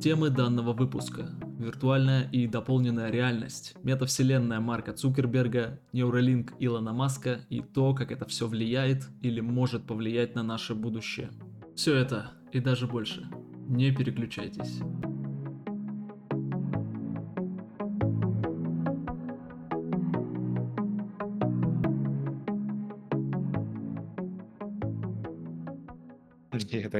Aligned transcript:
Темы 0.00 0.30
данного 0.30 0.72
выпуска. 0.72 1.28
Виртуальная 1.58 2.22
и 2.32 2.46
дополненная 2.46 3.10
реальность, 3.10 3.74
метавселенная 3.82 4.58
Марка 4.58 4.94
Цукерберга, 4.94 5.78
Neuralink 5.92 6.52
Илона 6.58 6.94
Маска 6.94 7.40
и 7.50 7.60
то, 7.60 7.92
как 7.92 8.10
это 8.10 8.24
все 8.24 8.48
влияет 8.48 9.06
или 9.20 9.40
может 9.40 9.86
повлиять 9.86 10.34
на 10.34 10.42
наше 10.42 10.74
будущее. 10.74 11.28
Все 11.76 11.94
это 11.94 12.32
и 12.50 12.60
даже 12.60 12.86
больше. 12.86 13.28
Не 13.68 13.92
переключайтесь. 13.92 14.80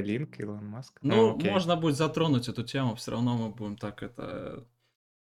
Линк, 0.01 0.39
Илон 0.41 0.67
Маск. 0.67 0.99
Ну, 1.03 1.37
окей. 1.37 1.51
можно 1.51 1.77
будет 1.77 1.97
затронуть 1.97 2.49
эту 2.49 2.65
тему, 2.65 2.95
все 2.95 3.13
равно 3.13 3.37
мы 3.37 3.51
будем 3.51 3.77
так 3.77 4.03
это... 4.03 4.67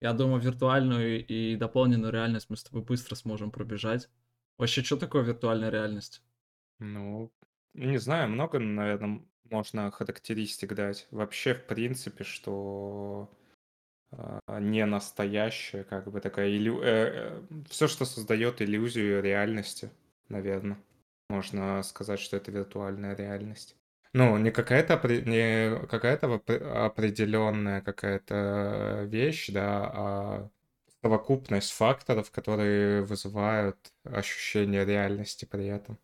Я 0.01 0.11
думаю, 0.13 0.41
виртуальную 0.41 1.25
и 1.25 1.55
дополненную 1.55 2.11
реальность 2.11 2.49
мы 2.49 2.57
с 2.57 2.63
тобой 2.63 2.81
быстро 2.83 3.15
сможем 3.15 3.51
пробежать. 3.51 4.09
Вообще, 4.57 4.83
что 4.83 4.97
такое 4.97 5.23
виртуальная 5.23 5.69
реальность? 5.69 6.21
Ну, 6.79 7.31
не 7.73 7.97
знаю, 7.97 8.29
много, 8.29 8.59
наверное, 8.59 9.25
можно 9.49 9.91
характеристик 9.91 10.73
дать. 10.73 11.07
Вообще, 11.11 11.53
в 11.53 11.65
принципе, 11.65 12.23
что 12.23 13.31
э, 14.11 14.39
не 14.59 14.85
настоящее, 14.85 15.83
как 15.83 16.11
бы 16.11 16.19
такая 16.21 16.49
иллю... 16.49 16.81
э, 16.81 16.85
э, 16.85 17.41
все, 17.69 17.87
что 17.87 18.05
создает 18.05 18.61
иллюзию 18.61 19.21
реальности, 19.21 19.89
наверное. 20.29 20.77
Можно 21.29 21.81
сказать, 21.83 22.19
что 22.19 22.37
это 22.37 22.51
виртуальная 22.51 23.15
реальность. 23.15 23.75
Ну, 24.13 24.37
не 24.37 24.51
какая-то 24.51 24.95
не 25.25 25.87
какая-то 25.87 26.35
определенная 26.85 27.81
какая-то 27.81 29.05
вещь, 29.07 29.49
да, 29.49 29.91
а 29.93 30.49
совокупность 31.01 31.71
факторов, 31.71 32.31
которые 32.31 33.01
вызывают 33.03 33.77
ощущение 34.03 34.85
реальности 34.85 35.45
при 35.45 35.65
этом. 35.67 35.97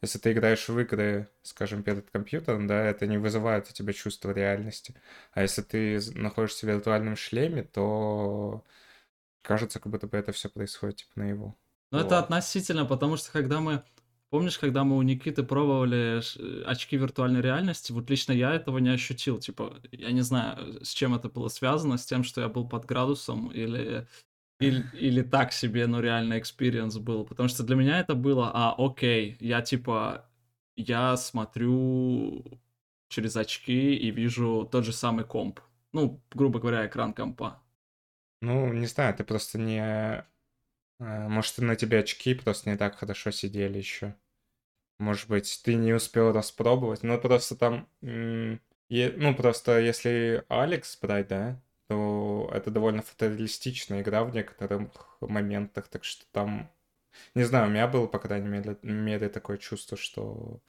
Если 0.00 0.18
ты 0.18 0.32
играешь 0.32 0.68
в 0.68 0.78
игры, 0.78 1.28
скажем, 1.42 1.82
перед 1.82 2.10
компьютером, 2.10 2.66
да, 2.66 2.84
это 2.84 3.06
не 3.06 3.18
вызывает 3.18 3.68
у 3.68 3.72
тебя 3.72 3.92
чувство 3.92 4.30
реальности. 4.30 4.94
А 5.32 5.42
если 5.42 5.62
ты 5.62 6.00
находишься 6.14 6.66
в 6.66 6.68
виртуальном 6.68 7.16
шлеме, 7.16 7.64
то 7.64 8.64
кажется, 9.42 9.80
как 9.80 9.90
будто 9.90 10.06
бы 10.06 10.16
это 10.18 10.32
все 10.32 10.48
происходит 10.48 10.96
типа 10.96 11.12
на 11.16 11.24
его. 11.24 11.56
Ну, 11.90 11.98
вот. 11.98 12.06
это 12.06 12.18
относительно, 12.18 12.84
потому 12.84 13.16
что 13.16 13.32
когда 13.32 13.60
мы 13.60 13.82
Помнишь, 14.30 14.58
когда 14.58 14.82
мы 14.82 14.96
у 14.96 15.02
Никиты 15.02 15.44
пробовали 15.44 16.20
э, 16.20 16.62
очки 16.64 16.96
виртуальной 16.96 17.40
реальности, 17.40 17.92
вот 17.92 18.10
лично 18.10 18.32
я 18.32 18.52
этого 18.54 18.78
не 18.78 18.90
ощутил. 18.90 19.38
Типа, 19.38 19.80
я 19.92 20.10
не 20.10 20.22
знаю, 20.22 20.84
с 20.84 20.92
чем 20.92 21.14
это 21.14 21.28
было 21.28 21.48
связано, 21.48 21.96
с 21.96 22.06
тем, 22.06 22.24
что 22.24 22.40
я 22.40 22.48
был 22.48 22.68
под 22.68 22.86
градусом 22.86 23.48
или, 23.52 24.08
или, 24.58 24.84
или 24.94 25.22
так 25.22 25.52
себе, 25.52 25.86
но 25.86 26.00
реально 26.00 26.40
experience 26.40 26.98
был. 26.98 27.24
Потому 27.24 27.48
что 27.48 27.62
для 27.62 27.76
меня 27.76 28.00
это 28.00 28.16
было, 28.16 28.50
а, 28.52 28.74
окей, 28.76 29.36
я 29.38 29.62
типа, 29.62 30.28
я 30.76 31.16
смотрю 31.16 32.44
через 33.08 33.36
очки 33.36 33.94
и 33.94 34.10
вижу 34.10 34.68
тот 34.70 34.84
же 34.84 34.92
самый 34.92 35.24
комп. 35.24 35.60
Ну, 35.92 36.20
грубо 36.34 36.58
говоря, 36.58 36.86
экран 36.86 37.14
компа. 37.14 37.62
Ну, 38.42 38.72
не 38.72 38.86
знаю, 38.86 39.14
ты 39.14 39.22
просто 39.22 39.58
не 39.58 40.26
а, 40.98 41.28
может, 41.28 41.58
на 41.58 41.76
тебе 41.76 42.00
очки 42.00 42.34
просто 42.34 42.70
не 42.70 42.76
так 42.76 42.96
хорошо 42.96 43.30
сидели 43.30 43.78
еще. 43.78 44.14
Может 44.98 45.28
быть, 45.28 45.60
ты 45.64 45.74
не 45.74 45.92
успел 45.92 46.32
распробовать. 46.32 47.02
Ну, 47.02 47.18
просто 47.20 47.56
там... 47.56 47.88
Ну, 48.00 49.34
просто 49.36 49.80
если 49.80 50.44
Алекс 50.48 50.96
брать, 50.98 51.28
да, 51.28 51.60
то 51.88 52.50
это 52.52 52.70
довольно 52.70 53.02
фотореалистичная 53.02 54.02
игра 54.02 54.24
в 54.24 54.34
некоторых 54.34 54.90
моментах, 55.20 55.88
так 55.88 56.04
что 56.04 56.24
там... 56.32 56.70
Не 57.34 57.44
знаю, 57.44 57.68
у 57.68 57.70
меня 57.70 57.86
было, 57.88 58.06
по 58.06 58.18
крайней 58.18 58.48
мере, 58.48 58.78
мере 58.82 59.28
такое 59.28 59.56
чувство, 59.58 59.96
что 59.96 60.60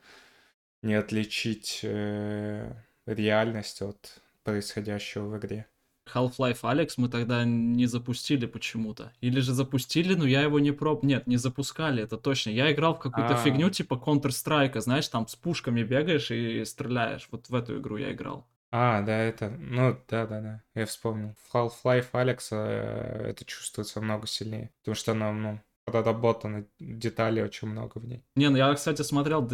не 0.82 0.94
отличить 0.94 1.82
э, 1.84 2.74
реальность 3.06 3.82
от 3.82 4.22
происходящего 4.44 5.28
в 5.28 5.38
игре. 5.38 5.68
Half-Life 6.14 6.62
Alex 6.62 6.94
мы 6.98 7.10
тогда 7.10 7.44
не 7.46 7.86
запустили 7.86 8.46
почему-то. 8.46 9.12
Или 9.22 9.40
же 9.40 9.54
запустили, 9.54 10.14
но 10.16 10.26
я 10.26 10.42
его 10.42 10.60
не 10.60 10.72
проб... 10.72 11.04
Нет, 11.04 11.28
не 11.28 11.38
запускали, 11.38 12.04
это 12.04 12.18
точно. 12.18 12.52
Я 12.52 12.72
играл 12.72 12.96
в 12.96 13.00
какую-то 13.00 13.34
А-а-а. 13.34 13.44
фигню 13.44 13.70
типа 13.70 13.96
Counter-Strike, 13.96 14.80
знаешь, 14.80 15.08
там 15.08 15.28
с 15.28 15.36
пушками 15.36 15.84
бегаешь 15.84 16.32
и 16.32 16.64
стреляешь. 16.66 17.28
Вот 17.32 17.50
в 17.50 17.56
эту 17.56 17.80
игру 17.80 17.98
я 17.98 18.12
играл. 18.12 18.48
А, 18.70 19.02
да, 19.02 19.18
это, 19.18 19.50
ну, 19.50 19.98
да-да-да, 20.10 20.62
я 20.76 20.86
вспомнил. 20.86 21.36
В 21.48 21.56
Half-Life 21.56 22.12
Alex 22.12 22.48
э, 22.52 23.30
это 23.30 23.46
чувствуется 23.46 24.02
много 24.02 24.28
сильнее, 24.28 24.72
потому 24.82 24.96
что 24.96 25.14
она, 25.14 25.32
ну, 25.32 25.62
проработано, 25.88 26.66
деталей 26.80 27.42
очень 27.42 27.70
много 27.70 28.00
в 28.00 28.06
ней. 28.06 28.22
Не, 28.36 28.50
ну 28.50 28.58
я, 28.58 28.74
кстати, 28.74 29.04
смотрел, 29.04 29.50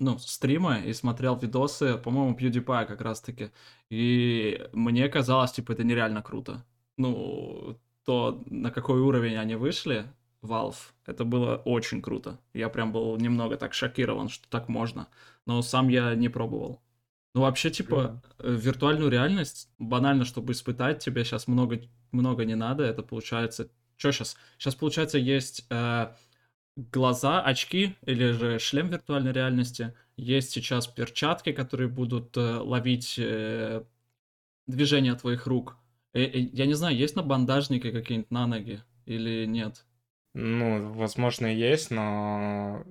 ну, 0.00 0.18
стримы 0.18 0.82
и 0.84 0.92
смотрел 0.92 1.36
видосы, 1.36 1.96
по-моему, 1.96 2.36
PewDiePie 2.36 2.86
как 2.86 3.00
раз-таки, 3.00 3.50
и 3.88 4.68
мне 4.72 5.08
казалось, 5.08 5.52
типа, 5.52 5.72
это 5.72 5.84
нереально 5.84 6.22
круто. 6.22 6.64
Ну, 6.96 7.78
то, 8.04 8.42
на 8.46 8.72
какой 8.72 9.00
уровень 9.00 9.36
они 9.36 9.54
вышли, 9.54 10.06
Valve, 10.42 10.92
это 11.06 11.24
было 11.24 11.62
очень 11.64 12.02
круто. 12.02 12.40
Я 12.52 12.68
прям 12.68 12.90
был 12.90 13.16
немного 13.16 13.56
так 13.56 13.72
шокирован, 13.72 14.28
что 14.28 14.48
так 14.48 14.68
можно, 14.68 15.06
но 15.46 15.62
сам 15.62 15.88
я 15.88 16.16
не 16.16 16.28
пробовал. 16.28 16.82
Ну, 17.34 17.42
вообще, 17.42 17.70
типа, 17.70 18.20
mm-hmm. 18.38 18.56
виртуальную 18.56 19.10
реальность, 19.10 19.68
банально, 19.78 20.24
чтобы 20.24 20.52
испытать, 20.52 20.98
тебе 21.04 21.22
сейчас 21.22 21.46
много, 21.46 21.80
много 22.10 22.44
не 22.44 22.56
надо, 22.56 22.82
это 22.82 23.02
получается 23.04 23.70
что 23.96 24.12
сейчас? 24.12 24.36
Сейчас, 24.58 24.74
получается, 24.74 25.18
есть 25.18 25.66
э, 25.70 26.14
глаза, 26.76 27.42
очки 27.42 27.96
или 28.02 28.32
же 28.32 28.58
шлем 28.58 28.88
виртуальной 28.88 29.32
реальности. 29.32 29.94
Есть 30.16 30.50
сейчас 30.50 30.86
перчатки, 30.86 31.52
которые 31.52 31.88
будут 31.88 32.36
э, 32.36 32.40
ловить 32.40 33.16
э, 33.18 33.82
движение 34.66 35.14
твоих 35.14 35.46
рук. 35.46 35.76
И, 36.12 36.22
и, 36.22 36.56
я 36.56 36.66
не 36.66 36.74
знаю, 36.74 36.96
есть 36.96 37.16
на 37.16 37.22
бандажнике 37.22 37.92
какие-нибудь 37.92 38.30
на 38.30 38.46
ноги 38.46 38.82
или 39.06 39.46
нет? 39.46 39.84
Ну, 40.34 40.92
возможно, 40.92 41.46
есть, 41.46 41.90
но 41.90 42.84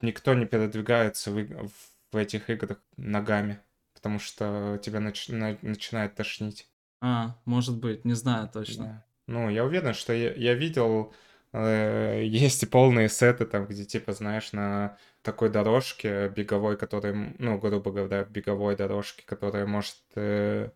никто 0.00 0.34
не 0.34 0.44
передвигается 0.44 1.30
в, 1.30 1.70
в 2.12 2.16
этих 2.16 2.50
играх 2.50 2.78
ногами, 2.96 3.60
потому 3.94 4.18
что 4.18 4.78
тебя 4.82 5.00
нач, 5.00 5.28
на, 5.28 5.58
начинает 5.62 6.14
тошнить. 6.14 6.68
А, 7.00 7.38
может 7.44 7.78
быть, 7.78 8.04
не 8.04 8.14
знаю 8.14 8.48
точно. 8.52 9.03
Ну, 9.26 9.48
я 9.48 9.64
уверен, 9.64 9.94
что 9.94 10.12
я, 10.12 10.32
я 10.34 10.54
видел, 10.54 11.12
э, 11.52 12.22
есть 12.24 12.62
и 12.62 12.66
полные 12.66 13.08
сеты 13.08 13.46
там, 13.46 13.66
где, 13.66 13.84
типа, 13.84 14.12
знаешь, 14.12 14.52
на 14.52 14.96
такой 15.22 15.50
дорожке 15.50 16.28
беговой, 16.28 16.76
которая, 16.76 17.34
ну, 17.38 17.58
грубо 17.58 17.90
говоря, 17.90 18.24
беговой 18.24 18.76
дорожке, 18.76 19.24
которая 19.26 19.66
может 19.66 19.96
э, 20.16 20.70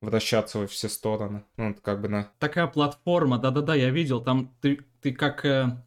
вращаться 0.00 0.58
во 0.58 0.66
все 0.66 0.88
стороны. 0.88 1.44
Ну, 1.56 1.74
как 1.74 2.00
бы 2.00 2.08
на... 2.08 2.30
Такая 2.38 2.66
платформа, 2.66 3.38
да-да-да, 3.38 3.74
я 3.74 3.90
видел, 3.90 4.22
там 4.22 4.54
ты, 4.60 4.80
ты 5.00 5.12
как... 5.12 5.44
Э 5.44 5.82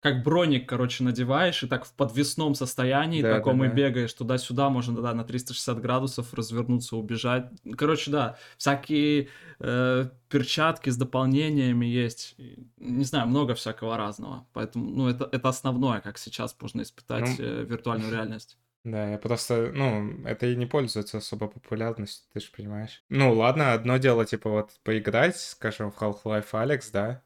как 0.00 0.22
броник, 0.22 0.68
короче, 0.68 1.02
надеваешь, 1.02 1.62
и 1.62 1.66
так 1.66 1.84
в 1.84 1.92
подвесном 1.92 2.54
состоянии 2.54 3.20
да, 3.20 3.34
таком 3.34 3.58
да, 3.58 3.66
и 3.66 3.68
да. 3.68 3.74
бегаешь 3.74 4.12
туда-сюда, 4.12 4.70
можно 4.70 5.00
да, 5.02 5.12
на 5.12 5.24
360 5.24 5.80
градусов 5.80 6.32
развернуться, 6.34 6.96
убежать. 6.96 7.50
Короче, 7.76 8.10
да, 8.10 8.38
всякие 8.58 9.28
э, 9.58 10.08
перчатки 10.28 10.90
с 10.90 10.96
дополнениями 10.96 11.86
есть. 11.86 12.36
Не 12.78 13.04
знаю, 13.04 13.26
много 13.26 13.54
всякого 13.54 13.96
разного. 13.96 14.46
Поэтому, 14.52 14.88
ну, 14.88 15.08
это, 15.08 15.28
это 15.32 15.48
основное, 15.48 16.00
как 16.00 16.18
сейчас 16.18 16.56
можно 16.60 16.82
испытать 16.82 17.38
ну, 17.38 17.44
э, 17.44 17.64
виртуальную 17.64 18.12
реальность. 18.12 18.56
Да, 18.84 19.10
я 19.10 19.18
просто, 19.18 19.72
ну, 19.74 20.24
это 20.24 20.46
и 20.46 20.54
не 20.54 20.66
пользуется 20.66 21.18
особо 21.18 21.48
популярностью, 21.48 22.24
ты 22.32 22.40
же 22.40 22.46
понимаешь. 22.56 23.02
Ну, 23.08 23.34
ладно, 23.34 23.72
одно 23.72 23.96
дело, 23.96 24.24
типа, 24.24 24.48
вот 24.48 24.70
поиграть, 24.84 25.36
скажем, 25.36 25.90
в 25.90 26.00
Half-Life 26.00 26.52
Alex, 26.52 26.90
да, 26.92 27.22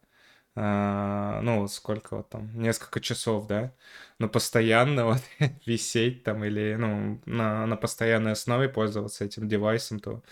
а, 0.55 1.41
ну, 1.41 1.67
сколько 1.67 2.17
вот 2.19 2.29
там, 2.29 2.51
несколько 2.61 3.01
часов, 3.01 3.47
да, 3.47 3.73
но 4.19 4.29
постоянно 4.29 5.07
вот 5.07 5.23
висеть 5.65 6.25
там 6.25 6.45
или, 6.45 6.77
ну, 6.79 7.21
на, 7.25 7.67
на 7.67 7.77
постоянной 7.77 8.33
основе 8.33 8.69
пользоваться 8.69 9.25
этим 9.25 9.49
девайсом, 9.49 9.99
то 9.99 10.23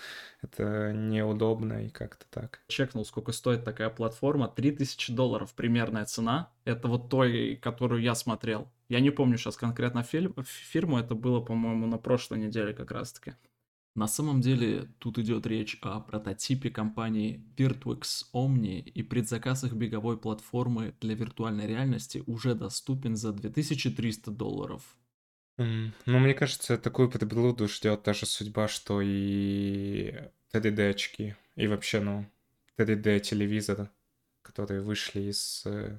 это 0.43 0.93
неудобно 0.93 1.87
и 1.87 1.89
как-то 1.89 2.27
так. 2.31 2.61
Чекнул, 2.69 3.07
сколько 3.07 3.33
стоит 3.33 3.65
такая 3.65 3.89
платформа, 3.89 4.49
3000 4.49 5.13
долларов 5.13 5.55
примерная 5.55 6.05
цена, 6.05 6.51
это 6.65 6.89
вот 6.89 7.09
той, 7.09 7.57
которую 7.57 8.03
я 8.03 8.15
смотрел. 8.15 8.71
Я 8.91 9.01
не 9.01 9.11
помню 9.11 9.39
сейчас 9.39 9.57
конкретно 9.57 10.03
фильм, 10.03 10.35
фирму, 10.45 10.99
это 10.99 11.15
было, 11.15 11.41
по-моему, 11.41 11.87
на 11.87 11.97
прошлой 11.97 12.39
неделе 12.39 12.75
как 12.75 12.91
раз-таки. 12.91 13.37
На 13.95 14.07
самом 14.07 14.41
деле 14.41 14.89
тут 14.99 15.19
идет 15.19 15.47
речь 15.47 15.79
о 15.83 16.01
прототипе 16.01 16.71
компании 16.71 17.45
Virtuix 17.57 18.25
Omni 18.33 18.81
и 18.81 19.03
предзаказ 19.03 19.65
их 19.65 19.73
беговой 19.73 20.17
платформы 20.17 20.95
для 21.01 21.15
виртуальной 21.15 21.67
реальности 21.67 22.23
уже 22.27 22.55
доступен 22.55 23.17
за 23.17 23.33
2300 23.33 24.31
долларов. 24.31 24.97
Mm. 25.59 25.91
Ну, 26.07 26.19
мне 26.21 26.35
кажется, 26.35 26.79
такую 26.79 27.11
приблуду 27.11 27.69
ждет 27.69 28.03
та 28.05 28.15
же 28.15 28.27
судьба, 28.27 28.69
что 28.69 29.01
и 29.03 30.15
3D 30.55 30.91
очки 30.91 31.35
и 31.57 31.67
вообще, 31.67 32.01
ну, 32.01 32.27
3D 32.79 33.21
телевизоры, 33.21 33.91
которые 34.43 34.81
вышли 34.83 35.23
из 35.23 35.63
э, 35.67 35.99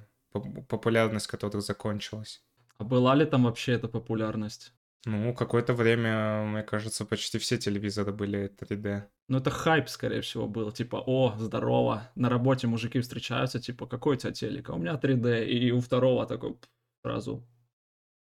популярность 0.68 1.26
которых 1.26 1.62
закончилась. 1.62 2.42
А 2.78 2.84
была 2.84 3.14
ли 3.14 3.26
там 3.26 3.44
вообще 3.44 3.72
эта 3.72 3.86
популярность? 3.86 4.72
Ну, 5.04 5.34
какое-то 5.34 5.74
время, 5.74 6.44
мне 6.44 6.62
кажется, 6.62 7.04
почти 7.04 7.38
все 7.38 7.58
телевизоры 7.58 8.12
были 8.12 8.48
3D. 8.56 9.02
Ну, 9.28 9.38
это 9.38 9.50
хайп, 9.50 9.88
скорее 9.88 10.20
всего, 10.20 10.46
был. 10.46 10.70
Типа, 10.70 11.02
о, 11.04 11.34
здорово, 11.38 12.10
на 12.14 12.28
работе 12.28 12.68
мужики 12.68 13.00
встречаются, 13.00 13.58
типа, 13.58 13.86
какой 13.86 14.14
у 14.14 14.18
тебя 14.18 14.32
телек? 14.32 14.70
А 14.70 14.74
у 14.74 14.78
меня 14.78 14.94
3D. 14.94 15.44
И 15.46 15.72
у 15.72 15.80
второго 15.80 16.24
такой 16.26 16.56
сразу 17.04 17.44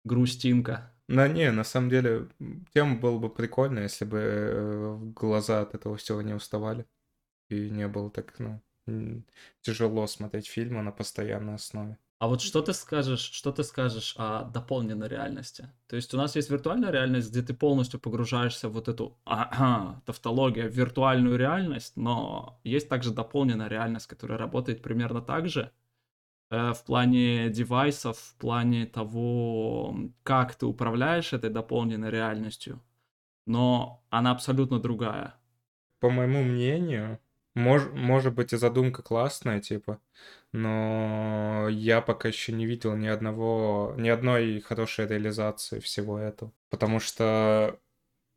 грустинка. 0.05 0.91
Да 1.07 1.27
не, 1.27 1.51
на 1.51 1.63
самом 1.63 1.89
деле, 1.89 2.29
тема 2.73 2.99
было 2.99 3.19
бы 3.19 3.29
прикольно, 3.29 3.79
если 3.79 4.05
бы 4.05 4.17
э, 4.17 4.97
глаза 5.15 5.61
от 5.61 5.75
этого 5.75 5.97
всего 5.97 6.23
не 6.23 6.33
уставали. 6.33 6.87
И 7.49 7.69
не 7.69 7.87
было 7.87 8.09
так, 8.09 8.33
ну, 8.39 8.59
тяжело 9.61 10.07
смотреть 10.07 10.47
фильмы 10.47 10.81
на 10.81 10.91
постоянной 10.91 11.55
основе. 11.55 11.99
А 12.17 12.27
вот 12.27 12.41
что 12.41 12.61
ты 12.61 12.73
скажешь, 12.73 13.19
что 13.19 13.51
ты 13.51 13.63
скажешь 13.63 14.15
о 14.17 14.45
дополненной 14.45 15.09
реальности? 15.09 15.69
То 15.87 15.97
есть 15.97 16.13
у 16.13 16.17
нас 16.17 16.35
есть 16.35 16.49
виртуальная 16.49 16.89
реальность, 16.91 17.29
где 17.29 17.41
ты 17.41 17.53
полностью 17.53 17.99
погружаешься 17.99 18.69
в 18.69 18.73
вот 18.73 18.87
эту 18.87 19.17
ага, 19.25 20.01
тавтологию, 20.05 20.71
виртуальную 20.71 21.37
реальность, 21.37 21.97
но 21.97 22.59
есть 22.63 22.87
также 22.87 23.11
дополненная 23.11 23.67
реальность, 23.67 24.07
которая 24.07 24.37
работает 24.37 24.81
примерно 24.81 25.21
так 25.21 25.49
же, 25.49 25.71
э, 26.49 26.73
в 26.73 26.85
плане 26.85 27.49
девайсов, 27.49 28.17
в 28.17 28.35
плане 28.37 28.85
того, 28.85 29.95
как 30.23 30.55
ты 30.55 30.65
управляешь 30.65 31.33
этой 31.33 31.49
дополненной 31.49 32.11
реальностью, 32.11 32.81
но 33.45 34.05
она 34.09 34.31
абсолютно 34.31 34.79
другая. 34.79 35.35
По 35.99 36.09
моему 36.09 36.43
мнению, 36.43 37.19
мож, 37.55 37.83
может 37.93 38.35
быть 38.35 38.53
и 38.53 38.57
задумка 38.57 39.01
классная, 39.01 39.59
типа, 39.59 39.99
но 40.51 41.67
я 41.69 42.01
пока 42.01 42.27
еще 42.27 42.51
не 42.51 42.65
видел 42.65 42.95
ни 42.95 43.07
одного, 43.07 43.95
ни 43.97 44.09
одной 44.09 44.59
хорошей 44.59 45.07
реализации 45.07 45.79
всего 45.79 46.19
этого. 46.19 46.51
Потому 46.69 46.99
что 46.99 47.79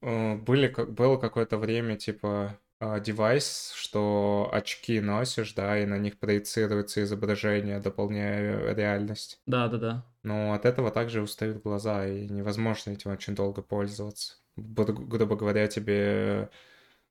э, 0.02 0.36
были, 0.36 0.68
было 0.68 1.16
какое-то 1.16 1.58
время, 1.58 1.96
типа, 1.96 2.58
э, 2.80 3.00
девайс, 3.00 3.72
что 3.74 4.48
очки 4.52 5.00
носишь, 5.00 5.52
да, 5.54 5.78
и 5.78 5.86
на 5.86 5.98
них 5.98 6.18
проецируется 6.18 7.02
изображение, 7.02 7.80
дополняя 7.80 8.74
реальность. 8.74 9.40
Да, 9.46 9.68
да, 9.68 9.78
да. 9.78 10.04
Но 10.22 10.52
от 10.52 10.64
этого 10.64 10.90
также 10.90 11.22
устают 11.22 11.62
глаза, 11.62 12.06
и 12.06 12.28
невозможно 12.28 12.90
этим 12.90 13.12
очень 13.12 13.34
долго 13.34 13.62
пользоваться. 13.62 14.36
Грубо 14.56 15.36
говоря, 15.36 15.68
тебе 15.68 16.50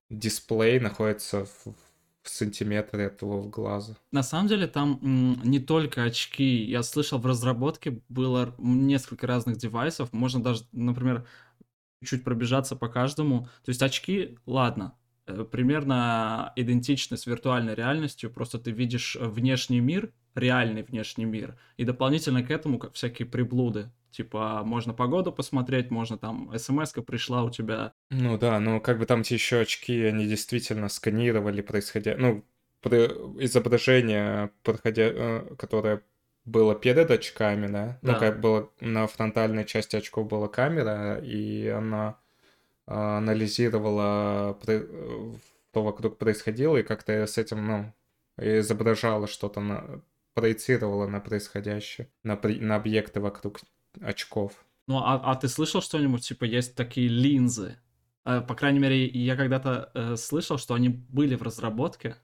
дисплей 0.09 0.79
находится 0.79 1.45
в 1.45 1.75
в 2.27 2.33
сантиметре 2.33 3.07
от 3.07 3.17
твоего 3.17 3.43
глаза. 3.43 3.95
На 4.11 4.23
самом 4.23 4.47
деле 4.47 4.67
там 4.67 4.99
не 5.43 5.59
только 5.59 6.03
очки. 6.03 6.63
Я 6.63 6.83
слышал, 6.83 7.19
в 7.19 7.25
разработке 7.25 8.01
было 8.09 8.53
несколько 8.57 9.27
разных 9.27 9.57
девайсов. 9.57 10.13
Можно 10.13 10.43
даже, 10.43 10.63
например, 10.71 11.25
чуть 12.05 12.23
пробежаться 12.23 12.75
по 12.75 12.87
каждому. 12.87 13.47
То 13.63 13.69
есть 13.69 13.81
очки, 13.81 14.37
ладно, 14.45 14.93
э, 15.25 15.45
примерно 15.49 16.53
идентичны 16.55 17.17
с 17.17 17.25
виртуальной 17.25 17.75
реальностью, 17.75 18.31
просто 18.31 18.59
ты 18.59 18.71
видишь 18.71 19.17
внешний 19.19 19.79
мир, 19.79 20.13
реальный 20.35 20.83
внешний 20.83 21.25
мир, 21.25 21.57
и 21.77 21.83
дополнительно 21.83 22.43
к 22.43 22.51
этому 22.51 22.79
как 22.79 22.93
всякие 22.93 23.27
приблуды. 23.27 23.91
Типа, 24.11 24.63
можно 24.63 24.93
погоду 24.93 25.31
посмотреть, 25.31 25.91
можно 25.91 26.17
там 26.17 26.51
смс 26.57 26.93
пришла 27.05 27.43
у 27.43 27.49
тебя. 27.49 27.93
Ну 28.09 28.37
да, 28.37 28.59
ну 28.59 28.79
как 28.79 28.99
бы 28.99 29.05
там 29.05 29.23
те 29.23 29.35
еще 29.35 29.59
очки, 29.59 30.03
они 30.03 30.27
действительно 30.27 30.89
сканировали 30.89 31.61
происходя... 31.61 32.15
Ну, 32.17 32.43
изображение, 32.83 34.51
проходя... 34.63 35.03
Э, 35.03 35.55
которое 35.57 36.01
было 36.47 36.75
перед 36.75 37.11
очками, 37.11 37.67
да? 37.67 37.99
Ну, 38.01 38.07
да. 38.07 38.13
Ну, 38.13 38.19
как 38.19 38.39
было 38.39 38.71
на 38.79 39.05
фронтальной 39.07 39.65
части 39.65 39.97
очков 39.97 40.27
была 40.27 40.47
камера, 40.47 41.19
и 41.19 41.67
она 41.67 42.17
а, 42.85 43.17
анализировала 43.17 44.57
что 45.77 45.83
вокруг 45.83 46.17
происходило, 46.17 46.77
и 46.77 46.83
как-то 46.83 47.27
с 47.27 47.37
этим, 47.37 47.67
ну, 47.67 47.93
изображала 48.37 49.27
что-то, 49.27 49.59
на... 49.59 50.01
проецировала 50.33 51.05
на 51.05 51.19
происходящее, 51.19 52.07
на, 52.23 52.37
при... 52.37 52.59
на 52.59 52.77
объекты 52.77 53.19
вокруг 53.19 53.59
очков. 54.01 54.53
Ну, 54.87 54.99
а, 54.99 55.21
а 55.21 55.35
ты 55.35 55.49
слышал 55.49 55.81
что-нибудь, 55.81 56.25
типа, 56.25 56.45
есть 56.45 56.75
такие 56.75 57.09
линзы? 57.09 57.77
Э, 58.27 58.41
по 58.41 58.55
крайней 58.55 58.79
мере, 58.79 59.05
я 59.07 59.37
когда-то 59.37 59.89
э, 59.93 60.15
слышал, 60.17 60.57
что 60.57 60.73
они 60.73 60.89
были 60.89 61.35
в 61.35 61.43
разработке. 61.43 62.17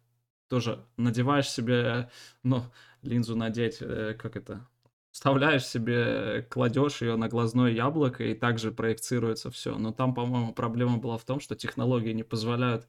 Тоже 0.49 0.85
надеваешь 0.97 1.49
себе, 1.49 2.11
ну, 2.43 2.63
линзу 3.01 3.37
надеть, 3.37 3.77
э, 3.79 4.13
как 4.19 4.35
это, 4.35 4.67
вставляешь 5.11 5.65
себе, 5.65 6.45
кладешь 6.49 7.01
ее 7.01 7.15
на 7.15 7.29
глазное 7.29 7.71
яблоко 7.71 8.23
и 8.25 8.33
также 8.33 8.71
проецируется 8.71 9.49
все. 9.49 9.77
Но 9.77 9.93
там, 9.93 10.13
по-моему, 10.13 10.53
проблема 10.53 10.97
была 10.97 11.17
в 11.17 11.23
том, 11.23 11.39
что 11.39 11.55
технологии 11.55 12.11
не 12.11 12.23
позволяют 12.23 12.85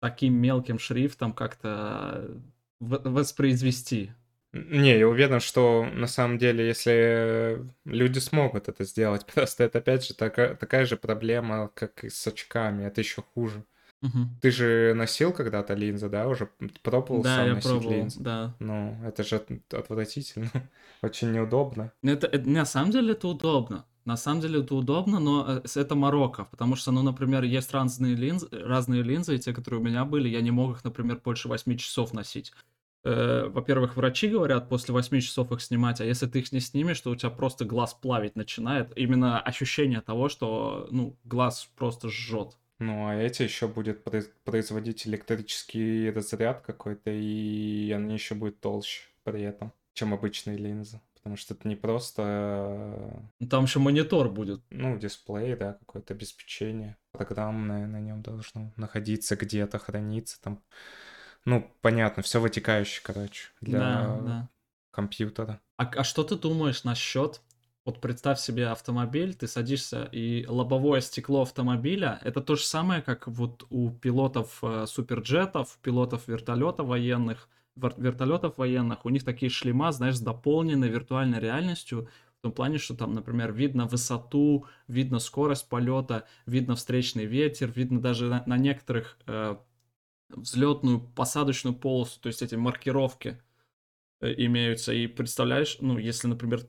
таким 0.00 0.34
мелким 0.34 0.78
шрифтом 0.78 1.34
как-то 1.34 2.40
воспроизвести 2.80 4.12
не, 4.52 4.98
я 4.98 5.08
уверен, 5.08 5.40
что 5.40 5.84
на 5.84 6.06
самом 6.06 6.38
деле, 6.38 6.66
если 6.66 7.64
люди 7.84 8.18
смогут 8.18 8.68
это 8.68 8.84
сделать, 8.84 9.26
просто 9.34 9.64
это 9.64 9.78
опять 9.78 10.06
же 10.06 10.14
такая, 10.14 10.54
такая 10.54 10.86
же 10.86 10.96
проблема, 10.96 11.70
как 11.74 12.04
и 12.04 12.10
с 12.10 12.26
очками, 12.26 12.84
это 12.84 13.00
еще 13.00 13.22
хуже. 13.22 13.64
Угу. 14.02 14.18
Ты 14.42 14.50
же 14.50 14.94
носил 14.94 15.32
когда-то 15.32 15.74
линзы, 15.74 16.08
да, 16.08 16.28
уже 16.28 16.50
пробовал 16.82 17.22
да, 17.22 17.36
сам 17.36 17.46
я 17.46 17.54
носить 17.54 17.70
пробовал, 17.70 17.92
линзы? 17.92 18.20
Да, 18.20 18.54
Ну, 18.58 18.98
это 19.04 19.24
же 19.24 19.42
отвратительно, 19.72 20.50
очень 21.02 21.32
неудобно. 21.32 21.92
ну, 22.02 22.12
Это, 22.12 22.26
это, 22.26 22.48
на 22.48 22.66
самом 22.66 22.90
деле 22.90 23.12
это 23.12 23.28
удобно. 23.28 23.84
На 24.04 24.16
самом 24.16 24.40
деле 24.40 24.60
это 24.60 24.74
удобно, 24.76 25.18
но 25.18 25.60
э, 25.64 25.80
это 25.80 25.96
Марокко, 25.96 26.44
потому 26.44 26.76
что, 26.76 26.92
ну, 26.92 27.02
например, 27.02 27.42
есть 27.42 27.72
разные 27.72 28.14
линзы, 28.14 28.46
разные 28.52 29.02
линзы, 29.02 29.34
и 29.34 29.38
те, 29.38 29.52
которые 29.52 29.80
у 29.80 29.82
меня 29.82 30.04
были, 30.04 30.28
я 30.28 30.40
не 30.42 30.52
мог 30.52 30.76
их, 30.76 30.84
например, 30.84 31.20
больше 31.24 31.48
8 31.48 31.76
часов 31.76 32.12
носить 32.12 32.52
э, 33.06 33.48
во-первых, 33.48 33.96
врачи 33.96 34.28
говорят 34.28 34.68
после 34.68 34.92
8 34.92 35.20
часов 35.20 35.52
их 35.52 35.60
снимать, 35.60 36.00
а 36.00 36.04
если 36.04 36.26
ты 36.26 36.40
их 36.40 36.52
не 36.52 36.60
снимешь, 36.60 37.00
то 37.00 37.10
у 37.10 37.16
тебя 37.16 37.30
просто 37.30 37.64
глаз 37.64 37.94
плавить 37.94 38.36
начинает. 38.36 38.96
Именно 38.96 39.40
ощущение 39.40 40.00
того, 40.00 40.28
что 40.28 40.88
ну, 40.90 41.16
глаз 41.24 41.70
просто 41.76 42.08
жжет. 42.08 42.56
Ну, 42.78 43.08
а 43.08 43.14
эти 43.14 43.42
еще 43.42 43.68
будет 43.68 44.04
производить 44.44 45.06
электрический 45.06 46.10
разряд 46.10 46.60
какой-то, 46.60 47.10
и 47.10 47.90
они 47.92 48.14
еще 48.14 48.34
будут 48.34 48.60
толще 48.60 49.02
при 49.24 49.42
этом, 49.42 49.72
чем 49.94 50.12
обычные 50.12 50.58
линзы. 50.58 51.00
Потому 51.14 51.36
что 51.36 51.54
это 51.54 51.66
не 51.66 51.74
просто... 51.74 52.22
Э, 52.22 53.20
ну, 53.40 53.48
там 53.48 53.64
еще 53.64 53.80
монитор 53.80 54.28
будет. 54.30 54.60
Ну, 54.70 54.96
дисплей, 54.96 55.56
да, 55.56 55.72
какое-то 55.72 56.14
обеспечение 56.14 56.96
программное 57.10 57.86
на 57.86 57.98
нем 57.98 58.22
должно 58.22 58.72
находиться 58.76 59.34
где-то, 59.36 59.78
храниться 59.78 60.40
там 60.40 60.62
ну, 61.46 61.72
понятно, 61.80 62.22
все 62.22 62.40
вытекающее, 62.40 63.00
короче, 63.02 63.48
для 63.60 63.78
да, 63.78 64.20
да. 64.20 64.48
компьютера. 64.90 65.60
А, 65.78 65.84
а 65.84 66.04
что 66.04 66.24
ты 66.24 66.36
думаешь 66.36 66.84
насчет 66.84 67.40
вот 67.86 68.00
представь 68.00 68.40
себе 68.40 68.66
автомобиль, 68.66 69.32
ты 69.34 69.46
садишься, 69.46 70.08
и 70.10 70.44
лобовое 70.48 71.00
стекло 71.00 71.42
автомобиля 71.42 72.18
это 72.24 72.40
то 72.40 72.56
же 72.56 72.64
самое, 72.64 73.00
как 73.00 73.28
вот 73.28 73.64
у 73.70 73.90
пилотов 73.90 74.58
э, 74.62 74.86
суперджетов, 74.88 75.78
пилотов 75.82 76.26
вертолетов 76.26 76.88
военных, 76.88 77.48
вертолетов 77.76 78.58
военных, 78.58 79.04
у 79.04 79.08
них 79.10 79.24
такие 79.24 79.50
шлема, 79.50 79.92
знаешь, 79.92 80.16
с 80.16 80.20
дополненной 80.20 80.88
виртуальной 80.88 81.38
реальностью, 81.38 82.08
в 82.40 82.42
том 82.42 82.50
плане, 82.50 82.78
что 82.78 82.96
там, 82.96 83.12
например, 83.12 83.52
видно 83.52 83.86
высоту, 83.86 84.66
видно 84.88 85.20
скорость 85.20 85.68
полета, 85.68 86.26
видно 86.44 86.74
встречный 86.74 87.24
ветер, 87.24 87.70
видно 87.70 88.00
даже 88.00 88.28
на, 88.28 88.42
на 88.46 88.56
некоторых 88.56 89.16
э, 89.28 89.56
взлетную, 90.28 91.00
посадочную 91.00 91.74
полосу, 91.74 92.20
то 92.20 92.28
есть 92.28 92.42
эти 92.42 92.54
маркировки 92.54 93.40
э, 94.20 94.34
имеются. 94.36 94.92
И 94.92 95.06
представляешь, 95.06 95.78
ну, 95.80 95.98
если, 95.98 96.28
например, 96.28 96.66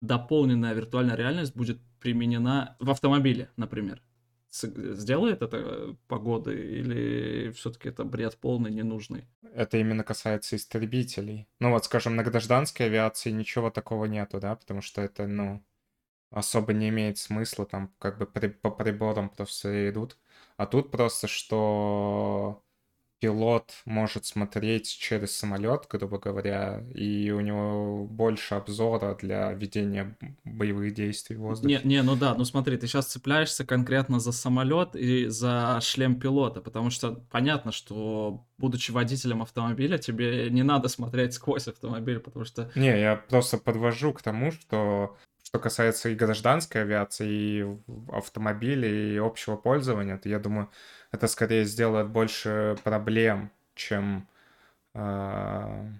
дополненная 0.00 0.74
виртуальная 0.74 1.16
реальность 1.16 1.54
будет 1.54 1.78
применена 2.00 2.76
в 2.80 2.90
автомобиле, 2.90 3.50
например, 3.56 4.02
сделает 4.50 5.42
это 5.42 5.56
э, 5.56 5.94
погоды 6.08 6.54
или 6.54 7.50
все-таки 7.52 7.88
это 7.88 8.04
бред 8.04 8.36
полный, 8.38 8.70
ненужный? 8.70 9.28
Это 9.54 9.78
именно 9.78 10.02
касается 10.02 10.56
истребителей. 10.56 11.48
Ну 11.60 11.70
вот, 11.70 11.84
скажем, 11.84 12.16
на 12.16 12.24
гражданской 12.24 12.86
авиации 12.86 13.30
ничего 13.30 13.70
такого 13.70 14.06
нету, 14.06 14.40
да, 14.40 14.56
потому 14.56 14.80
что 14.80 15.00
это, 15.02 15.26
ну, 15.26 15.62
особо 16.30 16.72
не 16.72 16.88
имеет 16.88 17.18
смысла, 17.18 17.66
там 17.66 17.92
как 17.98 18.18
бы 18.18 18.26
при, 18.26 18.48
по 18.48 18.70
приборам 18.70 19.28
просто 19.30 19.90
идут. 19.90 20.16
А 20.56 20.66
тут 20.66 20.90
просто, 20.90 21.28
что 21.28 22.62
пилот 23.20 23.72
может 23.84 24.24
смотреть 24.24 24.88
через 24.88 25.36
самолет, 25.36 25.86
грубо 25.88 26.18
говоря, 26.18 26.82
и 26.94 27.30
у 27.30 27.40
него 27.40 28.06
больше 28.06 28.54
обзора 28.54 29.14
для 29.14 29.52
ведения 29.52 30.16
боевых 30.44 30.94
действий 30.94 31.36
в 31.36 31.40
воздухе. 31.40 31.80
Не, 31.84 31.96
не, 31.96 32.02
ну 32.02 32.16
да, 32.16 32.34
ну 32.34 32.44
смотри, 32.44 32.76
ты 32.78 32.86
сейчас 32.86 33.06
цепляешься 33.06 33.64
конкретно 33.66 34.20
за 34.20 34.32
самолет 34.32 34.96
и 34.96 35.26
за 35.28 35.78
шлем 35.82 36.18
пилота, 36.18 36.60
потому 36.60 36.90
что 36.90 37.22
понятно, 37.30 37.72
что 37.72 38.46
будучи 38.56 38.90
водителем 38.90 39.42
автомобиля, 39.42 39.98
тебе 39.98 40.48
не 40.50 40.62
надо 40.62 40.88
смотреть 40.88 41.34
сквозь 41.34 41.68
автомобиль, 41.68 42.20
потому 42.20 42.44
что... 42.44 42.70
Не, 42.74 42.98
я 42.98 43.16
просто 43.16 43.58
подвожу 43.58 44.12
к 44.14 44.22
тому, 44.22 44.50
что 44.50 45.16
что 45.50 45.58
касается 45.58 46.10
и 46.10 46.14
гражданской 46.14 46.82
авиации, 46.82 47.28
и 47.28 47.66
автомобилей, 48.12 49.14
и 49.14 49.18
общего 49.18 49.56
пользования, 49.56 50.16
то 50.16 50.28
я 50.28 50.38
думаю, 50.38 50.70
это 51.10 51.26
скорее 51.26 51.64
сделает 51.64 52.08
больше 52.08 52.76
проблем, 52.84 53.50
чем 53.74 54.28
э, 54.94 55.90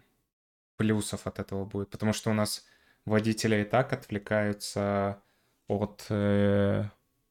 плюсов 0.77 1.27
от 1.27 1.39
этого 1.39 1.65
будет. 1.65 1.91
Потому 1.91 2.13
что 2.13 2.31
у 2.31 2.35
нас 2.35 2.65
водители 3.05 3.63
и 3.63 3.65
так 3.65 3.93
отвлекаются 3.93 5.21
от 5.69 6.07
э, 6.11 6.85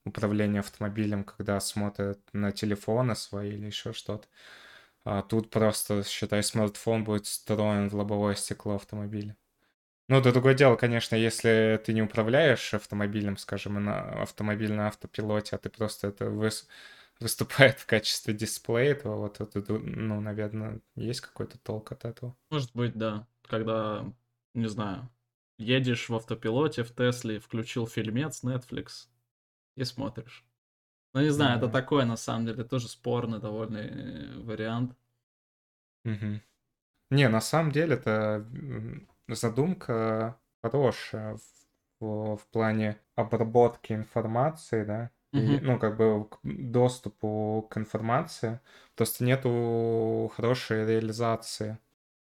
управления 0.05 0.59
автомобилем, 0.59 1.23
когда 1.23 1.59
смотрят 1.59 2.19
на 2.33 2.51
телефоны 2.51 3.15
свои 3.15 3.51
или 3.51 3.67
еще 3.67 3.93
что-то. 3.93 4.27
А 5.05 5.21
тут 5.21 5.49
просто, 5.49 6.03
считай, 6.03 6.43
смартфон 6.43 7.03
будет 7.03 7.25
встроен 7.25 7.89
в 7.89 7.95
лобовое 7.95 8.35
стекло 8.35 8.75
автомобиля. 8.75 9.35
Ну, 10.09 10.17
это 10.17 10.31
другое 10.31 10.55
дело, 10.55 10.75
конечно, 10.75 11.15
если 11.15 11.79
ты 11.85 11.93
не 11.93 12.01
управляешь 12.01 12.73
автомобилем, 12.73 13.37
скажем, 13.37 13.83
на 13.83 14.23
автомобиль 14.23 14.73
на 14.73 14.87
автопилоте, 14.87 15.55
а 15.55 15.59
ты 15.59 15.69
просто 15.69 16.07
это 16.07 16.29
выс 16.29 16.67
выступает 17.19 17.79
в 17.79 17.85
качестве 17.85 18.33
дисплея, 18.33 18.95
то 18.95 19.09
вот 19.11 19.41
это, 19.41 19.61
ну, 19.73 20.21
наверное, 20.21 20.81
есть 20.95 21.21
какой-то 21.21 21.57
толк 21.57 21.91
от 21.91 22.05
этого. 22.05 22.35
Может 22.49 22.73
быть, 22.73 22.95
да. 22.95 23.27
Когда, 23.47 24.05
не 24.53 24.67
знаю, 24.67 25.09
едешь 25.57 26.07
в 26.09 26.15
автопилоте 26.15 26.83
в 26.83 26.93
Тесле, 26.93 27.39
включил 27.39 27.87
фильмец 27.87 28.43
Netflix 28.43 29.07
и 29.75 29.83
смотришь. 29.83 30.45
Ну, 31.13 31.21
не 31.21 31.29
знаю, 31.29 31.55
mm-hmm. 31.55 31.63
это 31.63 31.69
такое, 31.69 32.05
на 32.05 32.15
самом 32.15 32.45
деле, 32.45 32.63
тоже 32.63 32.87
спорный 32.87 33.39
довольно 33.39 33.77
э, 33.77 34.39
вариант. 34.41 34.95
Mm-hmm. 36.05 36.39
Не, 37.09 37.27
на 37.27 37.41
самом 37.41 37.71
деле 37.71 37.95
это 37.95 38.47
задумка 39.27 40.39
хорошая 40.61 41.39
в, 41.99 42.37
в 42.37 42.47
плане 42.51 43.01
обработки 43.15 43.93
информации, 43.93 44.83
да, 44.83 45.11
и, 45.33 45.59
ну, 45.59 45.79
как 45.79 45.97
бы 45.97 46.27
к 46.29 46.39
доступу 46.43 47.67
к 47.69 47.77
информации, 47.77 48.59
просто 48.95 49.23
нету 49.23 50.31
хорошей 50.35 50.85
реализации. 50.85 51.79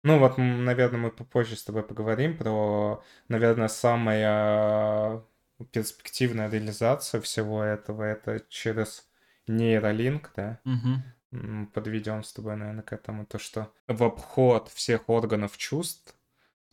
Ну, 0.03 0.19
вот, 0.19 0.37
наверное, 0.37 0.99
мы 0.99 1.11
попозже 1.11 1.55
с 1.55 1.63
тобой 1.63 1.83
поговорим 1.83 2.37
про, 2.37 3.03
наверное, 3.29 3.67
самая 3.69 5.23
перспективная 5.71 6.49
реализация 6.49 7.21
всего 7.21 7.63
этого, 7.63 8.03
это 8.03 8.39
через 8.49 9.09
нейролинк, 9.47 10.31
да, 10.35 10.61
подведем 11.73 12.23
с 12.23 12.33
тобой, 12.33 12.55
наверное, 12.55 12.83
к 12.83 12.93
этому, 12.93 13.25
то, 13.25 13.37
что 13.39 13.73
в 13.87 14.03
обход 14.03 14.69
всех 14.69 15.09
органов 15.09 15.57
чувств 15.57 16.14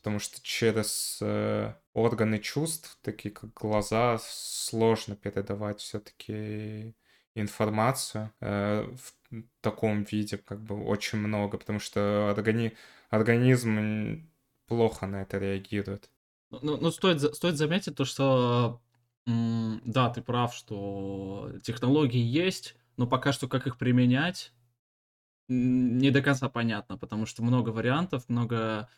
потому 0.02 0.18
что 0.18 0.42
через 0.42 1.18
э, 1.20 1.72
органы 1.94 2.40
чувств, 2.40 2.98
такие 3.02 3.30
как 3.30 3.54
глаза, 3.54 4.18
сложно 4.20 5.14
передавать 5.14 5.78
все-таки 5.78 6.96
информацию 7.36 8.32
э, 8.40 8.82
в 8.82 9.44
таком 9.60 10.02
виде, 10.02 10.38
как 10.38 10.60
бы 10.60 10.84
очень 10.84 11.20
много, 11.20 11.56
потому 11.56 11.78
что 11.78 12.34
органи... 12.36 12.72
организм 13.10 14.28
плохо 14.66 15.06
на 15.06 15.22
это 15.22 15.38
реагирует. 15.38 16.10
Ну, 16.50 16.58
ну, 16.62 16.76
ну 16.78 16.90
стоит, 16.90 17.20
стоит 17.20 17.56
заметить 17.56 17.94
то, 17.94 18.04
что 18.04 18.80
да, 19.24 20.10
ты 20.10 20.20
прав, 20.20 20.52
что 20.52 21.52
технологии 21.62 22.20
есть, 22.20 22.74
но 22.96 23.06
пока 23.06 23.30
что 23.30 23.46
как 23.46 23.68
их 23.68 23.78
применять 23.78 24.52
не 25.48 26.10
до 26.10 26.22
конца 26.22 26.48
понятно, 26.48 26.96
потому 26.98 27.26
что 27.26 27.42
много 27.42 27.70
вариантов, 27.70 28.28
много 28.28 28.88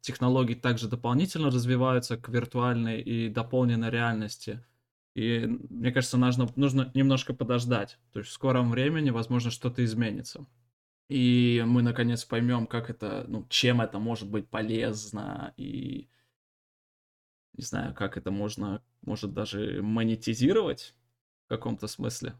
технологии 0.00 0.54
также 0.54 0.88
дополнительно 0.88 1.50
развиваются 1.50 2.16
к 2.16 2.28
виртуальной 2.28 3.00
и 3.00 3.28
дополненной 3.28 3.90
реальности. 3.90 4.64
И 5.14 5.46
мне 5.46 5.92
кажется, 5.92 6.16
нужно, 6.16 6.48
нужно 6.56 6.90
немножко 6.94 7.34
подождать. 7.34 7.98
То 8.12 8.20
есть 8.20 8.30
в 8.30 8.34
скором 8.34 8.70
времени, 8.70 9.10
возможно, 9.10 9.50
что-то 9.50 9.84
изменится. 9.84 10.46
И 11.08 11.62
мы 11.66 11.82
наконец 11.82 12.24
поймем, 12.24 12.66
как 12.66 12.88
это, 12.88 13.24
ну, 13.28 13.46
чем 13.48 13.80
это 13.82 13.98
может 13.98 14.30
быть 14.30 14.48
полезно, 14.48 15.52
и 15.56 16.08
не 17.54 17.64
знаю, 17.64 17.94
как 17.94 18.16
это 18.16 18.30
можно, 18.30 18.82
может 19.02 19.34
даже 19.34 19.82
монетизировать 19.82 20.94
в 21.44 21.48
каком-то 21.48 21.86
смысле. 21.86 22.34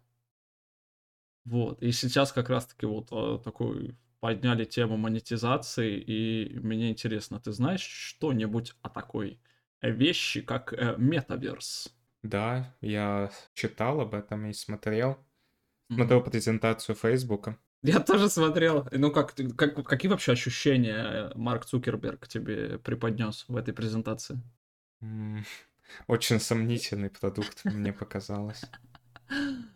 Вот. 1.44 1.82
И 1.82 1.92
сейчас 1.92 2.32
как 2.32 2.48
раз-таки 2.48 2.86
вот 2.86 3.08
э, 3.12 3.42
такой 3.44 3.96
подняли 4.22 4.64
тему 4.64 4.96
монетизации, 4.96 5.98
и 5.98 6.56
мне 6.60 6.90
интересно, 6.90 7.40
ты 7.40 7.50
знаешь 7.50 7.82
что-нибудь 7.82 8.72
о 8.80 8.88
такой 8.88 9.40
вещи, 9.82 10.42
как 10.42 10.72
э, 10.72 10.94
метаверс? 10.96 11.92
Да, 12.22 12.72
я 12.80 13.32
читал 13.52 14.00
об 14.00 14.14
этом 14.14 14.46
и 14.46 14.52
смотрел. 14.52 15.18
Смотрел 15.90 16.20
mm-hmm. 16.20 16.30
презентацию 16.30 16.94
Фейсбука. 16.94 17.58
Я 17.82 17.98
тоже 17.98 18.28
смотрел. 18.28 18.86
Ну, 18.92 19.10
как, 19.10 19.34
как, 19.56 19.84
какие 19.84 20.08
вообще 20.08 20.32
ощущения 20.32 21.32
Марк 21.34 21.64
Цукерберг 21.64 22.28
тебе 22.28 22.78
преподнес 22.78 23.44
в 23.48 23.56
этой 23.56 23.74
презентации? 23.74 24.40
Очень 26.06 26.38
сомнительный 26.38 27.10
продукт, 27.10 27.64
мне 27.64 27.92
показалось. 27.92 28.62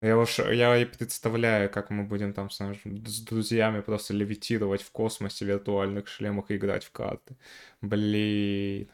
Я 0.00 0.16
уж, 0.16 0.38
я 0.38 0.76
и 0.76 0.84
представляю, 0.84 1.68
как 1.70 1.90
мы 1.90 2.04
будем 2.04 2.32
там 2.32 2.50
с, 2.50 2.58
с 2.58 3.20
друзьями 3.20 3.80
просто 3.80 4.14
левитировать 4.14 4.82
в 4.82 4.92
космосе 4.92 5.44
в 5.44 5.48
виртуальных 5.48 6.06
шлемах 6.06 6.50
и 6.50 6.56
играть 6.56 6.84
в 6.84 6.92
карты. 6.92 7.36
Блин, 7.80 8.88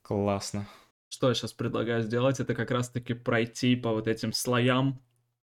классно. 0.00 0.66
Что 1.10 1.28
я 1.28 1.34
сейчас 1.34 1.52
предлагаю 1.52 2.02
сделать, 2.02 2.40
это 2.40 2.54
как 2.54 2.70
раз-таки 2.70 3.12
пройти 3.12 3.76
по 3.76 3.92
вот 3.92 4.08
этим 4.08 4.32
слоям 4.32 5.02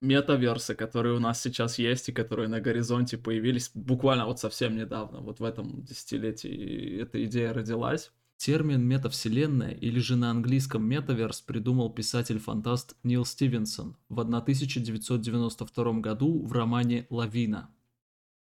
метаверсы, 0.01 0.75
которые 0.75 1.15
у 1.15 1.21
нас 1.21 1.41
сейчас 1.41 1.79
есть 1.79 2.09
и 2.09 2.13
которые 2.13 2.49
на 2.49 2.61
горизонте 2.61 3.17
появились 3.17 3.71
буквально 3.75 4.27
вот 4.27 4.41
совсем 4.41 4.77
недавно, 4.77 5.21
вот 5.21 5.41
в 5.41 5.45
этом 5.45 5.83
десятилетии 5.85 7.01
эта 7.01 7.25
идея 7.25 7.53
родилась. 7.53 8.13
Термин 8.39 8.87
метавселенная 8.87 9.73
или 9.73 9.99
же 9.99 10.15
на 10.15 10.31
английском 10.31 10.85
метаверс 10.89 11.41
придумал 11.41 11.91
писатель-фантаст 11.93 12.97
Нил 13.03 13.25
Стивенсон 13.25 13.97
в 14.09 14.21
1992 14.21 15.93
году 15.95 16.47
в 16.47 16.53
романе 16.53 17.09
«Лавина». 17.11 17.69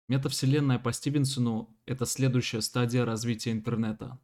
Метавселенная 0.09 0.79
по 0.79 0.95
Стивенсону– 0.95 1.77
это 1.87 2.07
следующая 2.07 2.63
стадия 2.63 3.05
развития 3.05 3.53
интернета. 3.53 4.19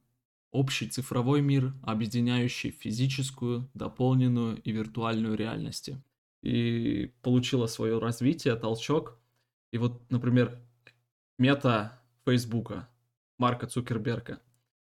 Общий 0.53 0.89
цифровой 0.89 1.43
мир, 1.43 1.75
объединяющий 1.83 2.71
физическую, 2.71 3.71
дополненную 3.75 4.63
и 4.63 4.73
виртуальную 4.73 5.37
реальности. 5.37 6.03
И 6.43 7.13
получила 7.21 7.67
свое 7.67 7.99
развитие, 7.99 8.57
толчок. 8.57 9.19
И 9.71 9.77
вот, 9.77 10.11
например, 10.11 10.59
мета 11.37 12.01
Фейсбука, 12.25 12.89
Марка 13.37 13.67
Цукерберга– 13.67 14.41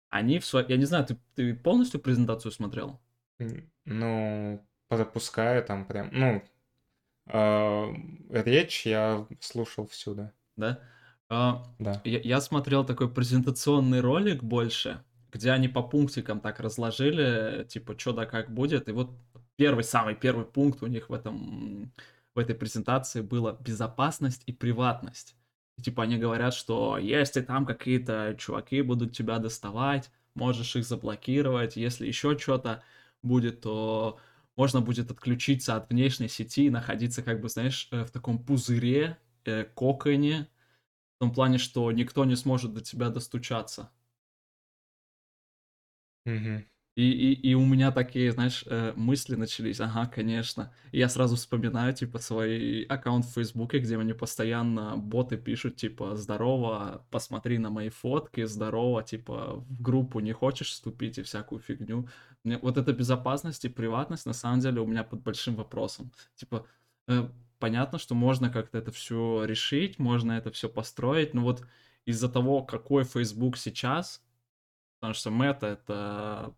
они 0.10 0.40
в 0.40 0.46
своей... 0.46 0.68
Я 0.70 0.78
не 0.78 0.86
знаю, 0.86 1.06
ты, 1.06 1.18
ты 1.36 1.54
полностью 1.54 2.00
презентацию 2.00 2.52
смотрел? 2.52 3.00
Ну, 3.86 4.66
пропускаю 4.88 5.64
там 5.64 5.86
прям... 5.86 6.10
Ну, 6.12 6.44
э, 7.28 7.94
речь 8.30 8.86
я 8.86 9.26
слушал 9.40 9.88
всюду. 9.88 10.32
Да? 10.56 10.80
А, 11.30 11.64
да. 11.80 12.02
Я, 12.04 12.20
я 12.20 12.42
смотрел 12.42 12.86
такой 12.86 13.14
презентационный 13.14 14.00
ролик 14.00 14.44
больше, 14.44 15.04
где 15.32 15.52
они 15.52 15.68
по 15.68 15.84
пунктикам 15.84 16.40
так 16.40 16.60
разложили, 16.60 17.66
типа, 17.66 17.98
что 17.98 18.14
да 18.14 18.26
как 18.26 18.54
будет. 18.54 18.88
И 18.88 18.92
вот 18.92 19.12
первый, 19.56 19.84
самый 19.84 20.16
первый 20.16 20.46
пункт 20.46 20.82
у 20.84 20.88
них 20.88 21.10
в 21.10 21.14
этом 21.14 21.92
в 22.34 22.40
этой 22.40 22.56
презентации 22.56 23.22
было 23.22 23.58
безопасность 23.60 24.44
и 24.46 24.54
приватность. 24.54 25.36
Типа 25.82 26.04
они 26.04 26.18
говорят, 26.18 26.54
что 26.54 26.98
если 26.98 27.42
там 27.42 27.66
какие-то 27.66 28.36
чуваки 28.40 28.82
будут 28.82 29.16
тебя 29.16 29.38
доставать, 29.40 30.12
можешь 30.34 30.76
их 30.76 30.86
заблокировать, 30.86 31.76
если 31.76 32.08
еще 32.08 32.38
что-то 32.38 32.84
будет, 33.22 33.62
то 33.62 34.20
можно 34.56 34.82
будет 34.82 35.12
отключиться 35.12 35.76
от 35.76 35.90
внешней 35.90 36.30
сети 36.30 36.66
и 36.66 36.70
находиться, 36.72 37.22
как 37.24 37.42
бы, 37.42 37.50
знаешь, 37.50 37.90
э, 37.92 38.04
в 38.06 38.12
таком 38.12 38.44
пузыре, 38.44 39.18
э, 39.46 39.66
коконе, 39.66 40.50
в 41.18 41.20
том 41.22 41.34
плане, 41.34 41.58
что 41.60 41.92
никто 41.92 42.26
не 42.26 42.36
сможет 42.38 42.74
до 42.74 42.82
тебя 42.82 43.10
достучаться. 43.10 43.92
Угу. 46.26 46.64
И 46.98 47.04
и 47.12 47.34
и 47.52 47.54
у 47.54 47.64
меня 47.64 47.92
такие, 47.92 48.32
знаешь, 48.32 48.64
э, 48.66 48.92
мысли 48.96 49.36
начались: 49.36 49.80
"Ага, 49.80 50.08
конечно". 50.08 50.74
И 50.92 50.98
я 50.98 51.10
сразу 51.10 51.36
вспоминаю, 51.36 51.94
типа, 51.94 52.18
свой 52.18 52.82
аккаунт 52.90 53.24
в 53.26 53.34
"Фейсбуке", 53.36 53.78
где 53.80 53.98
мне 54.00 54.16
постоянно 54.16 54.98
боты 54.98 55.38
пишут, 55.38 55.76
типа: 55.76 56.16
"Здорово, 56.16 57.06
посмотри 57.12 57.60
на 57.60 57.70
мои 57.70 57.90
фотки, 57.90 58.46
здорово, 58.46 59.04
типа, 59.04 59.58
в 59.70 59.80
группу 59.80 60.20
не 60.22 60.34
хочешь 60.34 60.72
вступить?" 60.72 61.20
И 61.20 61.22
всякую 61.24 61.62
фигню. 61.62 62.08
Мне 62.44 62.58
вот 62.58 62.78
эта 62.80 62.94
безопасность 62.94 63.64
и 63.66 63.70
приватность, 63.70 64.26
на 64.26 64.34
самом 64.34 64.60
деле, 64.62 64.82
у 64.82 64.88
меня 64.88 65.04
под 65.04 65.22
большим 65.22 65.56
вопросом. 65.56 66.12
Типа, 66.36 66.66
э, 67.08 67.30
понятно, 67.60 68.00
что 68.00 68.16
можно 68.16 68.50
как-то 68.50 68.80
это 68.80 68.92
всё 68.92 69.46
решить, 69.46 70.00
можно 70.00 70.32
это 70.32 70.50
всё 70.52 70.68
построить, 70.68 71.36
но 71.36 71.44
вот 71.44 71.64
из-за 72.08 72.28
того, 72.28 72.64
какой 72.64 73.04
"Фейсбук" 73.04 73.56
сейчас, 73.58 74.24
потому 75.00 75.14
что 75.16 75.32
Meta- 75.32 75.68
это, 75.68 76.56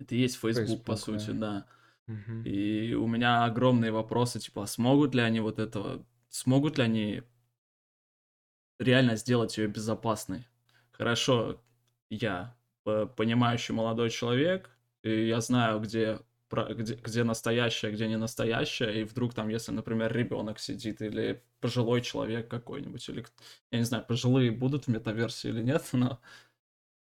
это 0.00 0.14
и 0.14 0.18
есть 0.18 0.40
по 0.40 0.52
Facebook, 0.52 0.96
сути, 0.96 1.30
да. 1.30 1.32
да. 1.32 1.66
Мгм. 2.06 2.42
И 2.44 2.94
у 2.94 3.06
меня 3.06 3.44
огромные 3.44 3.92
вопросы, 3.92 4.40
типа, 4.40 4.64
а 4.64 4.66
смогут 4.66 5.14
ли 5.14 5.20
они 5.20 5.40
вот 5.40 5.58
этого 5.58 6.04
смогут 6.28 6.78
ли 6.78 6.84
они 6.84 7.22
реально 8.78 9.16
сделать 9.16 9.56
её 9.58 9.68
безопасной? 9.68 10.46
Хорошо, 10.92 11.62
я 12.08 12.56
по 12.82 13.06
понимающий 13.06 13.74
молодой 13.74 14.10
человек, 14.10 14.70
и 15.02 15.26
я 15.28 15.40
знаю, 15.40 15.80
где 15.80 16.18
где 16.50 16.94
где 16.94 17.22
настоящее, 17.22 17.92
где 17.92 18.08
не 18.08 18.16
настоящее. 18.16 19.02
И 19.02 19.04
вдруг 19.04 19.34
там, 19.34 19.48
если, 19.48 19.70
например, 19.72 20.12
ребенок 20.12 20.58
сидит 20.58 21.00
или 21.00 21.42
пожилой 21.60 22.00
человек 22.02 22.48
какой-нибудь, 22.48 23.08
или 23.08 23.24
я 23.70 23.78
не 23.78 23.84
знаю, 23.84 24.04
пожилые 24.04 24.50
будут 24.50 24.86
в 24.86 24.88
метаверсе 24.88 25.50
или 25.50 25.62
нет, 25.62 25.88
но 25.92 26.20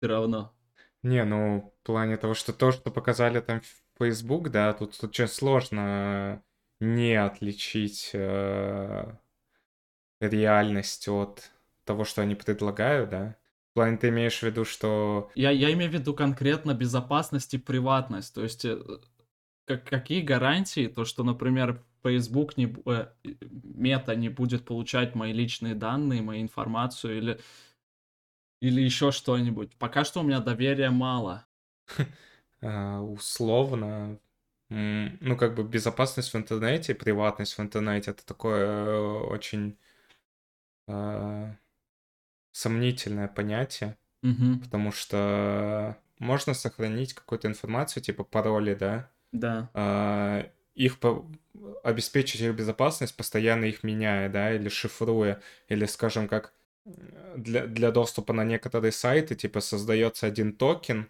всё 0.00 0.08
равно. 0.08 0.54
Не, 1.02 1.24
ну, 1.24 1.72
в 1.82 1.86
плане 1.86 2.16
того, 2.16 2.34
что 2.34 2.52
то, 2.52 2.72
что 2.72 2.90
показали 2.90 3.40
там 3.40 3.58
ф 3.58 3.82
Facebook, 3.98 4.50
да, 4.50 4.72
тут 4.72 4.96
щас 5.14 5.32
сложно 5.34 6.42
не 6.80 7.14
отличить, 7.14 8.10
э, 8.14 9.12
реальность 10.20 11.08
от 11.08 11.50
того, 11.84 12.04
что 12.04 12.22
они 12.22 12.34
предлагают, 12.34 13.10
да. 13.10 13.36
В 13.70 13.74
плане, 13.74 13.96
ты 13.96 14.08
имеешь 14.08 14.38
в 14.40 14.42
виду, 14.42 14.64
что 14.64 15.30
Я 15.34 15.50
я 15.50 15.72
имею 15.72 15.90
в 15.90 15.94
виду 15.94 16.14
конкретно 16.14 16.74
безопасность 16.74 17.54
и 17.54 17.58
приватность. 17.58 18.34
То 18.34 18.42
есть, 18.42 18.64
э, 18.64 18.78
ка 19.66 19.78
какие 19.78 20.22
гарантии, 20.22 20.88
то, 20.88 21.04
что, 21.04 21.24
например, 21.24 21.84
Facebook 22.02 22.56
не 22.56 22.66
э, 22.86 23.08
Meta 23.24 24.16
не 24.16 24.28
будет 24.28 24.64
получать 24.64 25.14
мои 25.14 25.32
личные 25.32 25.74
данные, 25.74 26.22
мою 26.22 26.42
информацию 26.42 27.18
или 27.18 27.40
или 28.60 28.80
еще 28.80 29.10
что-нибудь? 29.12 29.76
Пока 29.76 30.04
что 30.04 30.20
у 30.20 30.22
меня 30.22 30.40
доверия 30.40 30.90
мало. 30.90 31.46
А, 32.62 33.00
условно, 33.00 34.18
ну, 34.68 35.36
как 35.38 35.54
бы 35.54 35.62
безопасность 35.64 36.34
в 36.34 36.36
интернете, 36.36 36.94
приватность 36.94 37.56
в 37.56 37.60
интернете- 37.62 38.10
это 38.10 38.24
такое 38.26 39.00
очень 39.22 39.78
а, 40.86 41.54
сомнительное 42.52 43.28
понятие. 43.28 43.96
Потому 44.62 44.92
что 44.92 45.98
можно 46.18 46.54
сохранить 46.54 47.14
какую-то 47.14 47.48
информацию, 47.48 48.02
типа 48.02 48.24
пароли, 48.24 48.74
да, 48.74 49.10
Да. 49.32 49.70
а, 49.74 50.50
их 50.74 51.00
по 51.00 51.30
обеспечить 51.84 52.40
их 52.42 52.54
безопасность, 52.54 53.16
постоянно 53.16 53.66
их 53.66 53.84
меняя, 53.84 54.28
да, 54.30 54.54
или 54.54 54.68
шифруя, 54.68 55.42
или, 55.68 55.86
скажем, 55.86 56.28
как, 56.28 56.54
для 57.36 57.66
для 57.66 57.90
доступа 57.90 58.32
на 58.32 58.44
некоторые 58.44 58.92
сайты, 58.92 59.34
типа, 59.34 59.60
создаётся 59.60 60.26
1 60.26 60.54
токен, 60.56 61.08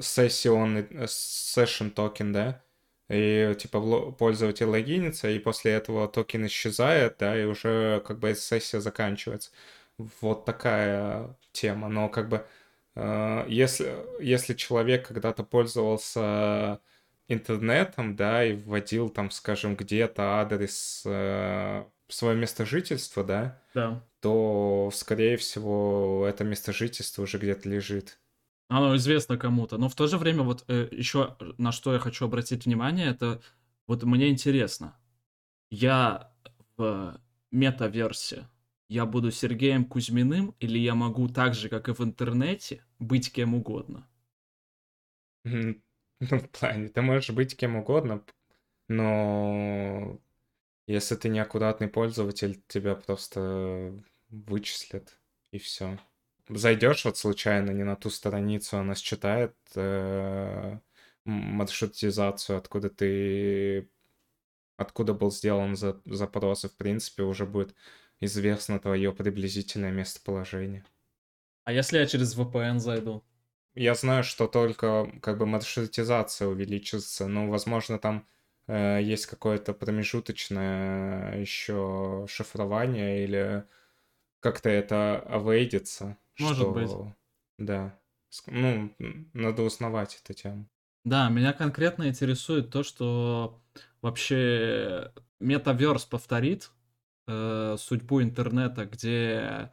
сессионный, 0.00 0.82
session 1.06 1.90
токен, 1.90 2.32
да, 2.32 2.62
и, 3.08 3.54
типа, 3.58 4.12
пользователь 4.12 4.66
логинится, 4.66 5.30
и 5.30 5.38
после 5.38 5.72
этого 5.72 6.08
токен 6.08 6.46
исчезает, 6.46 7.16
да, 7.18 7.38
и 7.40 7.44
уже, 7.44 8.02
как 8.06 8.18
бы, 8.20 8.34
сессия 8.34 8.80
заканчивается. 8.80 9.50
Вот 9.98 10.44
такая 10.44 11.36
тема. 11.52 11.88
Но, 11.88 12.08
как 12.08 12.28
бы, 12.28 12.46
а, 12.96 13.46
если 13.48 13.94
если 14.20 14.54
человек 14.54 15.08
когда-то 15.08 15.44
пользовался 15.44 16.80
интернетом, 17.28 18.16
да, 18.16 18.44
и 18.44 18.54
вводил 18.54 19.08
там, 19.10 19.30
скажем, 19.30 19.76
где-то 19.76 20.40
адрес, 20.40 21.02
э, 21.06 21.84
своё 22.08 22.36
место 22.38 22.64
жительства, 22.66 23.24
да, 23.24 23.62
Да. 23.74 24.04
то, 24.20 24.90
скорее 24.94 25.36
всего, 25.38 26.26
это 26.28 26.44
место 26.44 26.72
жительства 26.72 27.22
уже 27.22 27.38
где-то 27.38 27.68
лежит. 27.68 28.18
Оно 28.70 28.96
известно 28.96 29.36
кому-то. 29.36 29.76
Но 29.78 29.88
в 29.88 29.94
то 29.94 30.06
же 30.06 30.16
время 30.18 30.42
вот, 30.42 30.64
э, 30.68 30.88
еще 30.90 31.36
на 31.58 31.72
что 31.72 31.92
я 31.92 31.98
хочу 31.98 32.24
обратить 32.24 32.64
внимание- 32.66 33.08
это 33.08 33.42
вот 33.86 34.02
мне 34.04 34.28
интересно: 34.30 34.96
я 35.70 36.32
в 36.78 37.20
метаверсе, 37.52 38.48
я 38.88 39.06
буду 39.06 39.30
Сергеем 39.32 39.84
Кузьминым 39.86 40.54
или 40.60 40.78
я 40.78 40.94
могу 40.94 41.28
так 41.28 41.54
же, 41.54 41.68
как 41.70 41.88
и 41.88 41.94
в 41.94 42.00
интернете, 42.02 42.84
быть 43.00 43.32
кем 43.32 43.54
угодно? 43.54 44.08
Ну, 46.20 46.38
в 46.38 46.48
плане, 46.50 46.88
ты 46.88 47.02
можешь 47.02 47.30
быть 47.30 47.56
кем 47.56 47.76
угодно, 47.76 48.24
но 48.88 50.20
если 50.86 51.16
ты 51.16 51.28
неаккуратный 51.28 51.88
пользователь, 51.88 52.62
тебя 52.68 52.94
просто 52.96 53.94
вычислят, 54.30 55.18
и 55.52 55.58
всё. 55.58 55.98
Зайдёшь 56.48 57.04
вот 57.06 57.16
случайно 57.18 57.70
не 57.70 57.84
на 57.84 57.96
ту 57.96 58.10
страницу, 58.10 58.78
она 58.78 58.94
считает, 58.94 59.56
э, 59.76 60.78
маршрутизацию, 61.24 62.58
откуда 62.58 62.90
ты 62.90 63.90
откуда 64.78 65.14
был 65.14 65.30
сделан 65.32 65.76
за 65.76 66.00
запрос, 66.06 66.64
и, 66.64 66.68
в 66.68 66.76
принципе, 66.76 67.22
уже 67.24 67.46
будет 67.46 67.74
известно 68.20 68.78
твоё 68.80 69.12
приблизительное 69.14 69.92
местоположение. 69.92 70.84
А 71.66 71.72
если 71.72 71.96
я 71.98 72.06
через 72.06 72.36
VPN 72.36 72.78
зайду? 72.78 73.24
Я 73.76 73.94
знаю, 73.96 74.22
что 74.22 74.46
только, 74.46 75.10
как 75.20 75.38
бы, 75.38 75.46
маршрутизация 75.46 76.46
увеличится, 76.46 77.26
но, 77.26 77.48
возможно, 77.48 77.98
там, 77.98 78.28
есть 78.68 79.26
какое-то 79.26 79.74
промежуточное 79.74 81.38
ещё 81.40 82.26
шифрование 82.28 83.24
или 83.24 83.68
как-то 84.40 84.70
это 84.70 85.20
авейдится, 85.20 86.18
Может 86.38 86.70
быть. 86.70 86.96
что 86.96 87.16
да, 87.58 88.00
ск 88.30 88.46
ну, 88.48 88.94
надо 89.34 89.62
узнавать 89.64 90.20
эту 90.22 90.34
тему. 90.34 90.68
Да, 91.04 91.28
меня 91.28 91.52
конкретно 91.52 92.08
интересует 92.08 92.70
то, 92.70 92.82
что 92.82 93.60
вообще 94.00 95.12
метаверс 95.38 96.06
повторит, 96.06 96.70
э, 97.26 97.76
судьбу 97.78 98.22
интернета, 98.22 98.86
где 98.86 99.72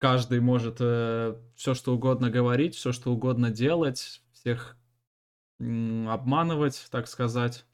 каждый 0.00 0.40
может, 0.40 0.78
э, 0.80 1.36
всё 1.56 1.74
что 1.74 1.94
угодно 1.94 2.30
говорить, 2.30 2.74
всё 2.76 2.92
что 2.92 3.12
угодно 3.12 3.50
делать, 3.50 4.22
всех, 4.32 4.76
м, 5.60 6.08
обманывать, 6.08 6.88
так 6.90 7.08
сказать 7.08 7.66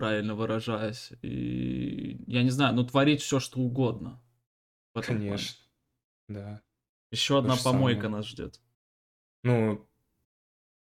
правильно 0.00 0.34
выражаясь. 0.34 1.12
И 1.22 2.24
я 2.26 2.42
не 2.42 2.50
знаю, 2.50 2.74
ну, 2.74 2.84
творить 2.84 3.20
всё 3.20 3.38
что 3.38 3.60
угодно 3.60 4.20
этом 4.94 5.18
плане. 5.18 5.28
Конечно, 5.28 5.56
да. 6.28 6.62
Еще 7.12 7.38
одна 7.38 7.56
помойка 7.56 8.02
самое. 8.02 8.16
нас 8.18 8.26
ждет. 8.26 8.60
Ну 9.44 9.86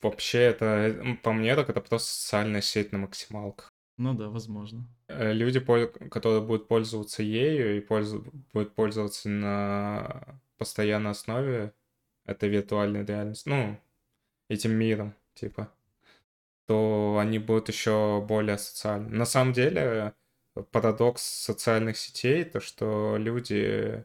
вообще, 0.03 0.39
это, 0.39 0.65
м, 0.65 1.17
по 1.17 1.33
мне, 1.33 1.55
так 1.57 1.69
это 1.71 1.81
просто 1.81 2.09
социальная 2.13 2.61
сеть 2.61 2.93
на 2.93 2.99
максималках. 2.99 3.71
Ну 3.97 4.15
да, 4.15 4.29
возможно. 4.29 4.87
Э, 5.09 5.33
люди, 5.33 5.61
которые 5.61 6.41
будут 6.43 6.69
пользоваться 6.69 7.23
ею 7.23 7.77
и 7.77 7.81
пользу 7.81 8.25
будут 8.53 8.75
пользоваться 8.75 9.29
на 9.29 10.41
постоянной 10.59 11.11
основе 11.13 11.73
этой 12.27 12.49
виртуальной 12.49 13.05
реальностью, 13.05 13.53
ну, 13.53 13.81
этим 14.49 14.73
миром, 14.73 15.15
типа, 15.35 15.74
то 16.67 17.19
они 17.21 17.39
будут 17.39 17.69
еще 17.69 18.25
более 18.27 18.55
асоциальны. 18.57 19.09
На 19.11 19.27
самом 19.27 19.53
деле, 19.53 20.15
парадокс 20.73 21.23
социальных 21.23 21.97
сетей- 21.99 22.45
то, 22.45 22.61
что 22.61 23.17
люди, 23.19 24.05